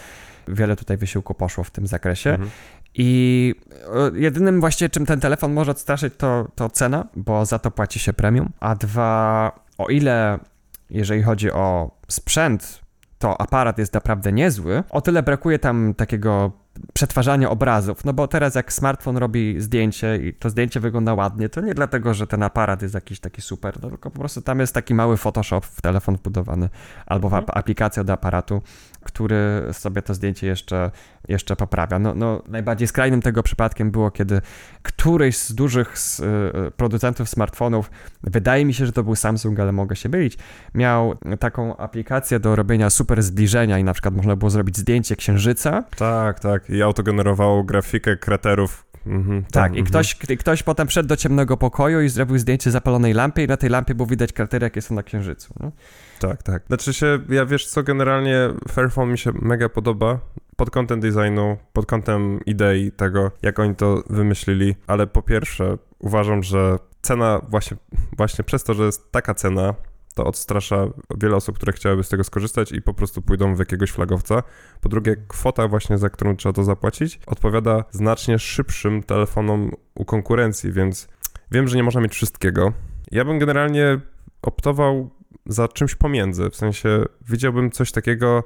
Wiele 0.48 0.76
tutaj 0.76 0.98
wysiłku 0.98 1.34
poszło 1.34 1.64
w 1.64 1.72
tym 1.72 1.88
zakresie. 1.88 2.30
Mhm. 2.30 2.50
I 2.98 3.56
e, 3.72 4.20
jedynym 4.20 4.60
właściwie, 4.60 4.90
czym 4.90 5.06
ten 5.06 5.20
telefon 5.20 5.54
może 5.54 5.72
odstraszyć, 5.72 6.14
to, 6.18 6.48
to 6.56 6.70
cena, 6.70 7.08
bo 7.16 7.46
za 7.46 7.60
to 7.60 7.72
płaci 7.72 8.00
się 8.00 8.14
premium. 8.14 8.50
A 8.60 8.76
dwa, 8.76 9.52
o 9.78 9.88
ile 9.88 10.40
jeżeli 10.90 11.24
chodzi 11.24 11.52
o 11.52 11.92
sprzęt, 12.08 12.82
to 13.20 13.42
aparat 13.42 13.78
jest 13.78 13.94
naprawdę 13.94 14.32
niezły, 14.32 14.84
o 14.90 15.02
tyle 15.02 15.24
brakuje 15.24 15.60
tam 15.60 15.94
takiego 15.94 16.52
przetwarzania 16.94 17.50
obrazów, 17.50 18.06
no 18.06 18.14
bo 18.14 18.28
teraz 18.28 18.56
jak 18.56 18.74
smartfon 18.74 19.18
robi 19.18 19.62
zdjęcie 19.62 20.18
i 20.18 20.34
to 20.34 20.50
zdjęcie 20.50 20.80
wygląda 20.80 21.14
ładnie, 21.14 21.50
to 21.50 21.62
nie 21.62 21.74
dlatego, 21.74 22.14
że 22.14 22.28
ten 22.28 22.44
aparat 22.44 22.82
jest 22.82 22.94
jakiś 22.94 23.20
taki 23.20 23.42
super, 23.42 23.82
no 23.82 23.90
tylko 23.90 24.12
po 24.12 24.20
prostu 24.20 24.42
tam 24.42 24.60
jest 24.60 24.74
taki 24.74 24.94
mały 24.94 25.18
Photoshop 25.18 25.62
w 25.62 25.82
telefon 25.82 26.16
wbudowany 26.16 26.70
albo 27.06 27.28
mhm. 27.28 27.46
aplikacja 27.48 28.04
do 28.04 28.14
aparatu, 28.14 28.62
który 29.06 29.62
sobie 29.72 30.02
to 30.02 30.14
zdjęcie 30.14 30.48
jeszcze, 30.48 30.92
jeszcze 31.28 31.56
poprawia. 31.56 32.00
No, 32.00 32.14
no, 32.16 32.42
najbardziej 32.48 32.88
skrajnym 32.88 33.22
tego 33.22 33.44
przypadkiem 33.44 33.92
było, 33.92 34.12
kiedy 34.12 34.42
któryś 34.84 35.38
z 35.38 35.56
dużych 35.56 36.00
z, 36.00 36.20
y, 36.20 36.24
producentów 36.78 37.30
smartfonów, 37.30 37.92
wydaje 38.24 38.66
mi 38.66 38.74
się, 38.74 38.86
że 38.86 38.92
to 38.92 39.04
był 39.04 39.16
Samsung, 39.16 39.60
ale 39.60 39.72
mogę 39.72 39.96
się 39.96 40.10
mylić, 40.10 40.38
miał 40.76 41.16
taką 41.40 41.78
aplikację 41.78 42.40
do 42.40 42.56
robienia 42.56 42.90
super 42.90 43.24
zbliżenia 43.24 43.80
i 43.80 43.84
na 43.84 43.94
przykład 43.94 44.16
można 44.16 44.36
było 44.36 44.50
zrobić 44.50 44.78
zdjęcie 44.78 45.16
księżyca. 45.16 45.84
Tak, 45.98 46.40
tak. 46.40 46.70
I 46.76 46.82
auto 46.82 47.04
generowało 47.04 47.64
grafikę 47.64 48.18
kraterów 48.18 48.86
Mhm, 49.08 49.44
tak, 49.44 49.52
tak 49.52 49.76
i 49.76 49.80
mhm. 49.80 49.86
ktoś, 49.86 50.16
ktoś 50.16 50.64
potem 50.64 50.88
wszedł 50.88 51.10
do 51.10 51.18
ciemnego 51.18 51.58
pokoju 51.58 52.02
i 52.02 52.10
zrobił 52.10 52.38
zdjęcie 52.38 52.72
zapalonej 52.72 53.14
lampy 53.14 53.44
i 53.44 53.48
na 53.48 53.58
tej 53.58 53.70
lampie 53.70 53.96
było 53.96 54.08
widać 54.08 54.34
kratery, 54.34 54.64
jakie 54.64 54.82
są 54.82 54.96
na 54.96 55.04
Księżycu. 55.04 55.54
No? 55.60 55.72
Tak, 56.20 56.44
tak. 56.44 56.64
Znaczy 56.68 56.94
się, 56.94 57.20
ja 57.30 57.46
wiesz 57.46 57.68
co, 57.68 57.84
generalnie 57.84 58.50
Fairphone 58.72 59.12
mi 59.12 59.18
się 59.18 59.32
mega 59.42 59.70
podoba 59.70 60.20
pod 60.56 60.70
kątem 60.70 61.00
designu, 61.00 61.58
pod 61.74 61.86
kątem 61.86 62.40
idei 62.46 62.92
tego, 62.92 63.32
jak 63.42 63.60
oni 63.60 63.76
to 63.76 64.04
wymyślili, 64.10 64.76
ale 64.88 65.08
po 65.08 65.22
pierwsze 65.22 65.78
uważam, 66.00 66.44
że 66.44 66.80
cena 67.02 67.42
właśnie, 67.50 67.78
właśnie 68.18 68.44
przez 68.44 68.64
to, 68.64 68.74
że 68.74 68.84
jest 68.84 69.12
taka 69.12 69.34
cena, 69.34 69.74
to 70.16 70.24
odstrasza 70.24 70.88
wiele 71.18 71.36
osób, 71.36 71.56
które 71.56 71.74
chciałyby 71.74 72.04
z 72.04 72.10
tego 72.10 72.24
skorzystać 72.24 72.72
i 72.72 72.82
po 72.82 72.94
prostu 72.94 73.22
pójdą 73.22 73.56
w 73.56 73.60
jakiegoś 73.60 73.92
flagowca. 73.92 74.44
Po 74.82 74.90
drugie, 74.90 75.16
kwota 75.28 75.68
właśnie, 75.68 75.98
za 75.98 76.10
którą 76.10 76.36
trzeba 76.36 76.54
to 76.54 76.64
zapłacić, 76.64 77.20
odpowiada 77.28 77.84
znacznie 77.92 78.40
szybszym 78.40 79.04
telefonom 79.04 79.72
u 79.96 80.06
konkurencji, 80.06 80.72
więc 80.72 81.08
wiem, 81.52 81.68
że 81.68 81.78
nie 81.78 81.84
można 81.84 82.02
mieć 82.02 82.14
wszystkiego. 82.14 82.74
Ja 83.12 83.26
bym 83.26 83.40
generalnie 83.40 84.00
optował 84.42 85.10
za 85.46 85.68
czymś 85.68 85.96
pomiędzy, 85.96 86.50
w 86.50 86.56
sensie 86.56 87.04
widziałbym 87.30 87.72
coś 87.72 87.92
takiego, 87.92 88.44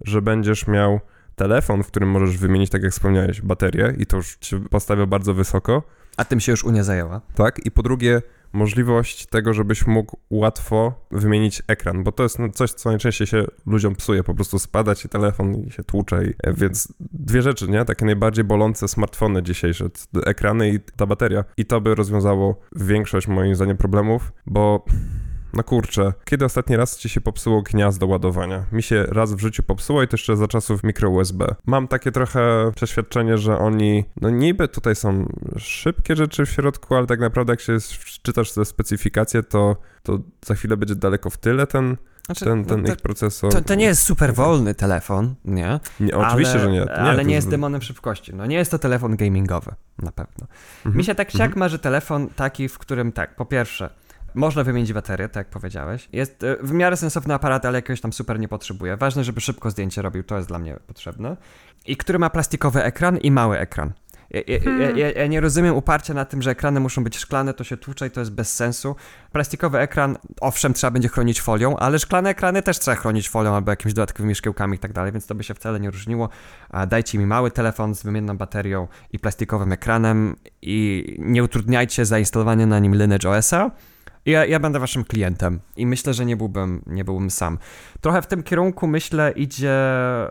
że 0.00 0.22
będziesz 0.22 0.66
miał 0.66 1.00
telefon, 1.36 1.82
w 1.82 1.86
którym 1.86 2.10
możesz 2.10 2.38
wymienić, 2.38 2.70
tak 2.70 2.82
jak 2.82 2.92
wspomniałeś, 2.92 3.42
baterię 3.42 3.94
i 3.98 4.06
to 4.06 4.16
już 4.16 4.36
ci 4.36 4.56
postawia 4.56 5.06
bardzo 5.06 5.34
wysoko. 5.34 5.82
A 6.16 6.24
tym 6.24 6.40
się 6.40 6.52
już 6.52 6.64
Unia 6.64 6.84
zajęła. 6.84 7.20
Tak, 7.34 7.66
i 7.66 7.70
po 7.70 7.82
drugie 7.82 8.22
możliwość 8.52 9.26
tego, 9.26 9.54
żebyś 9.54 9.86
mógł 9.86 10.16
łatwo 10.30 11.06
wymienić 11.10 11.62
ekran, 11.68 12.04
bo 12.04 12.12
to 12.12 12.22
jest 12.22 12.38
no, 12.38 12.48
coś, 12.48 12.70
co 12.70 12.90
najczęściej 12.90 13.26
się 13.26 13.44
ludziom 13.66 13.94
psuje, 13.94 14.24
po 14.24 14.34
prostu 14.34 14.58
spada 14.58 14.94
ci 14.94 15.08
telefon 15.08 15.54
i 15.54 15.70
się 15.70 15.84
tłucze, 15.84 16.26
i, 16.26 16.34
e, 16.42 16.52
więc 16.52 16.92
dwie 17.00 17.42
rzeczy, 17.42 17.68
nie? 17.68 17.84
Takie 17.84 18.04
najbardziej 18.04 18.44
bolące 18.44 18.88
smartfony 18.88 19.42
dzisiejsze, 19.42 19.84
ekrany 20.26 20.70
i 20.70 20.80
ta 20.80 21.06
bateria 21.06 21.44
i 21.56 21.64
to 21.64 21.80
by 21.80 21.94
rozwiązało 21.94 22.60
większość 22.76 23.28
moim 23.28 23.54
zdaniem 23.54 23.76
problemów, 23.76 24.32
bo 24.46 24.84
no 25.56 25.62
kurczę, 25.62 26.12
kiedy 26.24 26.44
ostatni 26.44 26.76
raz 26.76 26.98
ci 26.98 27.08
się 27.08 27.20
popsuło 27.20 27.62
gniazdo 27.62 28.06
ładowania? 28.06 28.64
Mi 28.72 28.82
się 28.82 29.02
raz 29.02 29.34
w 29.34 29.40
życiu 29.40 29.62
popsuło 29.62 30.02
i 30.02 30.08
to 30.08 30.14
jeszcze 30.14 30.36
za 30.36 30.48
czasów 30.48 30.84
mikro 30.84 31.10
USB. 31.10 31.54
Mam 31.66 31.88
takie 31.88 32.12
trochę 32.12 32.72
przeświadczenie, 32.74 33.38
że 33.38 33.58
oni, 33.58 34.04
no 34.20 34.30
niby 34.30 34.68
tutaj 34.68 34.96
są 34.96 35.28
szybkie 35.58 36.16
rzeczy 36.16 36.46
w 36.46 36.50
środku, 36.50 36.94
ale 36.94 37.06
tak 37.06 37.20
naprawdę 37.20 37.52
jak 37.52 37.60
się 37.60 37.76
czytasz 38.22 38.52
te 38.52 38.64
specyfikacje, 38.64 39.42
to, 39.42 39.76
to 40.02 40.18
za 40.46 40.54
chwilę 40.54 40.76
będzie 40.76 40.94
daleko 40.94 41.30
w 41.30 41.38
tyle 41.38 41.66
ten 41.66 41.96
znaczy, 42.26 42.44
ten, 42.44 42.64
ten 42.64 42.82
no, 42.82 42.92
ich 42.92 42.96
procesor. 42.96 43.52
To, 43.52 43.60
to, 43.60 43.74
nie 43.74 43.84
jest 43.84 44.02
super 44.02 44.34
wolny 44.34 44.74
telefon, 44.74 45.34
nie? 45.44 45.80
nie 46.00 46.16
oczywiście, 46.16 46.52
ale, 46.52 46.60
że 46.60 46.70
nie. 46.70 46.80
nie 46.80 46.92
ale 46.92 47.24
nie 47.24 47.34
jest 47.34 47.48
demonem 47.48 47.82
szybkości. 47.82 48.34
No 48.34 48.46
nie 48.46 48.56
jest 48.56 48.70
to 48.70 48.78
telefon 48.78 49.16
gamingowy, 49.16 49.74
na 49.98 50.12
pewno. 50.12 50.46
Mhm. 50.76 50.96
Mi 50.96 51.04
się 51.04 51.14
tak 51.14 51.30
siak 51.30 51.40
mhm. 51.40 51.58
marzy 51.58 51.78
telefon 51.78 52.28
taki, 52.36 52.68
w 52.68 52.78
którym 52.78 53.12
tak, 53.12 53.36
po 53.36 53.46
pierwsze, 53.46 53.90
można 54.36 54.64
wymienić 54.64 54.92
baterię, 54.92 55.28
tak 55.28 55.36
jak 55.36 55.48
powiedziałeś. 55.48 56.08
Jest 56.12 56.44
e, 56.44 56.56
w 56.62 56.72
miarę 56.72 56.96
sensowny 56.96 57.34
aparat, 57.34 57.64
ale 57.64 57.78
jakiegoś 57.78 58.00
tam 58.00 58.12
super 58.12 58.40
nie 58.40 58.48
potrzebuje. 58.48 58.96
Ważne, 58.96 59.24
żeby 59.24 59.40
szybko 59.40 59.70
zdjęcie 59.70 60.02
robił, 60.02 60.24
to 60.24 60.36
jest 60.36 60.48
dla 60.48 60.58
mnie 60.58 60.76
potrzebne. 60.86 61.36
I 61.86 61.96
który 61.96 62.18
ma 62.18 62.30
plastikowy 62.30 62.82
ekran 62.82 63.16
i 63.16 63.30
mały 63.30 63.58
ekran. 63.58 63.92
Ja, 64.30 64.40
ja, 64.46 64.60
hmm. 64.60 64.98
ja, 64.98 65.10
ja, 65.10 65.26
nie 65.26 65.40
rozumiem 65.40 65.74
uparcia 65.74 66.14
na 66.14 66.24
tym, 66.24 66.42
że 66.42 66.50
ekrany 66.50 66.80
muszą 66.80 67.04
być 67.04 67.18
szklane, 67.18 67.54
to 67.54 67.64
się 67.64 67.76
tłucze 67.76 68.06
i 68.06 68.10
to 68.10 68.20
jest 68.20 68.32
bez 68.32 68.54
sensu. 68.54 68.96
Plastikowy 69.32 69.78
ekran, 69.78 70.18
owszem, 70.40 70.74
trzeba 70.74 70.90
będzie 70.90 71.08
chronić 71.08 71.40
folią, 71.40 71.76
ale 71.76 71.98
szklane 71.98 72.30
ekrany 72.30 72.62
też 72.62 72.78
trzeba 72.78 72.96
chronić 72.96 73.28
folią 73.28 73.54
albo 73.54 73.72
jakimiś 73.72 73.94
dodatkowymi 73.94 74.34
szkiełkami 74.34 74.76
i 74.76 74.78
tak 74.78 74.92
dalej, 74.92 75.12
więc 75.12 75.26
to 75.26 75.34
by 75.34 75.44
się 75.44 75.54
wcale 75.54 75.80
nie 75.80 75.90
różniło. 75.90 76.28
Dajcie 76.88 77.18
mi 77.18 77.26
mały 77.26 77.50
telefon 77.50 77.94
z 77.94 78.02
wymienną 78.02 78.36
baterią 78.36 78.88
i 79.12 79.18
plastikowym 79.18 79.72
ekranem 79.72 80.36
i 80.62 81.04
nie 81.18 81.44
utrudniajcie 81.44 82.04
zainstalowania 82.04 82.66
na 82.66 82.78
nim 82.78 82.94
Lineage 82.94 83.30
OS-a 83.30 83.70
ja, 84.26 84.44
ja 84.44 84.60
będę 84.60 84.78
waszym 84.78 85.04
klientem 85.04 85.60
i 85.76 85.86
myślę, 85.86 86.14
że 86.14 86.26
nie 86.26 86.36
byłbym, 86.36 86.82
nie 86.86 87.04
byłbym 87.04 87.30
sam. 87.30 87.58
Trochę 88.00 88.22
w 88.22 88.26
tym 88.26 88.42
kierunku 88.42 88.86
myślę 88.86 89.32
idzie, 89.36 89.76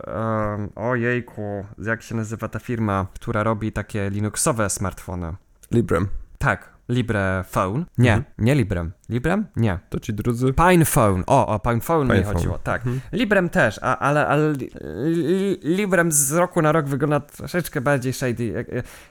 um, 0.08 0.70
ojejku, 0.76 1.66
jak 1.86 2.02
się 2.02 2.16
nazywa 2.16 2.48
ta 2.48 2.60
firma, 2.60 3.08
która 3.14 3.44
robi 3.44 3.72
takie 3.72 4.10
Linuxowe 4.10 4.70
smartfony? 4.70 5.36
Librem. 5.72 6.08
Tak, 6.38 6.75
Libre 6.90 7.44
Phone. 7.48 7.86
Nie, 7.98 8.14
mhm. 8.14 8.34
nie 8.38 8.56
Librem. 8.56 8.92
Librem? 9.10 9.46
Nie. 9.56 9.80
To 9.90 10.00
ci 10.00 10.14
drudzy? 10.14 10.54
Pinephone. 10.54 11.24
O, 11.28 11.48
o 11.48 11.60
Pinephone 11.60 12.08
Pine 12.08 12.20
mi 12.20 12.26
chodziło, 12.26 12.58
tak. 12.58 12.82
Mhm. 12.82 13.02
Librem 13.12 13.50
też, 13.50 13.80
a, 13.82 13.98
ale, 13.98 14.28
ale 14.28 14.54
li, 14.54 14.70
li, 15.06 15.60
Librem 15.64 16.12
z 16.12 16.32
roku 16.32 16.62
na 16.62 16.72
rok 16.72 16.86
wygląda 16.86 17.20
troszeczkę 17.20 17.82
bardziej 17.82 18.14
shady. 18.14 18.66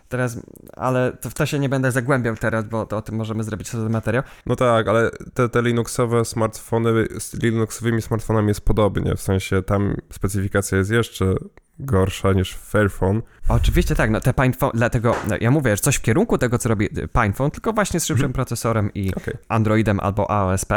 Teraz, 0.09 0.39
ale 0.73 1.13
to 1.13 1.31
w 1.31 1.35
to 1.35 1.47
się 1.47 1.59
nie 1.59 1.69
będę 1.69 1.93
zagłębiał 1.93 2.37
teraz, 2.37 2.65
bo 2.65 2.87
to 2.87 2.97
o 2.97 3.03
tym 3.03 3.15
możemy 3.15 3.45
zrobić 3.45 3.69
sobie 3.69 3.89
materiał. 3.89 4.23
No 4.47 4.57
tak, 4.57 4.89
ale 4.89 5.11
te, 5.35 5.49
te 5.49 5.63
Linuxowe 5.63 6.25
smartfony 6.25 7.07
z 7.19 7.35
Linuxowymi 7.43 8.03
smartfonami 8.03 8.49
jest 8.49 8.61
podobnie, 8.61 9.15
w 9.15 9.21
sensie 9.21 9.63
tam 9.63 9.97
specyfikacja 10.11 10.79
jest 10.79 10.91
jeszcze 10.91 11.35
gorsza 11.79 12.33
niż 12.33 12.55
Fairphone. 12.57 13.23
Oczywiście 13.49 13.95
tak, 13.95 14.11
no 14.11 14.21
te 14.21 14.35
PinePhone, 14.35 14.71
dlatego 14.75 15.17
no, 15.29 15.37
ja 15.41 15.51
mówię, 15.51 15.77
że 15.77 15.83
coś 15.83 15.97
w 15.97 16.03
kierunku 16.03 16.39
tego, 16.39 16.59
co 16.59 16.69
robi 16.69 16.89
PinePhone, 17.13 17.51
tylko 17.51 17.73
właśnie 17.73 18.01
z 18.01 18.07
szybszym 18.07 18.27
mhm. 18.27 18.33
procesorem 18.33 18.91
i 18.95 19.15
okay. 19.15 19.39
Androidem 19.49 20.01
albo 20.01 20.31
AOSP 20.31 20.73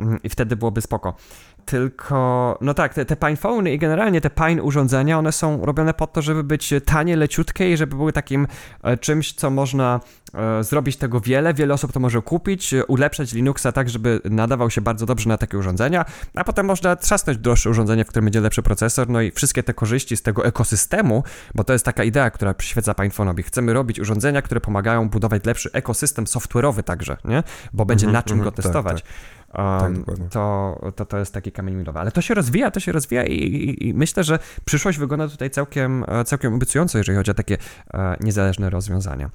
mm, 0.00 0.22
i 0.22 0.28
wtedy 0.28 0.56
byłoby 0.56 0.80
spoko. 0.80 1.16
Tylko, 1.64 2.58
no 2.60 2.74
tak, 2.74 2.94
te, 2.94 3.04
te 3.04 3.16
PinePhone 3.16 3.68
i 3.68 3.78
generalnie 3.78 4.20
te 4.20 4.30
Pine 4.30 4.62
urządzenia, 4.62 5.18
one 5.18 5.32
są 5.32 5.64
robione 5.64 5.94
po 5.94 6.06
to, 6.06 6.22
żeby 6.22 6.44
być 6.44 6.74
tanie, 6.84 7.16
leciutkie 7.16 7.72
i 7.72 7.76
żeby 7.76 7.96
były 7.96 8.12
takim 8.12 8.46
e, 8.82 8.96
czymś, 8.96 9.32
co 9.32 9.50
można 9.50 10.00
e, 10.34 10.64
zrobić 10.64 10.96
tego 10.96 11.20
wiele. 11.20 11.54
Wiele 11.54 11.74
osób 11.74 11.92
to 11.92 12.00
może 12.00 12.22
kupić, 12.22 12.74
ulepszać 12.88 13.32
Linuxa 13.32 13.66
tak, 13.74 13.90
żeby 13.90 14.20
nadawał 14.24 14.70
się 14.70 14.80
bardzo 14.80 15.06
dobrze 15.06 15.28
na 15.28 15.36
takie 15.36 15.58
urządzenia, 15.58 16.04
a 16.34 16.44
potem 16.44 16.66
można 16.66 16.96
trzasnąć 16.96 17.38
droższe 17.38 17.70
urządzenie, 17.70 18.04
w 18.04 18.08
którym 18.08 18.24
będzie 18.24 18.40
lepszy 18.40 18.62
procesor, 18.62 19.08
no 19.08 19.20
i 19.20 19.30
wszystkie 19.30 19.62
te 19.62 19.74
korzyści 19.74 20.16
z 20.16 20.22
tego 20.22 20.44
ekosystemu, 20.44 21.24
bo 21.54 21.64
to 21.64 21.72
jest 21.72 21.84
taka 21.84 22.04
idea, 22.04 22.30
która 22.30 22.54
przyświeca 22.54 22.92
PinePhone'owi. 22.92 23.44
Chcemy 23.44 23.72
robić 23.72 24.00
urządzenia, 24.00 24.42
które 24.42 24.60
pomagają 24.60 25.08
budować 25.08 25.44
lepszy 25.44 25.70
ekosystem 25.72 26.24
software'owy 26.24 26.82
także, 26.82 27.16
nie? 27.24 27.42
Bo 27.72 27.84
będzie 27.84 28.06
mm 28.06 28.12
-hmm, 28.12 28.18
na 28.18 28.22
czym 28.22 28.34
mm 28.34 28.42
-hmm, 28.42 28.50
go 28.50 28.62
testować. 28.62 29.02
Tak, 29.02 29.10
tak. 29.10 29.39
Um, 29.54 30.04
tak, 30.04 30.16
to, 30.30 30.92
to, 30.96 31.04
to 31.04 31.18
jest 31.18 31.34
taki 31.34 31.52
kamień 31.52 31.74
milowy. 31.74 31.98
Ale 31.98 32.12
to 32.12 32.20
się 32.20 32.34
rozwija, 32.34 32.70
to 32.70 32.80
się 32.80 32.92
rozwija 32.92 33.24
i, 33.24 33.34
i, 33.34 33.88
i, 33.88 33.94
myślę, 33.94 34.24
że 34.24 34.38
przyszłość 34.64 34.98
wygląda 34.98 35.28
tutaj 35.28 35.50
całkiem, 35.50 36.04
e, 36.08 36.24
całkiem 36.24 36.54
obiecująco, 36.54 36.98
jeżeli 36.98 37.18
chodzi 37.18 37.30
o 37.30 37.34
takie 37.34 37.58
e, 37.94 38.16
niezależne 38.20 38.70
rozwiązania. 38.70 39.30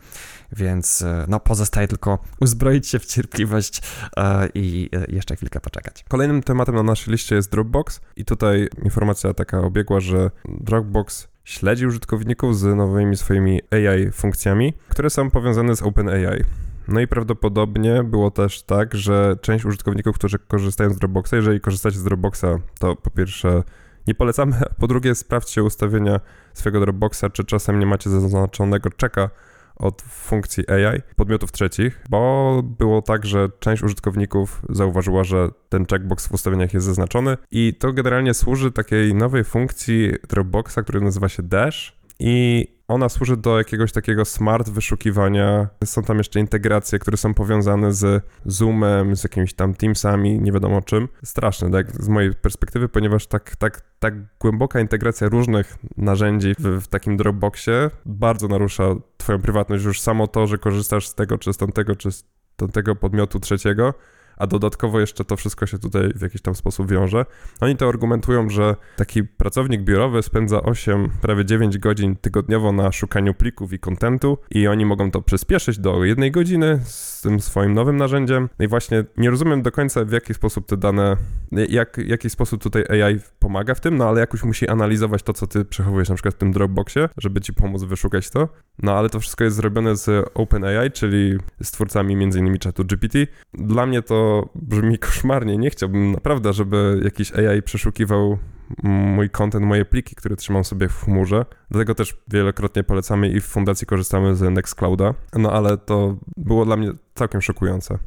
Więc 0.51 1.01
e, 1.01 1.25
no, 1.27 1.39
pozostaje 1.39 1.87
tylko 1.87 2.19
uzbroić 2.39 2.87
się 2.87 2.99
w 2.99 3.05
cierpliwość 3.05 3.81
e, 4.17 4.49
i 4.53 4.89
e, 4.93 5.15
jeszcze 5.15 5.35
chwilkę 5.35 5.59
poczekać. 5.59 6.05
Kolejnym 6.09 6.43
tematem 6.43 6.75
na 6.75 6.83
naszej 6.83 7.11
liście 7.11 7.35
jest 7.35 7.51
Dropbox 7.51 8.01
i 8.15 8.25
tutaj 8.25 8.67
informacja 8.83 9.33
taka 9.33 9.59
obiegła, 9.59 9.99
że 9.99 10.31
Dropbox 10.45 11.27
śledzi 11.43 11.87
użytkowników 11.87 12.59
z 12.59 12.75
nowymi 12.75 13.17
swoimi 13.17 13.61
AI 13.71 14.11
funkcjami, 14.11 14.73
które 14.89 15.09
są 15.09 15.29
powiązane 15.29 15.75
z 15.75 15.81
OpenAI. 15.81 16.64
No 16.87 16.99
i 16.99 17.07
prawdopodobnie 17.07 18.03
było 18.03 18.31
też 18.31 18.63
tak, 18.63 18.95
że 18.95 19.35
część 19.41 19.65
użytkowników, 19.65 20.15
którzy 20.15 20.39
korzystają 20.39 20.89
z 20.89 20.97
Dropboxa, 20.97 21.33
jeżeli 21.35 21.59
korzystacie 21.59 21.97
z 21.97 22.03
Dropboxa, 22.03 22.59
to 22.79 22.95
po 22.95 23.09
pierwsze 23.09 23.63
nie 24.07 24.15
polecamy, 24.15 24.61
po 24.79 24.87
drugie 24.87 25.15
sprawdźcie 25.15 25.63
ustawienia 25.63 26.19
swojego 26.53 26.79
Dropboxa, 26.79 27.23
czy 27.33 27.43
czasem 27.43 27.79
nie 27.79 27.85
macie 27.85 28.09
zaznaczonego 28.09 28.89
czeka 28.89 29.29
od 29.75 30.01
funkcji 30.01 30.63
AI 30.69 31.01
podmiotów 31.15 31.51
trzecich, 31.51 32.03
bo 32.09 32.61
było 32.63 33.01
tak, 33.01 33.25
że 33.25 33.49
część 33.59 33.83
użytkowników 33.83 34.61
zauważyła, 34.69 35.23
że 35.23 35.49
ten 35.69 35.85
checkbox 35.85 36.27
w 36.27 36.31
ustawieniach 36.31 36.73
jest 36.73 36.85
zaznaczony 36.85 37.37
i 37.51 37.73
to 37.79 37.93
generalnie 37.93 38.33
służy 38.33 38.71
takiej 38.71 39.15
nowej 39.15 39.43
funkcji 39.43 40.11
Dropboxa, 40.29 40.77
która 40.83 40.99
nazywa 40.99 41.29
się 41.29 41.43
Dash 41.43 41.99
i 42.19 42.67
ona 42.87 43.09
służy 43.09 43.37
do 43.37 43.57
jakiegoś 43.57 43.91
takiego 43.91 44.25
smart 44.25 44.69
wyszukiwania. 44.69 45.67
Są 45.85 46.03
tam 46.03 46.17
jeszcze 46.17 46.39
integracje, 46.39 46.99
które 46.99 47.17
są 47.17 47.33
powiązane 47.33 47.93
z 47.93 48.23
Zoomem, 48.45 49.15
z 49.15 49.23
jakimiś 49.23 49.53
tam 49.53 49.73
Teamsami, 49.73 50.39
nie 50.39 50.51
wiadomo 50.51 50.81
czym. 50.81 51.07
Straszne, 51.23 51.71
tak, 51.71 51.91
z 51.91 52.07
mojej 52.07 52.33
perspektywy, 52.33 52.89
ponieważ 52.89 53.27
tak, 53.27 53.55
tak, 53.55 53.81
tak 53.99 54.13
głęboka 54.39 54.79
integracja 54.79 55.29
różnych 55.29 55.77
narzędzi 55.97 56.53
w, 56.59 56.81
w 56.81 56.87
takim 56.87 57.17
Dropboxie 57.17 57.89
bardzo 58.05 58.47
narusza 58.47 58.83
twoją 59.17 59.41
prywatność. 59.41 59.85
Już 59.85 60.01
samo 60.01 60.27
to, 60.27 60.47
że 60.47 60.57
korzystasz 60.57 61.07
z 61.07 61.15
tego, 61.15 61.37
czy 61.37 61.53
z 61.53 61.57
tamtego, 61.57 61.95
czy 61.95 62.11
z 62.11 62.23
tamtego 62.55 62.95
podmiotu 62.95 63.39
trzeciego, 63.39 63.93
a 64.37 64.47
dodatkowo 64.47 64.99
jeszcze 64.99 65.25
to 65.25 65.35
wszystko 65.35 65.65
się 65.65 65.79
tutaj 65.79 66.09
w 66.15 66.21
jakiś 66.21 66.41
tam 66.41 66.55
sposób 66.55 66.91
wiąże. 66.91 67.25
Oni 67.61 67.75
to 67.75 67.89
argumentują, 67.89 68.49
że 68.49 68.75
taki 68.97 69.23
pracownik 69.23 69.81
biurowy 69.81 70.23
spędza 70.23 70.61
8, 70.61 71.09
prawie 71.21 71.45
9 71.45 71.77
godzin 71.77 72.15
tygodniowo 72.15 72.71
na 72.71 72.91
szukaniu 72.91 73.33
plików 73.33 73.73
i 73.73 73.79
kontentu 73.79 74.37
i 74.51 74.67
oni 74.67 74.85
mogą 74.85 75.11
to 75.11 75.21
przyspieszyć 75.21 75.79
do 75.79 76.03
jednej 76.03 76.31
godziny 76.31 76.79
z 76.83 77.21
tym 77.21 77.39
swoim 77.39 77.73
nowym 77.73 77.97
narzędziem. 77.97 78.49
No 78.59 78.65
i 78.65 78.67
właśnie 78.67 79.03
nie 79.17 79.29
rozumiem 79.29 79.61
do 79.61 79.71
końca 79.71 80.05
w 80.05 80.11
jaki 80.11 80.33
sposób 80.33 80.65
te 80.65 80.77
dane, 80.77 81.17
jak, 81.51 81.97
jaki 81.97 82.29
sposób 82.29 82.63
tutaj 82.63 83.01
AI 83.01 83.19
pomaga 83.39 83.75
w 83.75 83.79
tym, 83.79 83.97
no 83.97 84.09
ale 84.09 84.19
jakoś 84.19 84.43
musi 84.43 84.67
analizować 84.67 85.23
to, 85.23 85.33
co 85.33 85.47
ty 85.47 85.65
przechowujesz 85.65 86.09
na 86.09 86.15
przykład 86.15 86.35
w 86.35 86.37
tym 86.37 86.51
Dropboxie, 86.51 87.09
żeby 87.17 87.41
ci 87.41 87.53
pomóc 87.53 87.83
wyszukać 87.83 88.29
to. 88.29 88.49
No 88.83 88.97
ale 88.97 89.09
to 89.09 89.19
wszystko 89.19 89.43
jest 89.43 89.55
zrobione 89.55 89.95
z 89.95 90.29
OpenAI, 90.33 90.91
czyli 90.91 91.37
z 91.63 91.71
twórcami 91.71 92.13
m.in. 92.13 92.57
czatu 92.57 92.85
GPT. 92.85 93.19
Dla 93.53 93.85
mnie 93.85 94.01
to 94.01 94.24
brzmi 94.55 94.99
koszmarnie. 94.99 95.57
Nie 95.57 95.69
chciałbym 95.69 96.11
naprawdę, 96.11 96.53
żeby 96.53 97.01
jakiś 97.03 97.31
AI 97.33 97.61
przeszukiwał 97.61 98.37
mój 98.83 99.29
content, 99.29 99.65
moje 99.65 99.85
pliki, 99.85 100.15
które 100.15 100.35
trzymam 100.35 100.63
sobie 100.63 100.89
w 100.89 101.03
chmurze. 101.03 101.45
Dlatego 101.71 101.95
też 101.95 102.17
wielokrotnie 102.27 102.83
polecamy 102.83 103.29
i 103.29 103.41
w 103.41 103.45
fundacji 103.45 103.87
korzystamy 103.87 104.35
z 104.35 104.41
Nextclouda. 104.41 105.13
No 105.33 105.51
ale 105.51 105.77
to 105.77 106.17
było 106.37 106.65
dla 106.65 106.77
mnie 106.77 106.91
całkiem 107.15 107.41
szokujące. 107.41 107.97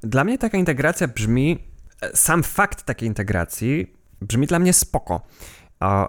Dla 0.00 0.24
mnie 0.24 0.38
taka 0.38 0.58
integracja 0.58 1.08
brzmi, 1.08 1.58
sam 2.14 2.42
fakt 2.42 2.82
takiej 2.82 3.08
integracji 3.08 3.96
brzmi 4.20 4.46
dla 4.46 4.58
mnie 4.58 4.72
spoko, 4.72 5.20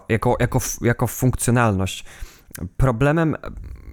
jako, 0.08 0.36
jako, 0.40 0.60
jako 0.82 1.06
funkcjonalność. 1.06 2.04
Problemem 2.76 3.36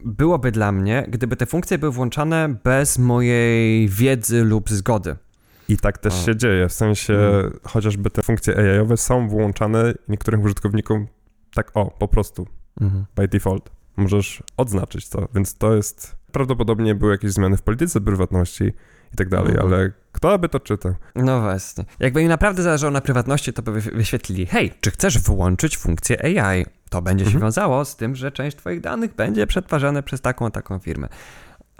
byłoby 0.06 0.52
dla 0.52 0.72
mnie, 0.72 1.06
gdyby 1.08 1.36
te 1.36 1.46
funkcje 1.46 1.78
były 1.78 1.92
włączane 1.92 2.56
bez 2.64 2.98
mojej 2.98 3.90
wiedzy 3.90 4.44
lub 4.44 4.70
zgody. 4.70 5.16
I 5.70 5.78
tak 5.78 5.98
też 5.98 6.26
się 6.26 6.36
dzieje, 6.36 6.70
w 6.70 6.74
sensie 6.74 7.14
mm. 7.14 7.60
chociażby 7.64 8.10
te 8.10 8.24
funkcje 8.24 8.58
AI-owe 8.58 8.98
są 8.98 9.28
włączane 9.30 9.94
niektórym 10.08 10.42
użytkownikom 10.42 11.08
tak 11.54 11.72
o, 11.74 11.86
po 12.00 12.08
prostu, 12.08 12.48
mm. 12.82 13.06
by 13.16 13.28
default. 13.28 13.70
Możesz 13.98 14.44
odznaczyć 14.58 15.10
to, 15.10 15.28
więc 15.36 15.58
to 15.58 15.76
jest, 15.76 16.16
prawdopodobnie 16.32 16.96
były 16.96 17.12
jakieś 17.12 17.32
zmiany 17.32 17.58
w 17.58 17.62
polityce 17.62 18.02
prywatności 18.02 18.64
i 19.14 19.18
tak 19.18 19.30
dalej, 19.30 19.52
Mhm. 19.52 19.68
ale 19.74 19.92
kto 20.12 20.40
by 20.40 20.50
to 20.50 20.60
czytał? 20.60 20.94
No 21.16 21.42
właśnie. 21.42 21.86
Jakby 22.00 22.22
im 22.22 22.28
naprawdę 22.28 22.64
zależało 22.64 22.92
na 22.92 23.02
prywatności, 23.02 23.54
to 23.54 23.62
by 23.62 23.72
wy- 23.82 23.92
wyświetlili, 23.92 24.46
hej, 24.46 24.74
czy 24.82 24.92
chcesz 24.92 25.20
wyłączyć 25.20 25.78
funkcję 25.78 26.40
AI? 26.44 26.66
To 26.90 27.02
będzie 27.02 27.26
się 27.26 27.30
Mhm. 27.30 27.42
wiązało 27.44 27.86
z 27.86 27.96
tym, 27.96 28.16
że 28.16 28.32
część 28.32 28.58
twoich 28.58 28.82
danych 28.82 29.16
będzie 29.16 29.48
przetwarzane 29.48 30.04
przez 30.04 30.22
taką 30.22 30.46
a 30.46 30.52
taką 30.52 30.80
firmę. 30.80 31.08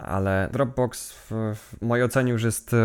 Ale 0.02 0.48
Dropbox 0.52 1.12
w, 1.12 1.30
w 1.56 1.82
mojej 1.82 2.04
ocenie 2.04 2.32
już 2.32 2.42
jest 2.42 2.74
e, 2.74 2.76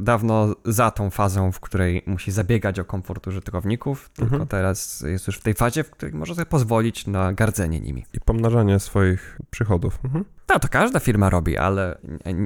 dawno 0.00 0.54
za 0.64 0.90
tą 0.90 1.10
fazą, 1.10 1.52
w 1.52 1.60
której 1.60 2.02
musi 2.06 2.32
zabiegać 2.32 2.78
o 2.78 2.84
komfort 2.84 3.26
użytkowników, 3.26 4.10
tylko 4.14 4.32
Mhm. 4.34 4.48
teraz 4.48 5.00
jest 5.06 5.26
już 5.26 5.36
w 5.38 5.42
tej 5.42 5.54
fazie, 5.54 5.84
w 5.84 5.90
której 5.90 6.14
może 6.14 6.34
sobie 6.34 6.46
pozwolić 6.46 7.06
na 7.06 7.32
gardzenie 7.32 7.80
nimi. 7.80 8.06
I 8.12 8.20
pomnażanie 8.20 8.78
swoich 8.80 9.38
przychodów. 9.50 9.98
Mhm. 10.04 10.24
No 10.48 10.58
to 10.58 10.68
każda 10.68 11.00
firma 11.00 11.30
robi, 11.30 11.56
ale 11.58 11.98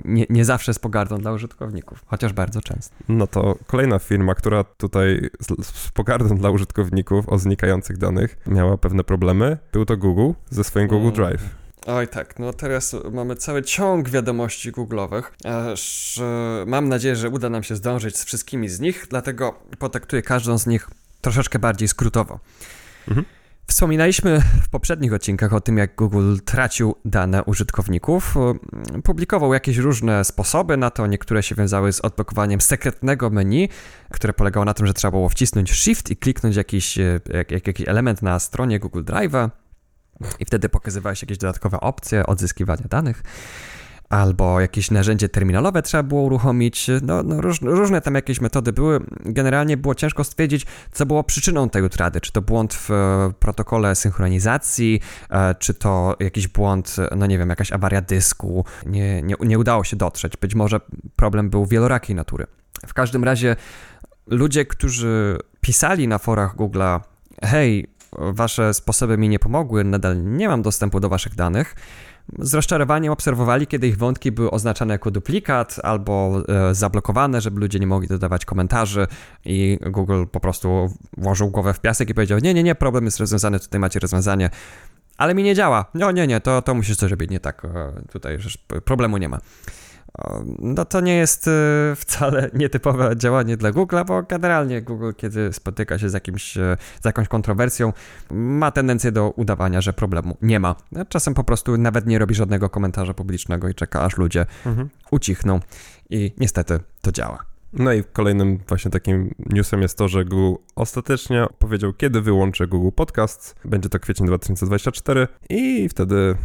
nie, 0.05 0.27
nie 0.31 0.45
zawsze 0.45 0.75
z 0.75 0.79
pogardą 0.79 1.19
dla 1.19 1.33
użytkowników, 1.33 2.03
chociaż 2.07 2.33
bardzo 2.33 2.61
często. 2.61 2.95
No 3.09 3.27
to 3.27 3.55
kolejna 3.67 3.99
firma, 3.99 4.35
która 4.35 4.65
tutaj 4.65 5.31
z, 5.41 5.67
z 5.67 5.91
pogardą 5.91 6.37
dla 6.37 6.51
użytkowników 6.51 7.29
o 7.29 7.39
znikających 7.39 7.99
danych 7.99 8.37
miała 8.47 8.79
pewne 8.79 9.05
problemy, 9.05 9.59
był 9.73 9.85
to 9.85 9.97
Google 9.97 10.33
ze 10.51 10.65
swoim 10.65 10.89
Google 10.89 11.05
Mm. 11.05 11.15
Drive. 11.15 11.64
Oj 11.87 12.09
tak, 12.09 12.39
no 12.39 12.53
teraz 12.53 12.97
mamy 13.13 13.37
cały 13.37 13.63
ciąg 13.63 14.09
wiadomości 14.09 14.73
Google'owych, 14.73 15.23
aż 15.73 16.19
e, 16.19 16.65
mam 16.67 16.89
nadzieję, 16.89 17.17
że 17.17 17.29
uda 17.29 17.51
nam 17.51 17.63
się 17.63 17.77
zdążyć 17.77 18.17
z 18.17 18.25
wszystkimi 18.25 18.69
z 18.69 18.81
nich, 18.81 19.07
dlatego 19.11 19.55
potraktuję 19.79 20.23
każdą 20.23 20.59
z 20.59 20.67
nich 20.67 20.91
troszeczkę 21.21 21.59
bardziej 21.59 21.89
skrótowo. 21.89 22.41
Mhm. 23.09 23.27
Wspominaliśmy 23.67 24.41
w 24.63 24.69
poprzednich 24.69 25.13
odcinkach 25.13 25.53
o 25.53 25.61
tym, 25.61 25.79
jak 25.79 25.95
Google 25.97 26.37
tracił 26.45 26.95
dane 27.05 27.45
użytkowników. 27.45 28.37
E, 28.97 29.03
Publikował 29.03 29.55
jakieś 29.55 29.77
różne 29.77 30.25
sposoby 30.25 30.77
na 30.77 30.91
to, 30.91 31.07
niektóre 31.07 31.43
się 31.43 31.55
wiązały 31.55 31.93
z 31.93 32.01
odblokowaniem 32.01 32.61
sekretnego 32.61 33.31
menu, 33.31 33.69
które 34.11 34.33
polegało 34.33 34.65
na 34.65 34.75
tym, 34.75 34.87
że 34.87 34.95
trzeba 34.95 35.11
było 35.11 35.29
wcisnąć 35.29 35.73
Shift 35.73 36.11
i 36.11 36.17
kliknąć 36.17 36.57
jakiś, 36.57 36.99
e, 36.99 37.21
jak, 37.33 37.51
jak, 37.51 37.67
jakiś 37.67 37.89
element 37.89 38.23
na 38.23 38.39
stronie 38.39 38.79
Google 38.81 39.03
Drive'a 39.03 39.51
i 40.39 40.45
wtedy 40.45 40.69
pokazywałeś 40.69 41.23
jakieś 41.23 41.39
dodatkowe 41.39 41.81
opcje 41.81 42.27
odzyskiwania 42.27 42.85
danych. 42.89 43.23
Albo 44.09 44.61
jakieś 44.61 44.91
narzędzie 44.91 45.29
terminalowe 45.29 45.83
trzeba 45.83 46.03
było 46.03 46.23
uruchomić. 46.23 46.91
No, 47.03 47.23
no 47.23 47.41
róż, 47.41 47.61
różne 47.63 48.01
tam 48.01 48.15
jakieś 48.15 48.41
metody 48.41 48.73
były. 48.73 49.01
Generalnie 49.25 49.77
było 49.77 49.95
ciężko 49.95 50.25
stwierdzić, 50.25 50.67
co 50.93 51.07
było 51.07 51.25
przyczyną 51.25 51.69
tej 51.69 51.83
utraty. 51.83 52.21
Czy 52.21 52.33
to 52.33 52.43
błąd 52.43 52.75
w 52.75 52.91
e, 52.91 53.33
protokole 53.39 53.95
synchronizacji, 53.95 55.01
e, 55.31 55.55
czy 55.55 55.75
to 55.75 56.17
jakiś 56.21 56.49
błąd, 56.49 56.97
e, 56.99 57.17
no 57.17 57.27
nie 57.27 57.39
wiem, 57.39 57.51
jakaś 57.51 57.73
awaria 57.73 58.01
dysku. 58.01 58.65
Nie, 58.87 59.23
nie, 59.23 59.35
nie 59.41 59.59
udało 59.59 59.85
się 59.85 59.97
dotrzeć. 59.97 60.37
Być 60.37 60.55
może 60.55 60.81
problem 61.17 61.51
był 61.51 61.67
wielorakiej 61.67 62.17
natury. 62.17 62.47
W 62.87 62.95
każdym 62.95 63.25
razie 63.25 63.57
ludzie, 64.27 64.65
którzy 64.65 65.39
pisali 65.61 66.09
na 66.09 66.19
forach 66.19 66.57
Google'a, 66.57 67.01
hej, 67.43 67.94
wasze 68.19 68.75
sposoby 68.75 69.19
mi 69.19 69.29
nie 69.29 69.39
pomogły, 69.39 69.85
nadal 69.85 70.25
nie 70.25 70.49
mam 70.49 70.63
dostępu 70.63 71.01
do 71.01 71.09
waszych 71.09 71.35
danych, 71.35 71.75
z 72.39 72.55
rozczarowaniem 72.55 73.13
obserwowali, 73.13 73.67
kiedy 73.67 73.89
ich 73.89 73.97
wątki 73.97 74.33
były 74.33 74.51
oznaczane 74.51 74.95
jako 74.95 75.11
duplikat 75.11 75.77
albo 75.83 76.43
e, 76.49 76.75
zablokowane, 76.75 77.41
żeby 77.41 77.61
ludzie 77.61 77.79
nie 77.79 77.87
mogli 77.87 78.09
dodawać 78.09 78.45
komentarzy 78.45 79.07
i 79.45 79.79
Google 79.91 80.25
po 80.33 80.41
prostu 80.41 80.95
włożył 81.17 81.51
głowę 81.51 81.75
w 81.75 81.81
piasek 81.81 82.11
i 82.11 82.15
powiedział, 82.15 82.39
nie, 82.39 82.55
nie, 82.55 82.63
nie, 82.63 82.75
problem 82.75 83.05
jest 83.05 83.21
rozwiązany, 83.21 83.61
tutaj 83.61 83.81
macie 83.81 84.01
rozwiązanie, 84.01 84.51
ale 85.17 85.35
mi 85.35 85.43
nie 85.43 85.55
działa. 85.55 85.85
No 85.95 86.11
nie, 86.11 86.27
nie, 86.27 86.41
to, 86.41 86.63
to 86.63 86.75
musisz 86.75 86.97
coś 86.97 87.11
robić 87.11 87.31
nie 87.31 87.41
tak, 87.41 87.65
e, 87.65 87.93
tutaj 88.13 88.39
problemu 88.85 89.17
nie 89.17 89.29
ma. 89.29 89.39
No 90.59 90.85
to 90.85 91.01
nie 91.01 91.17
jest 91.17 91.49
e, 91.49 91.51
wcale 91.97 92.51
nietypowe 92.55 93.17
działanie 93.17 93.57
dla 93.57 93.71
Google'a, 93.71 94.05
bo 94.07 94.23
generalnie 94.23 94.83
Google, 94.83 95.11
kiedy 95.17 95.53
spotyka 95.53 95.99
się 95.99 96.09
z, 96.11 96.13
jakimś, 96.13 96.57
e, 96.57 96.77
z 97.03 97.05
jakąś 97.05 97.29
kontrowersją, 97.29 97.93
ma 98.31 98.71
tendencję 98.71 99.13
do 99.13 99.31
udawania, 99.31 99.81
że 99.81 99.93
problemu 99.93 100.37
nie 100.43 100.61
ma. 100.61 100.77
Czasem 101.09 101.35
po 101.35 101.45
prostu 101.45 101.77
nawet 101.77 102.07
nie 102.07 102.19
robi 102.19 102.35
żadnego 102.35 102.71
komentarza 102.71 103.15
publicznego 103.15 103.69
i 103.69 103.75
czeka, 103.75 104.03
aż 104.03 104.17
ludzie 104.17 104.47
Mhm. 104.67 104.89
ucichną 105.11 105.61
i 106.11 106.33
niestety 106.39 106.81
to 107.03 107.13
działa. 107.13 107.45
No 107.73 107.93
i 107.93 108.05
kolejnym 108.05 108.59
właśnie 108.69 108.91
takim 108.91 109.35
newsem 109.39 109.83
jest 109.83 109.99
to, 109.99 110.09
że 110.09 110.25
Google 110.25 110.63
ostatecznie 110.77 111.47
powiedział, 111.59 111.93
kiedy 111.93 112.21
wyłączy 112.21 112.67
Google 112.67 112.91
Podcast. 112.97 113.55
Będzie 113.65 113.89
to 113.89 113.99
kwiecień 114.01 114.27
2024 114.27 115.29
i 115.51 115.89
wtedy 115.89 116.37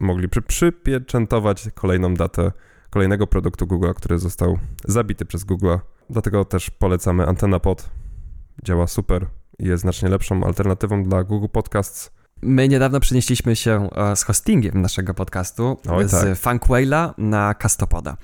mogli 0.00 0.28
przy, 0.28 0.42
przypieczętować 0.42 1.68
kolejną 1.74 2.14
datę 2.14 2.52
kolejnego 2.94 3.26
produktu 3.26 3.66
Google, 3.66 3.90
który 3.96 4.18
został 4.18 4.58
zabity 4.84 5.24
przez 5.24 5.44
Google. 5.44 5.76
Dlatego 6.10 6.44
też 6.44 6.70
polecamy 6.70 7.26
Antena 7.26 7.60
Pod. 7.60 7.90
Działa 8.64 8.86
super 8.86 9.26
i 9.58 9.66
jest 9.66 9.80
znacznie 9.80 10.08
lepszą 10.08 10.44
alternatywą 10.44 11.04
dla 11.04 11.24
Google 11.24 11.48
Podcasts. 11.52 12.10
My 12.42 12.68
niedawno 12.68 13.00
przenieśliśmy 13.00 13.56
się 13.56 13.88
e, 13.96 14.16
z 14.16 14.22
hostingiem 14.22 14.82
naszego 14.82 15.14
podcastu 15.14 15.76
Oj, 15.88 16.08
z 16.08 16.10
tak. 16.10 16.38
Funkwayla 16.38 17.14
na 17.18 17.54
Castopoda, 17.54 18.16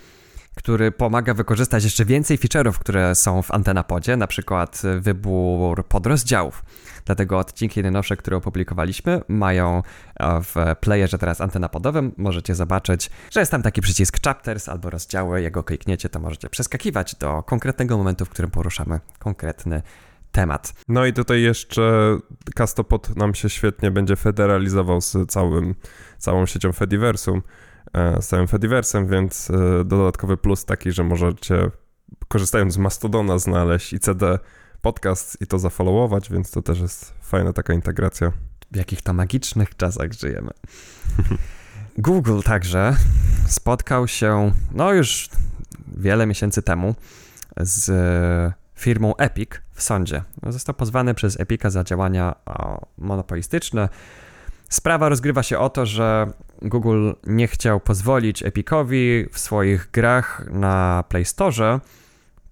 który 0.60 0.92
pomaga 0.92 1.34
wykorzystać 1.34 1.84
jeszcze 1.84 2.04
więcej 2.04 2.38
feature'ów, 2.38 2.72
które 2.72 3.14
są 3.14 3.42
w 3.42 3.50
Antenapodzie, 3.50 4.16
na 4.16 4.26
przykład 4.26 4.82
wybór 5.00 5.86
podrozdziałów. 5.86 6.62
Dlatego 7.04 7.38
odcinki 7.38 7.82
najnowsze, 7.82 8.16
które 8.16 8.36
opublikowaliśmy, 8.36 9.20
mają 9.28 9.82
e, 10.16 10.40
w 10.42 10.54
playerze 10.80 11.18
teraz 11.18 11.40
antenapodowym. 11.40 12.12
Możecie 12.16 12.54
zobaczyć, 12.54 13.10
że 13.30 13.40
jest 13.40 13.52
tam 13.52 13.62
taki 13.62 13.80
przycisk 13.80 14.24
chapters 14.24 14.68
albo 14.68 14.90
rozdziały. 14.90 15.42
Jak 15.42 15.52
go 15.52 15.64
klikniecie, 15.64 16.08
to 16.08 16.20
możecie 16.20 16.48
przeskakiwać 16.48 17.14
do 17.14 17.42
konkretnego 17.42 17.98
momentu, 17.98 18.24
w 18.24 18.28
którym 18.28 18.50
poruszamy 18.50 19.00
konkretny 19.18 19.82
temat. 20.32 20.72
No 20.88 21.06
i 21.06 21.12
tutaj 21.12 21.42
jeszcze 21.42 22.18
Castopod 22.54 23.16
nam 23.16 23.34
się 23.34 23.50
świetnie 23.50 23.90
będzie 23.90 24.16
federalizował 24.16 25.00
z 25.00 25.16
całym, 25.28 25.74
całą 26.18 26.46
siecią 26.46 26.72
Fediversum, 26.72 27.42
z 28.20 28.26
całym 28.26 28.48
Fediversem, 28.48 29.06
więc 29.06 29.50
e, 29.50 29.84
dodatkowy 29.84 30.36
plus 30.36 30.64
taki, 30.64 30.92
że 30.92 31.04
możecie 31.04 31.70
korzystając 32.28 32.74
z 32.74 32.78
Mastodona 32.78 33.38
znaleźć 33.38 33.92
ICD 33.92 34.38
podcast 34.82 35.36
i 35.40 35.46
to 35.46 35.58
zafollowować, 35.58 36.30
więc 36.30 36.50
to 36.50 36.62
też 36.62 36.80
jest 36.80 37.14
fajna 37.22 37.52
taka 37.52 37.72
integracja. 37.72 38.32
w 38.72 38.76
jakich 38.76 39.02
to 39.02 39.12
magicznych 39.12 39.76
czasach 39.76 40.12
żyjemy. 40.12 40.50
Google 41.98 42.40
także 42.44 42.96
spotkał 43.46 44.08
się, 44.08 44.52
no 44.72 44.92
już 44.92 45.30
wiele 45.96 46.26
miesięcy 46.26 46.62
temu, 46.62 46.94
z 47.56 47.90
firmą 48.74 49.16
Epic 49.16 49.50
w 49.72 49.82
sądzie. 49.82 50.22
Został 50.46 50.74
pozwany 50.74 51.14
przez 51.14 51.40
Epica 51.40 51.70
za 51.70 51.84
działania 51.84 52.34
monopolistyczne. 52.98 53.88
Sprawa 54.68 55.08
rozgrywa 55.08 55.42
się 55.42 55.58
o 55.58 55.70
to, 55.70 55.86
że 55.86 56.32
Google 56.62 57.12
nie 57.26 57.48
chciał 57.48 57.80
pozwolić 57.80 58.42
Epicowi 58.42 59.26
w 59.32 59.38
swoich 59.38 59.90
grach 59.92 60.46
na 60.50 61.04
Play 61.08 61.24
Store 61.24 61.80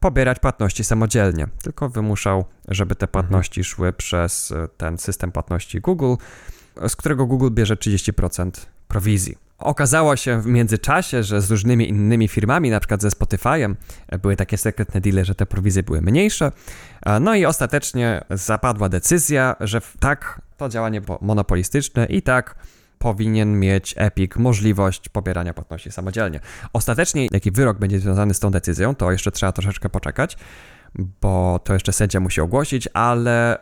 pobierać 0.01 0.39
płatności 0.39 0.85
samodzielnie, 0.85 1.49
tylko 1.63 1.89
wymuszał, 1.89 2.45
żeby 2.69 2.95
te 2.95 3.09
płatności 3.09 3.65
szły 3.65 3.93
przez 3.93 4.53
e, 4.53 4.69
ten 4.77 4.99
system 4.99 5.33
płatności 5.33 5.81
Google, 5.81 6.15
z 6.89 6.97
którego 6.97 7.27
Google 7.27 7.51
bierze 7.51 7.77
30% 7.77 8.51
prowizji. 8.89 9.39
Okazało 9.59 10.17
się 10.17 10.41
w 10.41 10.47
międzyczasie, 10.47 11.23
że 11.23 11.41
z 11.41 11.51
różnymi 11.51 11.89
innymi 11.89 12.29
firmami, 12.29 12.71
na 12.71 12.81
przykład 12.81 13.03
ze 13.03 13.09
Spotify'em, 13.09 13.75
e, 14.09 14.19
były 14.19 14.37
takie 14.37 14.59
sekretne 14.59 15.01
deale, 15.01 15.25
że 15.25 15.35
te 15.35 15.47
prowizje 15.47 15.83
były 15.83 16.01
mniejsze. 16.01 16.53
E, 17.07 17.21
No 17.21 17.35
i 17.35 17.47
ostatecznie 17.47 18.25
zapadła 18.31 18.89
decyzja, 18.89 19.57
że 19.61 19.81
tak, 20.01 20.43
to 20.57 20.69
działanie 20.69 21.01
było 21.01 21.19
monopolistyczne 21.23 22.07
i 22.07 22.23
tak 22.23 22.55
powinien 22.99 23.61
mieć 23.61 23.95
Epic 23.97 24.37
możliwość 24.37 25.09
pobierania 25.09 25.55
płatności 25.55 25.93
samodzielnie. 25.93 26.41
Ostatecznie, 26.73 27.27
jaki 27.31 27.51
wyrok 27.51 27.79
będzie 27.79 27.99
związany 28.01 28.35
z 28.35 28.41
tą 28.41 28.51
decyzją, 28.51 28.95
to 28.95 29.13
jeszcze 29.13 29.33
trzeba 29.33 29.53
troszeczkę 29.53 29.89
poczekać, 29.89 30.37
bo 31.21 31.61
to 31.65 31.73
jeszcze 31.73 31.93
sędzia 31.93 32.21
musi 32.21 32.41
ogłosić, 32.41 32.89
ale 32.95 33.59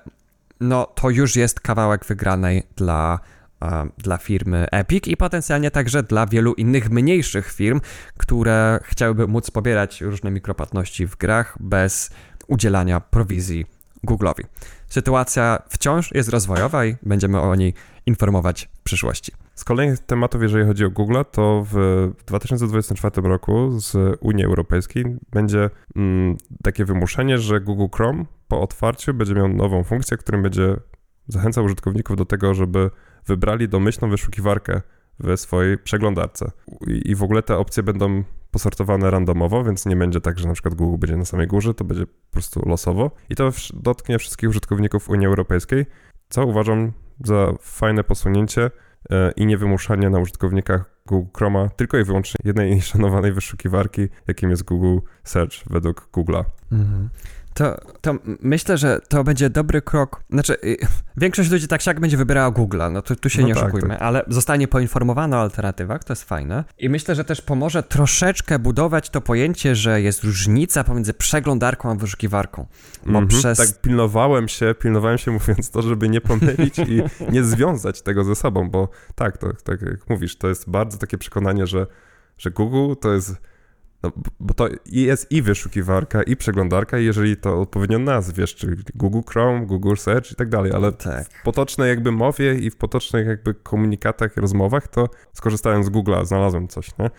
no 0.61 0.87
to 0.87 1.11
już 1.11 1.37
jest 1.37 1.61
kawałek 1.61 2.05
wygranej 2.05 2.63
dla, 2.77 3.21
e, 3.63 3.89
dla 3.99 4.17
firmy 4.17 4.67
Epic 4.73 5.07
i 5.07 5.17
potencjalnie 5.17 5.71
także 5.71 6.03
dla 6.03 6.27
wielu 6.27 6.55
innych 6.55 6.91
mniejszych 6.91 7.53
firm, 7.53 7.81
które 8.17 8.81
chciałyby 8.83 9.27
móc 9.27 9.51
pobierać 9.51 10.01
różne 10.01 10.31
mikropłatności 10.31 11.07
w 11.07 11.17
grach 11.17 11.57
bez 11.61 12.11
udzielania 12.47 13.01
prowizji 13.01 13.67
Google'owi. 14.07 14.45
Sytuacja 14.89 15.63
wciąż 15.69 16.15
jest 16.15 16.29
rozwojowa 16.29 16.85
i 16.85 16.97
będziemy 17.03 17.41
o 17.41 17.55
niej 17.55 17.75
informować 18.07 18.69
w 18.75 18.83
przyszłości. 18.83 19.33
Z 19.55 19.65
kolejnych 19.65 19.99
tematów, 19.99 20.43
jeżeli 20.43 20.67
chodzi 20.67 20.85
o 20.85 20.91
Google, 20.91 21.17
to 21.31 21.67
w 21.73 22.09
2024 22.27 23.29
roku 23.29 23.81
z 23.81 24.19
Unii 24.21 24.45
Europejskiej 24.45 25.05
będzie 25.31 25.71
mm, 25.97 26.37
takie 26.63 26.85
wymuszenie, 26.85 27.39
że 27.39 27.61
Google 27.61 27.97
Chrome 27.97 28.25
po 28.49 28.61
otwarciu 28.61 29.15
będzie 29.15 29.35
miał 29.35 29.49
nową 29.49 29.85
funkcję, 29.85 30.17
którym 30.17 30.43
będzie 30.43 30.77
zachęcał 31.29 31.65
użytkowników 31.65 32.17
do 32.17 32.25
tego, 32.25 32.55
żeby 32.55 32.91
wybrali 33.27 33.69
domyślną 33.69 34.11
wyszukiwarkę 34.11 34.81
w 35.21 35.37
swojej 35.37 35.79
przeglądarce. 35.79 36.51
I, 36.87 37.15
w 37.15 37.23
ogóle 37.23 37.43
te 37.43 37.57
opcje 37.57 37.83
będą 37.83 38.25
posortowane 38.51 39.11
randomowo, 39.11 39.65
więc 39.65 39.87
nie 39.87 39.97
będzie 39.97 40.21
tak, 40.21 40.39
że 40.39 40.49
na 40.49 40.55
przykład 40.55 40.75
Google 40.75 40.99
będzie 40.99 41.17
na 41.17 41.25
samej 41.25 41.47
górze, 41.47 41.75
to 41.75 41.85
będzie 41.85 42.07
po 42.07 42.33
prostu 42.33 42.69
losowo. 42.69 43.11
I 43.31 43.35
to 43.35 43.51
dotknie 43.75 44.19
wszystkich 44.19 44.51
użytkowników 44.51 45.09
Unii 45.09 45.27
Europejskiej, 45.27 45.87
co 46.29 46.47
uważam 46.47 46.93
za 47.25 47.53
fajne 47.61 48.05
posunięcie 48.05 48.71
e, 49.11 49.31
i 49.31 49.47
niewymuszanie 49.47 50.11
na 50.11 50.19
użytkownikach 50.19 50.97
Google 51.07 51.31
Chroma 51.37 51.69
tylko 51.69 51.99
i 51.99 52.05
wyłącznie 52.05 52.39
jednej 52.45 52.81
szanowanej 52.91 53.33
wyszukiwarki, 53.33 54.09
jakim 54.27 54.51
jest 54.51 54.63
Google 54.63 55.07
Search 55.25 55.69
według 55.71 56.09
Google'a. 56.13 56.45
Mhm. 56.73 57.09
To, 57.57 57.77
to 58.01 58.15
myślę, 58.25 58.79
że 58.79 59.01
to 59.09 59.25
będzie 59.25 59.51
dobry 59.51 59.83
krok. 59.83 60.23
Znaczy, 60.31 60.57
y, 60.65 60.77
większość 61.17 61.51
ludzi 61.51 61.69
tak 61.69 61.87
jak 61.87 62.01
będzie 62.01 62.17
wybierała 62.17 62.51
Google'a, 62.51 62.93
no 62.93 63.03
to 63.03 63.17
tu 63.17 63.31
się 63.31 63.43
no 63.43 63.49
nie 63.49 63.55
tak, 63.55 63.63
oszukujmy, 63.63 63.89
tak. 63.89 64.03
ale 64.03 64.25
zostanie 64.29 64.69
poinformowana 64.69 65.37
o 65.37 65.41
alternatywach, 65.41 66.05
to 66.05 66.13
jest 66.13 66.25
fajne. 66.25 66.65
I 66.79 66.89
myślę, 66.89 67.15
że 67.15 67.25
też 67.25 67.41
pomoże 67.41 67.83
troszeczkę 67.83 68.59
budować 68.59 69.11
to 69.11 69.21
pojęcie, 69.21 69.75
że 69.77 70.01
jest 70.03 70.25
różnica 70.25 70.85
pomiędzy 70.85 71.15
przeglądarką 71.15 71.91
a 71.91 71.95
wyszukiwarką. 71.95 72.67
Bo 73.05 73.11
mm 73.11 73.25
-hmm, 73.25 73.29
przez... 73.29 73.59
Tak, 73.59 73.81
pilnowałem 73.81 74.49
się, 74.49 74.75
pilnowałem 74.75 75.19
się 75.19 75.31
mówiąc 75.39 75.71
to, 75.71 75.83
żeby 75.83 76.09
nie 76.09 76.21
pomylić 76.21 76.79
i 76.79 77.03
nie 77.33 77.45
związać 77.45 78.03
tego 78.03 78.25
ze 78.25 78.35
sobą, 78.35 78.71
bo 78.71 78.89
tak, 79.15 79.39
to, 79.39 79.53
tak 79.65 79.83
jak 79.83 80.11
mówisz, 80.11 80.37
to 80.37 80.49
jest 80.49 80.71
bardzo 80.71 80.99
takie 80.99 81.19
przekonanie, 81.19 81.67
że, 81.67 81.87
że 82.39 82.51
Google 82.51 82.95
to 83.01 83.13
jest 83.13 83.37
no, 84.03 84.13
bo 84.41 84.55
to 84.55 84.69
jest 84.87 85.33
i 85.33 85.43
wyszukiwarka, 85.43 86.23
i 86.23 86.37
przeglądarka, 86.37 86.99
jeżeli 86.99 87.37
to 87.37 87.61
odpowiednio 87.61 87.99
nazwiesz, 87.99 88.55
czyli 88.55 88.83
Google 88.95 89.21
Chrome, 89.31 89.67
Google 89.67 89.97
Search 89.97 90.33
i 90.33 90.35
tak 90.35 90.49
dalej, 90.49 90.73
ale 90.73 90.93
tak. 90.93 91.29
w 91.29 91.43
potocznej 91.43 91.89
jakby 91.89 92.13
mowie 92.13 92.55
i 92.55 92.71
w 92.71 92.77
potocznych 92.77 93.27
jakby 93.27 93.55
komunikatach, 93.55 94.37
rozmowach, 94.37 94.89
to 94.89 95.09
skorzystałem 95.33 95.85
z 95.85 95.91
Google'a, 95.91 96.27
znalazłem 96.27 96.69
coś, 96.69 96.99
nie? 96.99 97.11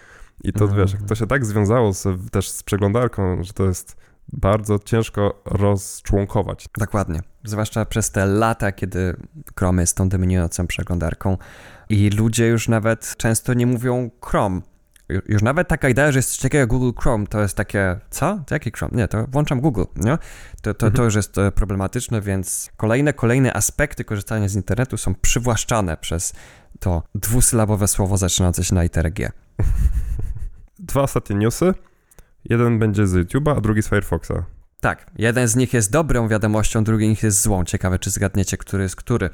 I 0.44 0.54
to, 0.54 0.66
mhm. 0.66 0.82
wiesz, 0.82 0.96
to 1.08 1.16
się 1.16 1.28
tak 1.28 1.46
związało 1.46 1.94
z, 1.94 2.32
też 2.32 2.50
z 2.50 2.64
przeglądarką, 2.64 3.44
że 3.44 3.54
to 3.54 3.66
jest 3.66 3.98
bardzo 4.34 4.80
ciężko 4.80 5.42
rozczłonkować. 5.46 6.70
Dokładnie. 6.78 7.20
Zwłaszcza 7.44 7.86
przez 7.86 8.12
te 8.12 8.26
lata, 8.26 8.72
kiedy 8.72 9.16
Chrome 9.60 9.84
jest 9.84 9.98
tą 9.98 10.10
dominującą 10.10 10.68
przeglądarką 10.68 11.38
i 11.90 12.10
ludzie 12.10 12.48
już 12.48 12.68
nawet 12.68 13.16
często 13.18 13.54
nie 13.54 13.66
mówią 13.68 14.10
Chrome, 14.26 14.62
już 15.10 15.42
nawet 15.42 15.68
taka 15.68 15.90
idea, 15.90 16.12
że 16.12 16.20
jest 16.20 16.30
coś 16.30 16.40
takiego 16.40 16.60
jak 16.60 16.70
Google 16.70 17.02
Chrome, 17.02 17.28
to 17.28 17.42
jest 17.42 17.58
takie, 17.58 18.00
co? 18.10 18.40
To 18.48 18.56
jaki 18.56 18.72
Chrome? 18.72 18.98
Nie, 18.98 19.08
to 19.08 19.28
włączam 19.28 19.62
Google, 19.62 19.84
nie? 19.96 20.18
To, 20.62 20.74
to, 20.74 20.88
mhm. 20.88 20.94
to 20.94 21.04
już 21.04 21.16
jest 21.16 21.38
e, 21.38 21.52
problematyczne, 21.52 22.22
więc 22.22 22.70
kolejne, 22.78 23.14
kolejne 23.14 23.54
aspekty 23.54 24.04
korzystania 24.04 24.48
z 24.48 24.56
internetu 24.56 24.98
są 24.98 25.16
przywłaszczane 25.16 25.98
przez 25.98 26.34
to 26.80 27.04
dwusylabowe 27.16 27.88
słowo 27.88 28.18
zaczynające 28.18 28.64
się 28.64 28.76
na 28.76 28.84
literę 28.84 29.12
G. 29.12 29.32
Dwa 30.80 31.02
ostatnie 31.02 31.36
newsy. 31.36 31.74
Jeden 32.46 32.80
będzie 32.80 33.08
z 33.08 33.14
YouTube'a, 33.14 33.58
a 33.58 33.62
drugi 33.62 33.82
z 33.82 33.90
Firefoxa. 33.90 34.57
Tak, 34.82 35.06
jeden 35.16 35.48
z 35.48 35.56
nich 35.56 35.74
jest 35.74 35.92
dobrą 35.92 36.28
wiadomością, 36.28 36.84
drugi 36.84 37.06
z 37.06 37.10
nich 37.10 37.24
jest 37.24 37.42
złą. 37.42 37.66
Ciekawe, 37.66 38.00
czy 38.00 38.10
zgadniecie, 38.12 38.58
który 38.58 38.84
jest 38.84 38.96
który. 38.96 39.30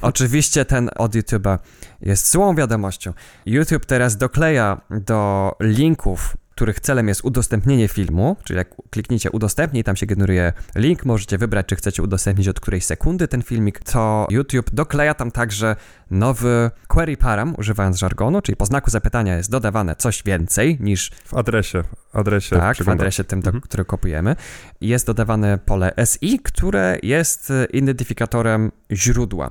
Oczywiście 0.00 0.64
ten 0.64 0.90
od 0.96 1.14
YouTube'a 1.14 1.58
jest 2.00 2.30
złą 2.30 2.54
wiadomością. 2.54 3.12
YouTube 3.46 3.86
teraz 3.86 4.16
dokleja 4.16 4.80
do 4.90 5.52
linków 5.60 6.36
których 6.58 6.80
celem 6.80 7.08
jest 7.08 7.24
udostępnienie 7.24 7.88
filmu, 7.88 8.36
czyli 8.44 8.56
jak 8.56 8.74
klikniecie 8.90 9.30
udostępnij, 9.30 9.84
tam 9.84 9.96
się 9.96 10.06
generuje 10.06 10.52
link, 10.74 11.04
możecie 11.04 11.38
wybrać, 11.38 11.66
czy 11.66 11.76
chcecie 11.76 12.02
udostępnić 12.02 12.48
od 12.48 12.60
której 12.60 12.80
sekundy 12.80 13.28
ten 13.28 13.42
filmik, 13.42 13.78
to 13.78 14.26
YouTube 14.30 14.70
dokleja 14.70 15.14
tam 15.14 15.30
także 15.30 15.76
nowy 16.10 16.70
query 16.88 17.16
param, 17.16 17.54
używając 17.58 17.98
żargonu, 17.98 18.42
czyli 18.42 18.56
po 18.56 18.66
znaku 18.66 18.90
zapytania 18.90 19.36
jest 19.36 19.50
dodawane 19.50 19.96
coś 19.96 20.22
więcej 20.22 20.78
niż... 20.80 21.10
W 21.24 21.34
adresie, 21.34 21.82
adresie. 22.12 22.56
Tak, 22.56 22.76
w 22.76 22.88
adresie 22.88 23.24
tym, 23.24 23.40
do, 23.40 23.48
mhm. 23.48 23.62
który 23.62 23.84
kopiujemy. 23.84 24.36
Jest 24.80 25.06
dodawane 25.06 25.58
pole 25.58 25.92
SI, 26.04 26.38
które 26.38 26.98
jest 27.02 27.52
identyfikatorem 27.72 28.72
źródła. 28.92 29.50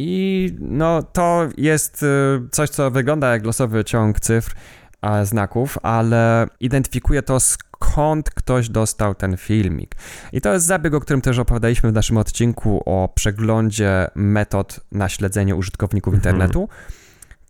I 0.00 0.52
no, 0.60 1.02
to 1.02 1.48
jest 1.56 2.02
y, 2.02 2.06
coś, 2.50 2.70
co 2.70 2.90
wygląda 2.90 3.32
jak 3.32 3.44
losowy 3.44 3.84
ciąg 3.84 4.20
cyfr, 4.20 4.54
znaków, 5.22 5.78
ale 5.82 6.46
identyfikuje 6.60 7.22
to 7.22 7.40
skąd 7.40 8.30
ktoś 8.30 8.68
dostał 8.68 9.14
ten 9.14 9.36
filmik. 9.36 9.96
I 10.32 10.40
to 10.40 10.52
jest 10.52 10.66
zabieg, 10.66 10.94
o 10.94 11.00
którym 11.00 11.20
też 11.20 11.38
opowiadaliśmy 11.38 11.90
w 11.90 11.92
naszym 11.92 12.16
odcinku 12.16 12.82
o 12.86 13.08
przeglądzie 13.14 14.06
metod 14.14 14.80
na 14.92 15.08
śledzenie 15.08 15.56
użytkowników 15.56 16.14
mhm. 16.14 16.36
internetu 16.36 16.68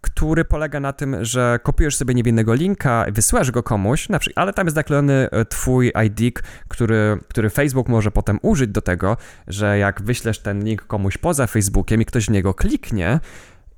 który 0.00 0.44
polega 0.44 0.80
na 0.80 0.92
tym, 0.92 1.24
że 1.24 1.58
kopiujesz 1.62 1.96
sobie 1.96 2.14
niewinnego 2.14 2.54
linka, 2.54 3.06
wysyłasz 3.12 3.50
go 3.50 3.62
komuś, 3.62 4.08
ale 4.34 4.52
tam 4.52 4.66
jest 4.66 4.74
zaklejony 4.74 5.28
e, 5.30 5.44
twój 5.44 5.92
ID, 6.06 6.40
który, 6.68 7.18
który 7.28 7.50
Facebook 7.50 7.88
może 7.88 8.10
potem 8.10 8.38
użyć 8.42 8.70
do 8.70 8.82
tego, 8.82 9.16
że 9.46 9.78
jak 9.78 10.02
wyślesz 10.02 10.38
ten 10.38 10.64
link 10.64 10.86
komuś 10.86 11.18
poza 11.18 11.46
Facebookiem 11.46 12.02
i 12.02 12.04
ktoś 12.04 12.26
w 12.26 12.30
niego 12.30 12.54
kliknie, 12.54 13.20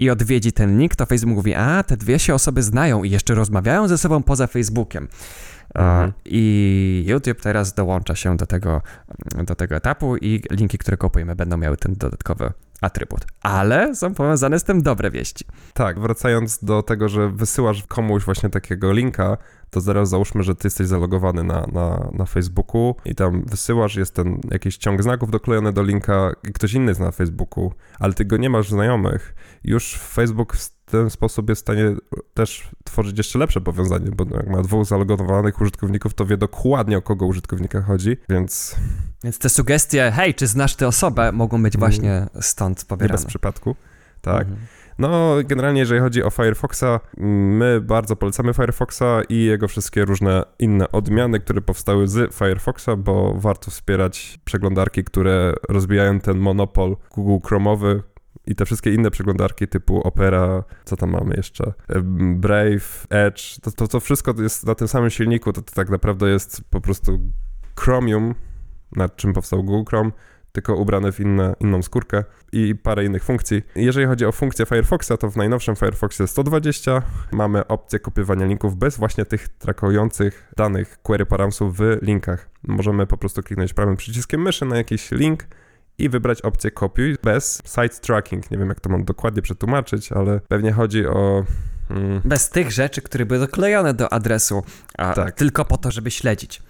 i 0.01 0.11
odwiedzi 0.11 0.53
ten 0.53 0.79
link, 0.79 0.97
to 0.97 1.07
Facebook 1.07 1.37
mówi, 1.37 1.55
a 1.55 1.83
te 1.83 1.97
dwie 1.97 2.19
się 2.19 2.35
osoby 2.35 2.63
znają 2.63 3.05
i 3.05 3.11
jeszcze 3.11 3.35
rozmawiają 3.35 3.89
ze 3.89 3.99
sobą 3.99 4.23
poza 4.23 4.47
Facebookiem. 4.47 5.09
Mhm. 5.75 6.13
I 6.25 7.05
YouTube 7.09 7.41
teraz 7.41 7.75
dołącza 7.75 8.15
się 8.15 8.37
do 8.37 8.47
tego, 8.47 8.83
do 9.45 9.55
tego 9.55 9.77
etapu 9.77 10.17
i 10.17 10.43
linki, 10.51 10.79
które 10.79 10.97
kupujemy, 10.97 11.37
będą 11.37 11.57
miały 11.57 11.77
ten 11.77 11.95
dodatkowy 11.95 12.53
atrybut. 12.81 13.27
Ale 13.43 13.95
są 13.95 14.15
powiązane 14.15 14.59
z 14.59 14.65
tym 14.65 14.83
dobre 14.83 15.11
wieści. 15.11 15.45
Tak, 15.75 16.01
wracając 16.01 16.65
do 16.65 16.83
tego, 16.83 17.09
że 17.09 17.29
wysyłasz 17.29 17.83
komuś 17.83 18.25
właśnie 18.25 18.51
takiego 18.51 18.93
linka, 18.93 19.37
to 19.71 19.81
zaraz 19.81 20.09
załóżmy, 20.09 20.43
że 20.43 20.55
ty 20.55 20.67
jesteś 20.67 20.87
zalogowany 20.87 21.45
na, 21.45 21.67
na, 21.73 22.11
na 22.13 22.27
Facebooku 22.27 22.95
i 23.05 23.15
tam 23.15 23.43
wysyłasz, 23.47 23.97
jest 23.97 24.15
ten 24.15 24.41
jakiś 24.51 24.77
ciąg 24.77 25.03
znaków 25.03 25.31
doklejony 25.31 25.73
do 25.73 25.83
linka 25.83 26.33
i 26.49 26.53
ktoś 26.53 26.75
inny 26.75 26.91
jest 26.91 27.01
na 27.01 27.11
Facebooku, 27.11 27.73
ale 27.99 28.13
ty 28.13 28.25
go 28.25 28.37
nie 28.37 28.51
masz 28.51 28.71
znajomych. 28.71 29.35
Już 29.65 29.99
Facebook 29.99 30.57
w 30.57 30.91
ten 30.91 31.11
sposób 31.11 31.49
jest 31.49 31.61
w 31.61 31.65
stanie 31.65 31.97
też 32.35 32.71
tworzyć 32.85 33.19
jeszcze 33.19 33.39
lepsze 33.39 33.61
powiązanie, 33.61 34.11
bo 34.11 34.37
jak 34.37 34.49
ma 34.49 34.63
dwóch 34.63 34.87
zalogowanych 34.87 35.61
użytkowników, 35.61 36.15
to 36.15 36.27
wie 36.27 36.37
dokładnie 36.37 36.99
o 36.99 37.03
kogo 37.03 37.27
użytkownika 37.27 37.83
chodzi, 37.83 38.17
więc... 38.29 38.77
Więc 39.25 39.39
te 39.39 39.49
sugestie, 39.49 40.13
hej, 40.15 40.35
czy 40.35 40.47
znasz 40.47 40.77
tę 40.77 40.87
osobę, 40.87 41.33
mogą 41.33 41.63
być 41.63 41.77
właśnie 41.77 42.27
stąd 42.41 42.85
pobierane. 42.85 43.13
Nie 43.13 43.19
bez 43.19 43.27
przypadku, 43.27 43.77
tak. 44.21 44.43
Mhm. 44.43 44.67
No, 45.01 45.35
generalnie 45.45 45.81
jeżeli 45.81 46.01
chodzi 46.01 46.23
o 46.23 46.31
Firefoxa, 46.31 47.01
my 47.17 47.81
bardzo 47.81 48.17
polecamy 48.17 48.55
Firefoxa 48.55 49.23
i 49.29 49.45
jego 49.45 49.69
wszystkie 49.69 50.05
różne 50.05 50.43
inne 50.59 50.93
odmiany, 50.93 51.41
które 51.41 51.61
powstały 51.61 52.09
z 52.09 52.35
Firefoxa, 52.35 52.97
bo 52.99 53.35
warto 53.35 53.71
wspierać 53.71 54.39
przeglądarki, 54.45 55.05
które 55.05 55.55
rozbijają 55.69 56.21
ten 56.21 56.39
monopol 56.39 56.97
Google 57.11 57.47
Chrome'owy, 57.49 58.01
i 58.47 58.55
te 58.55 58.65
wszystkie 58.65 58.95
inne 58.95 59.11
przeglądarki 59.11 59.69
typu 59.69 60.01
Opera, 60.01 60.65
co 60.85 60.97
tam 60.97 61.11
mamy 61.11 61.35
jeszcze, 61.37 61.73
Brave, 62.35 63.07
Edge, 63.11 63.61
to, 63.63 63.73
to, 63.73 63.89
to 63.89 64.01
wszystko 64.01 64.35
jest 64.43 64.67
na 64.67 64.75
tym 64.75 64.89
samym 64.89 65.11
silniku, 65.11 65.53
to, 65.53 65.63
to 65.63 65.73
tak 65.75 65.91
naprawdę 65.91 66.31
jest 66.31 66.65
po 66.71 66.81
prostu 66.81 67.21
Chromium, 67.81 68.35
nad 68.97 69.17
czym 69.17 69.33
powstał 69.33 69.65
Google 69.65 69.89
Chrome, 69.89 70.11
tylko 70.53 70.75
ubrane 70.75 71.13
w 71.13 71.21
inne, 71.21 71.55
inną 71.61 71.83
skórkę 71.83 72.25
i 72.53 72.75
parę 72.75 73.05
innych 73.05 73.25
funkcji. 73.25 73.63
Jeżeli 73.77 74.07
chodzi 74.07 74.27
o 74.27 74.33
funkcję 74.33 74.67
Firefoxa, 74.67 75.13
to 75.21 75.31
w 75.31 75.37
najnowszym 75.37 75.77
Firefoxie 75.77 76.27
120 76.27 77.03
mamy 77.33 77.67
opcję 77.67 77.99
kopiowania 77.99 78.47
linków 78.47 78.77
bez 78.77 78.97
właśnie 78.97 79.25
tych 79.25 79.49
trakujących 79.49 80.53
danych 80.57 80.99
query 81.03 81.27
paramsów 81.27 81.77
w 81.77 81.99
linkach. 82.03 82.49
Możemy 82.63 83.07
po 83.07 83.17
prostu 83.17 83.43
kliknąć 83.43 83.75
prawym 83.75 83.97
przyciskiem 83.97 84.43
myszy 84.43 84.65
na 84.65 84.77
jakiś 84.77 85.11
link 85.11 85.47
i 85.99 86.09
wybrać 86.09 86.43
opcję 86.43 86.71
kopiuj 86.71 87.17
bez 87.23 87.63
site 87.65 88.01
tracking. 88.01 88.51
Nie 88.51 88.59
wiem, 88.59 88.69
jak 88.69 88.81
to 88.81 88.91
mam 88.91 89.05
dokładnie 89.05 89.43
przetłumaczyć, 89.43 90.13
ale 90.13 90.41
pewnie 90.49 90.73
chodzi 90.73 91.07
o 91.07 91.45
mm, 91.91 92.21
bez 92.25 92.51
tych 92.51 92.71
rzeczy, 92.71 93.03
które 93.03 93.27
były 93.27 93.41
doklejone 93.41 93.95
do 93.95 94.13
adresu, 94.13 94.63
a 94.99 95.15
tak. 95.15 95.35
tylko 95.35 95.65
po 95.65 95.77
to, 95.77 95.91
żeby 95.91 96.11
śledzić. 96.11 96.63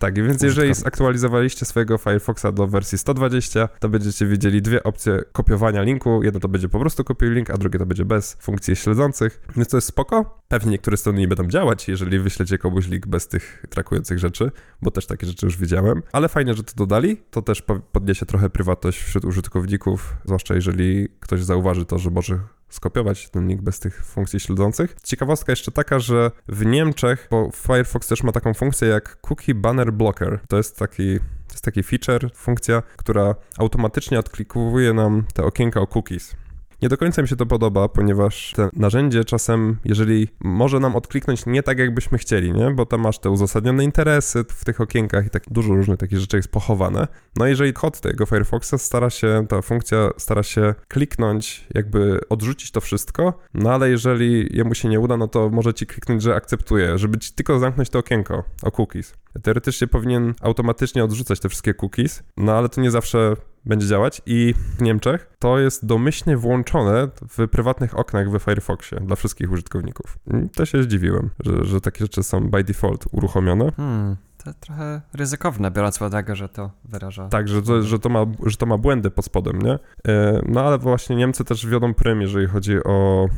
Tak, 0.00 0.14
więc 0.14 0.42
jeżeli 0.42 0.74
zaktualizowaliście 0.74 1.66
swojego 1.66 1.98
Firefoxa 1.98 2.46
do 2.52 2.66
wersji 2.66 2.98
120, 2.98 3.68
to 3.80 3.88
będziecie 3.88 4.26
widzieli 4.26 4.62
dwie 4.62 4.82
opcje 4.82 5.22
kopiowania 5.32 5.82
linku. 5.82 6.22
Jedno 6.22 6.40
to 6.40 6.48
będzie 6.48 6.68
po 6.68 6.80
prostu 6.80 7.04
kopiuj 7.04 7.30
link, 7.30 7.50
a 7.50 7.58
drugie 7.58 7.78
to 7.78 7.86
będzie 7.86 8.04
bez 8.04 8.36
funkcji 8.40 8.76
śledzących. 8.76 9.40
Więc 9.56 9.68
to 9.68 9.76
jest 9.76 9.88
spoko. 9.88 10.42
Pewnie 10.48 10.70
niektóre 10.70 10.96
strony 10.96 11.18
nie 11.18 11.28
będą 11.28 11.46
działać, 11.46 11.88
jeżeli 11.88 12.18
wyślecie 12.18 12.58
komuś 12.58 12.88
link 12.88 13.06
bez 13.06 13.28
tych 13.28 13.64
trakujących 13.68 14.18
rzeczy, 14.18 14.50
bo 14.82 14.90
też 14.90 15.06
takie 15.06 15.26
rzeczy 15.26 15.46
już 15.46 15.56
widziałem. 15.56 16.02
Ale 16.12 16.28
fajnie, 16.28 16.54
że 16.54 16.62
to 16.62 16.72
dodali. 16.76 17.16
To 17.30 17.42
też 17.42 17.62
podniesie 17.92 18.26
trochę 18.26 18.50
prywatność 18.50 19.02
wśród 19.02 19.24
użytkowników, 19.24 20.14
zwłaszcza 20.24 20.54
jeżeli 20.54 21.08
ktoś 21.20 21.44
zauważy 21.44 21.84
to, 21.84 21.98
że 21.98 22.10
może 22.10 22.38
skopiować 22.70 23.28
ten 23.30 23.48
link 23.48 23.62
bez 23.62 23.80
tych 23.80 24.04
funkcji 24.04 24.40
śledzących. 24.40 24.96
Ciekawostka 25.04 25.52
jeszcze 25.52 25.72
taka, 25.72 25.98
że 25.98 26.30
w 26.48 26.66
Niemczech, 26.66 27.28
bo 27.30 27.50
Firefox 27.54 28.08
też 28.08 28.22
ma 28.22 28.32
taką 28.32 28.54
funkcję 28.54 28.88
jak 28.88 29.20
Cookie 29.20 29.54
Banner 29.54 29.92
Blocker. 29.92 30.40
To 30.48 30.56
jest 30.56 30.78
taki 30.78 31.18
to 31.18 31.54
jest 31.54 31.64
taki 31.64 31.82
feature, 31.82 32.30
funkcja, 32.34 32.82
która 32.96 33.34
automatycznie 33.58 34.18
odklikuje 34.18 34.92
nam 34.92 35.24
te 35.34 35.44
okienka 35.44 35.80
o 35.80 35.86
cookies. 35.86 36.36
Nie 36.82 36.88
do 36.88 36.96
końca 36.96 37.22
mi 37.22 37.28
się 37.28 37.36
to 37.36 37.46
podoba, 37.46 37.88
ponieważ 37.88 38.52
te 38.56 38.68
narzędzie 38.72 39.24
czasem, 39.24 39.76
jeżeli 39.84 40.28
może 40.40 40.80
nam 40.80 40.96
odkliknąć 40.96 41.46
nie 41.46 41.62
tak, 41.62 41.78
jakbyśmy 41.78 42.18
chcieli, 42.18 42.52
nie? 42.52 42.70
Bo 42.70 42.86
tam 42.86 43.00
masz 43.00 43.18
te 43.18 43.30
uzasadnione 43.30 43.84
interesy 43.84 44.44
w 44.48 44.64
tych 44.64 44.80
okienkach 44.80 45.26
i 45.26 45.30
tak 45.30 45.42
dużo 45.50 45.74
różnych 45.74 45.98
takich 45.98 46.18
rzeczy 46.18 46.36
jest 46.36 46.48
pochowane. 46.48 47.08
No 47.36 47.46
jeżeli 47.46 47.72
kod 47.72 48.00
tego 48.00 48.26
Firefoxa 48.26 48.74
stara 48.78 49.10
się, 49.10 49.46
ta 49.48 49.62
funkcja 49.62 50.10
stara 50.18 50.42
się 50.42 50.74
kliknąć, 50.88 51.66
jakby 51.74 52.20
odrzucić 52.28 52.70
to 52.70 52.80
wszystko, 52.80 53.38
no 53.54 53.72
ale 53.72 53.90
jeżeli 53.90 54.56
jemu 54.56 54.74
się 54.74 54.88
nie 54.88 55.00
uda, 55.00 55.16
no 55.16 55.28
to 55.28 55.50
może 55.50 55.74
ci 55.74 55.86
kliknąć, 55.86 56.22
że 56.22 56.34
akceptuje, 56.34 56.98
żeby 56.98 57.18
ci 57.18 57.32
tylko 57.32 57.58
zamknąć 57.58 57.90
to 57.90 57.98
okienko 57.98 58.44
o 58.62 58.70
cookies. 58.70 59.14
Teoretycznie 59.42 59.86
powinien 59.86 60.34
automatycznie 60.40 61.04
odrzucać 61.04 61.40
te 61.40 61.48
wszystkie 61.48 61.74
cookies, 61.82 62.22
no 62.36 62.52
ale 62.52 62.68
to 62.68 62.80
nie 62.80 62.90
zawsze 62.90 63.36
będzie 63.64 63.86
działać 63.86 64.22
i 64.26 64.54
w 64.78 64.82
Niemczech 64.82 65.30
to 65.38 65.58
jest 65.58 65.86
domyślnie 65.86 66.36
włączone 66.36 67.08
w 67.28 67.48
prywatnych 67.48 67.98
oknach 67.98 68.30
we 68.30 68.40
Firefoxie 68.40 69.00
dla 69.00 69.16
wszystkich 69.16 69.52
użytkowników. 69.52 70.18
I 70.44 70.48
to 70.48 70.66
się 70.66 70.82
zdziwiłem, 70.82 71.30
że, 71.44 71.64
że 71.64 71.80
takie 71.80 72.04
rzeczy 72.04 72.22
są 72.22 72.50
by 72.50 72.64
default 72.64 73.04
uruchomione. 73.12 73.72
Hmm. 73.72 74.16
To 74.44 74.54
trochę 74.60 75.00
ryzykowne, 75.12 75.70
biorąc 75.70 75.98
pod 75.98 76.08
uwagę, 76.08 76.36
że 76.36 76.48
to 76.48 76.70
wyraża. 76.84 77.28
Tak, 77.28 77.48
że 77.48 77.62
to, 77.62 77.82
że 77.82 77.98
to, 77.98 78.08
ma, 78.08 78.26
że 78.46 78.56
to 78.56 78.66
ma 78.66 78.78
błędy 78.78 79.10
pod 79.10 79.24
spodem, 79.24 79.62
nie? 79.62 79.78
E, 80.08 80.42
no 80.48 80.60
ale 80.60 80.78
właśnie 80.78 81.16
Niemcy 81.16 81.44
też 81.44 81.66
wiodą 81.66 81.94
prym, 81.94 82.20
jeżeli 82.20 82.46
chodzi 82.46 82.84
o 82.84 83.28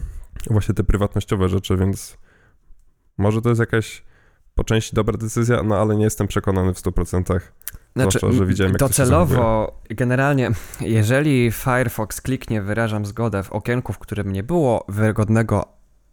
właśnie 0.51 0.75
te 0.75 0.85
prywatnościowe 0.85 1.49
rzeczy, 1.49 1.77
więc 1.77 2.19
może 3.19 3.43
to 3.43 3.49
jest 3.49 3.61
jakaś 3.61 4.05
po 4.55 4.65
części 4.65 4.97
dobra 4.97 5.19
decyzja, 5.19 5.63
no 5.63 5.77
ale 5.77 5.97
nie 5.97 6.05
jestem 6.05 6.27
przekonany 6.27 6.75
w 6.75 6.79
100%. 6.79 7.41
Znaczy, 7.97 8.19
Zwłaszcza, 8.19 8.39
że 8.39 8.47
widziałem, 8.47 8.73
jak 8.73 8.81
docelowo, 8.81 9.73
generalnie, 9.91 10.51
jeżeli 10.81 11.51
Firefox 11.53 12.21
kliknie 12.21 12.63
wyrażam 12.63 13.07
zgodę 13.07 13.43
w 13.43 13.53
okienku, 13.53 13.93
w 13.93 13.99
którym 13.99 14.33
nie 14.33 14.43
było 14.43 14.85
wygodnego 14.89 15.65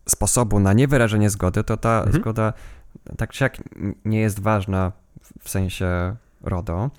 sposobu 0.09 0.59
na 0.59 0.73
niewyrażenie 0.73 1.29
zgody, 1.29 1.63
to 1.63 1.77
ta 1.77 1.97
mhm. 1.97 2.15
zgoda 2.15 2.53
tak 3.17 3.31
czy 3.31 3.43
jak 3.43 3.57
nie 4.05 4.19
jest 4.19 4.39
ważna 4.39 4.91
w 5.41 5.49
sensie 5.49 6.15
RODO 6.41 6.89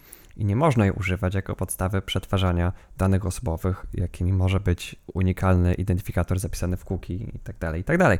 i 0.40 0.44
nie 0.44 0.56
można 0.56 0.84
jej 0.84 0.94
używać 0.94 1.34
jako 1.34 1.56
podstawy 1.56 2.02
przetwarzania 2.02 2.72
danych 2.98 3.26
osobowych, 3.26 3.86
jakimi 3.94 4.32
może 4.32 4.60
być 4.60 4.96
unikalny 5.14 5.74
identyfikator 5.74 6.38
zapisany 6.38 6.76
w 6.76 6.84
cookie 6.84 7.14
i 7.14 7.38
tak 7.44 7.58
dalej, 7.58 7.80
i 7.80 7.84
tak 7.84 7.98
dalej. 7.98 8.18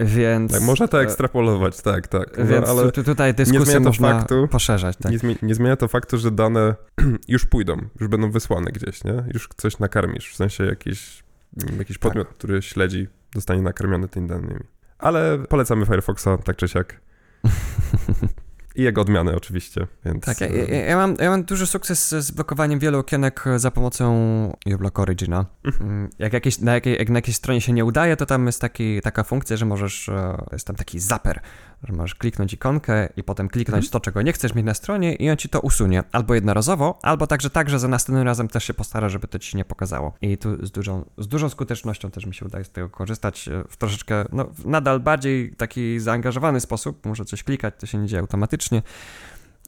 Więc... 0.00 0.52
Tak, 0.52 0.62
można 0.62 0.88
to 0.88 1.02
ekstrapolować, 1.02 1.82
tak, 1.82 2.08
tak. 2.08 2.46
Więc 2.46 2.68
ale 2.68 2.92
tutaj 2.92 3.34
dyskusję 3.34 3.80
można 3.80 4.18
faktu, 4.18 4.48
poszerzać. 4.48 4.96
Tak. 4.96 5.22
Nie, 5.22 5.36
nie, 5.42 5.54
zmienia 5.54 5.76
to 5.76 5.88
faktu, 5.88 6.18
że 6.18 6.30
dane 6.30 6.74
już 7.28 7.46
pójdą, 7.46 7.76
już 8.00 8.08
będą 8.08 8.30
wysłane 8.30 8.70
gdzieś, 8.70 9.04
nie? 9.04 9.24
Już 9.34 9.48
coś 9.56 9.78
nakarmisz, 9.78 10.32
w 10.32 10.36
sensie 10.36 10.64
jakiś, 10.64 11.24
jakiś 11.78 11.98
podmiot, 11.98 12.28
tak. 12.28 12.36
który 12.36 12.62
śledzi, 12.62 13.06
zostanie 13.34 13.62
nakarmiony 13.62 14.08
tymi 14.08 14.28
danymi. 14.28 14.64
Ale 14.98 15.38
polecamy 15.48 15.86
Firefoxa, 15.86 16.28
tak 16.44 16.56
czy 16.56 16.68
siak. 16.68 17.00
I 18.78 18.82
jego 18.82 19.00
odmiany 19.00 19.36
oczywiście, 19.36 19.86
więc... 20.04 20.24
Tak, 20.24 20.40
ja, 20.40 20.46
ja, 20.46 20.84
ja, 20.86 20.96
mam, 20.96 21.16
ja 21.20 21.30
mam 21.30 21.44
duży 21.44 21.66
sukces 21.66 22.08
z 22.08 22.30
blokowaniem 22.30 22.78
wielu 22.78 22.98
okienek 22.98 23.44
za 23.56 23.70
pomocą 23.70 24.12
uBlock 24.74 24.98
Origina. 24.98 25.46
Mhm. 25.64 25.90
Mm, 25.90 26.10
jak, 26.18 26.32
jakieś, 26.32 26.58
na, 26.58 26.74
jakiej, 26.74 26.98
jak 26.98 27.10
na 27.10 27.18
jakiejś 27.18 27.36
stronie 27.36 27.60
się 27.60 27.72
nie 27.72 27.84
udaje, 27.84 28.16
to 28.16 28.26
tam 28.26 28.46
jest 28.46 28.60
taki, 28.60 29.00
taka 29.00 29.24
funkcja, 29.24 29.56
że 29.56 29.66
możesz, 29.66 30.08
e, 30.08 30.44
jest 30.52 30.66
tam 30.66 30.76
taki 30.76 31.00
zapper, 31.00 31.40
że 31.84 31.92
możesz 31.92 32.14
kliknąć 32.14 32.52
ikonkę 32.52 33.08
i 33.16 33.22
potem 33.22 33.48
kliknąć 33.48 33.84
mhm. 33.84 33.92
to, 33.92 34.00
czego 34.00 34.22
nie 34.22 34.32
chcesz 34.32 34.54
mieć 34.54 34.66
na 34.66 34.74
stronie 34.74 35.14
i 35.14 35.30
on 35.30 35.36
ci 35.36 35.48
to 35.48 35.60
usunie. 35.60 36.02
Albo 36.12 36.34
jednorazowo, 36.34 36.98
albo 37.02 37.26
także 37.26 37.50
tak, 37.50 37.70
że 37.70 37.78
za 37.78 37.88
następnym 37.88 38.24
razem 38.24 38.48
też 38.48 38.64
się 38.64 38.74
postara, 38.74 39.08
żeby 39.08 39.28
to 39.28 39.38
ci 39.38 39.50
się 39.50 39.58
nie 39.58 39.64
pokazało. 39.64 40.14
I 40.20 40.38
tu 40.38 40.66
z 40.66 40.70
dużą, 40.70 41.04
z 41.18 41.28
dużą 41.28 41.48
skutecznością 41.48 42.10
też 42.10 42.26
mi 42.26 42.34
się 42.34 42.46
udaje 42.46 42.64
z 42.64 42.70
tego 42.70 42.88
korzystać 42.88 43.48
e, 43.48 43.64
w 43.68 43.76
troszeczkę, 43.76 44.24
no 44.32 44.50
nadal 44.64 45.00
bardziej 45.00 45.54
taki 45.56 46.00
zaangażowany 46.00 46.60
sposób. 46.60 47.06
Muszę 47.06 47.24
coś 47.24 47.44
klikać, 47.44 47.74
to 47.78 47.86
się 47.86 47.98
nie 47.98 48.06
dzieje 48.06 48.20
automatycznie, 48.20 48.82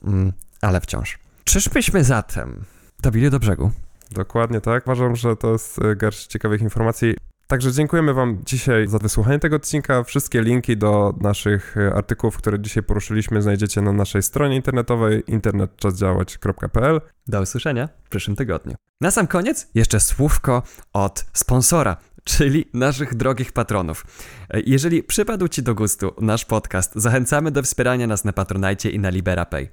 mm, 0.04 0.32
ale 0.60 0.80
wciąż. 0.80 1.18
Czyżbyśmy 1.44 2.04
zatem 2.04 2.64
dobili 3.00 3.30
do 3.30 3.38
brzegu? 3.38 3.70
Dokładnie 4.10 4.60
tak. 4.60 4.86
Uważam, 4.86 5.16
że 5.16 5.36
to 5.36 5.52
jest 5.52 5.82
e, 5.82 5.96
garść 5.96 6.26
ciekawych 6.26 6.60
informacji. 6.60 7.29
Także 7.50 7.72
dziękujemy 7.72 8.14
Wam 8.14 8.38
dzisiaj 8.46 8.88
za 8.88 8.98
wysłuchanie 8.98 9.38
tego 9.38 9.56
odcinka. 9.56 10.04
Wszystkie 10.04 10.42
linki 10.42 10.76
do 10.76 11.14
naszych 11.20 11.76
e, 11.76 11.94
artykułów, 11.94 12.36
które 12.36 12.60
dzisiaj 12.60 12.82
poruszyliśmy, 12.82 13.42
znajdziecie 13.42 13.80
na 13.80 13.92
naszej 13.92 14.22
stronie 14.22 14.56
internetowej 14.56 15.22
internetczasdziałać.pl. 15.26 17.00
Do 17.26 17.40
usłyszenia 17.40 17.88
w 18.04 18.08
przyszłym 18.08 18.36
tygodniu. 18.36 18.74
Na 19.00 19.10
sam 19.10 19.26
koniec 19.26 19.68
jeszcze 19.74 20.00
słówko 20.00 20.62
od 20.92 21.24
sponsora 21.32 21.96
czyli 22.24 22.64
naszych 22.74 23.14
drogich 23.14 23.52
patronów. 23.52 24.06
E, 24.50 24.60
jeżeli 24.66 25.02
przypadł 25.02 25.48
Ci 25.48 25.62
do 25.62 25.74
gustu 25.74 26.14
nasz 26.20 26.44
podcast, 26.44 26.92
zachęcamy 26.94 27.50
do 27.50 27.62
wspierania 27.62 28.06
nas 28.06 28.24
na 28.24 28.32
Patronite 28.32 28.90
i 28.90 28.98
na 28.98 29.10
LiberaPay. 29.10 29.68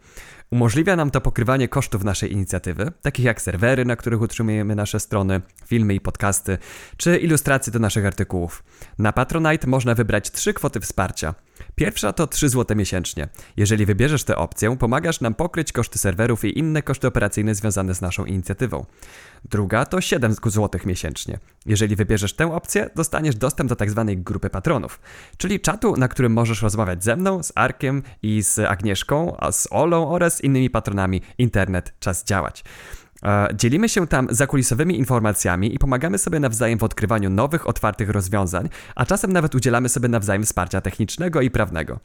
Umożliwia 0.52 0.96
nam 0.96 1.12
to 1.12 1.22
pokrywanie 1.22 1.68
kosztów 1.68 2.04
naszej 2.04 2.34
inicjatywy, 2.34 2.92
takich 3.02 3.26
jak 3.26 3.42
serwery, 3.42 3.86
na 3.86 3.96
których 3.96 4.22
utrzymujemy 4.22 4.76
nasze 4.76 5.00
strony, 5.00 5.42
filmy 5.66 5.96
i 5.96 6.00
podcasty, 6.00 6.58
czy 6.98 7.18
ilustracje 7.18 7.74
do 7.74 7.80
naszych 7.80 8.06
artykułów. 8.06 8.64
Na 9.00 9.14
Patronite 9.14 9.68
można 9.68 9.96
wybrać 9.96 10.32
trzy 10.32 10.54
kwoty 10.54 10.80
wsparcia. 10.80 11.36
Pierwsza 11.76 12.14
to 12.14 12.28
3 12.28 12.50
zł 12.50 12.78
miesięcznie. 12.78 13.28
Jeżeli 13.58 13.86
wybierzesz 13.86 14.24
tę 14.24 14.36
opcję, 14.36 14.78
pomagasz 14.78 15.22
nam 15.22 15.34
pokryć 15.34 15.72
koszty 15.72 16.00
serwerów 16.00 16.46
i 16.46 16.60
inne 16.60 16.82
koszty 16.82 17.08
operacyjne 17.08 17.56
związane 17.56 17.96
z 17.96 18.02
naszą 18.02 18.26
inicjatywą. 18.26 18.86
Druga 19.46 19.86
to 19.86 20.02
7 20.02 20.34
zł 20.46 20.82
miesięcznie. 20.86 21.40
Jeżeli 21.66 21.96
wybierzesz 21.96 22.34
tę 22.34 22.54
opcję, 22.54 22.90
dostaniesz 22.96 23.36
dostęp 23.36 23.70
do 23.70 23.76
tzw. 23.76 24.06
Tak 24.08 24.24
grupy 24.24 24.50
patronów, 24.50 25.00
czyli 25.38 25.60
czatu, 25.60 25.98
na 25.98 26.08
którym 26.08 26.34
możesz 26.34 26.62
rozmawiać 26.62 27.04
ze 27.04 27.16
mną, 27.16 27.44
z 27.44 27.52
Arkiem 27.56 28.04
i 28.22 28.42
z 28.42 28.60
Agnieszką, 28.60 29.38
a 29.38 29.52
z 29.52 29.68
Olą 29.72 30.10
oraz 30.10 30.37
innymi 30.42 30.70
patronami. 30.70 31.22
Internet, 31.38 31.94
czas 32.00 32.24
działać. 32.24 32.64
E, 33.24 33.48
dzielimy 33.56 33.90
się 33.90 34.08
tam 34.08 34.28
zakulisowymi 34.30 34.98
informacjami 34.98 35.76
i 35.76 35.80
pomagamy 35.80 36.18
sobie 36.18 36.40
nawzajem 36.40 36.80
w 36.80 36.84
odkrywaniu 36.84 37.30
nowych, 37.30 37.68
otwartych 37.68 38.10
rozwiązań, 38.10 38.70
a 38.96 39.06
czasem 39.06 39.34
nawet 39.34 39.56
udzielamy 39.56 39.90
sobie 39.90 40.10
nawzajem 40.10 40.44
wsparcia 40.44 40.82
technicznego 40.82 41.42
i 41.42 41.52
prawnego. 41.52 42.00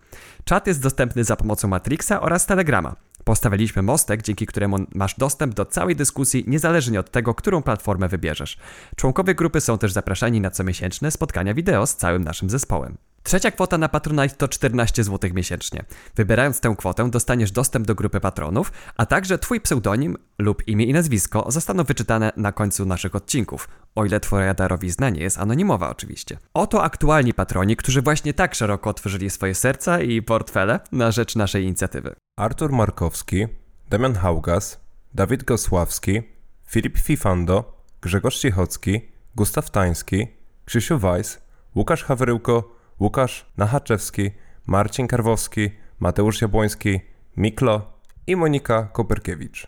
Czat 0.44 0.66
jest 0.66 0.82
dostępny 0.82 1.24
za 1.24 1.36
pomocą 1.36 1.68
Matrixa 1.68 2.20
oraz 2.20 2.46
Telegrama. 2.46 2.96
Postawiliśmy 3.24 3.82
mostek, 3.82 4.22
dzięki 4.22 4.46
któremu 4.46 4.76
masz 4.94 5.14
dostęp 5.18 5.54
do 5.54 5.64
całej 5.64 5.96
dyskusji, 5.96 6.44
niezależnie 6.46 7.00
od 7.00 7.10
tego, 7.10 7.34
którą 7.34 7.62
platformę 7.62 8.08
wybierzesz. 8.08 8.58
Członkowie 8.96 9.34
grupy 9.34 9.60
są 9.60 9.78
też 9.78 9.92
zapraszani 9.92 10.40
na 10.40 10.50
comiesięczne 10.50 11.10
spotkania 11.10 11.54
wideo 11.54 11.86
z 11.86 11.96
całym 11.96 12.24
naszym 12.24 12.50
zespołem. 12.50 12.96
Trzecia 13.22 13.50
kwota 13.50 13.78
na 13.78 13.88
Patronite 13.88 14.34
to 14.36 14.48
14 14.48 15.04
zł 15.04 15.30
miesięcznie. 15.34 15.84
Wybierając 16.16 16.60
tę 16.60 16.74
kwotę 16.78 17.10
dostaniesz 17.10 17.52
dostęp 17.52 17.86
do 17.86 17.94
grupy 17.94 18.20
patronów, 18.20 18.72
a 18.96 19.06
także 19.06 19.38
Twój 19.38 19.60
pseudonim 19.60 20.16
lub 20.38 20.68
imię 20.68 20.84
i 20.84 20.92
nazwisko 20.92 21.44
zostaną 21.48 21.84
wyczytane 21.84 22.32
na 22.36 22.52
końcu 22.52 22.86
naszych 22.86 23.14
odcinków, 23.14 23.68
o 23.94 24.04
ile 24.04 24.20
Twoja 24.20 24.54
darowizna 24.54 25.10
nie 25.10 25.20
jest 25.20 25.38
anonimowa 25.38 25.90
oczywiście. 25.90 26.38
Oto 26.54 26.84
aktualni 26.84 27.34
patroni, 27.34 27.76
którzy 27.76 28.02
właśnie 28.02 28.34
tak 28.34 28.54
szeroko 28.54 28.90
otworzyli 28.90 29.30
swoje 29.30 29.54
serca 29.54 30.00
i 30.00 30.22
portfele 30.22 30.80
na 30.92 31.10
rzecz 31.10 31.36
naszej 31.36 31.64
inicjatywy. 31.64 32.14
Artur 32.36 32.72
Markowski, 32.72 33.46
Damian 33.90 34.14
Haugas, 34.14 34.80
Dawid 35.14 35.44
Gosławski, 35.44 36.22
Filip 36.66 36.98
Fifando, 36.98 37.82
Grzegorz 38.00 38.38
Cichocki, 38.38 39.00
Gustaw 39.34 39.70
Tański, 39.70 40.26
Krzysiu 40.64 40.98
Weiss, 40.98 41.38
Łukasz 41.76 42.04
Hawryłko, 42.04 42.81
Łukasz 43.02 43.46
Nachaczewski, 43.56 44.30
Marcin 44.66 45.06
Karwowski, 45.06 45.70
Mateusz 46.00 46.42
Jabłoński, 46.42 47.00
Miklo 47.36 47.92
i 48.26 48.36
Monika 48.36 48.82
Koperkiewicz. 48.92 49.66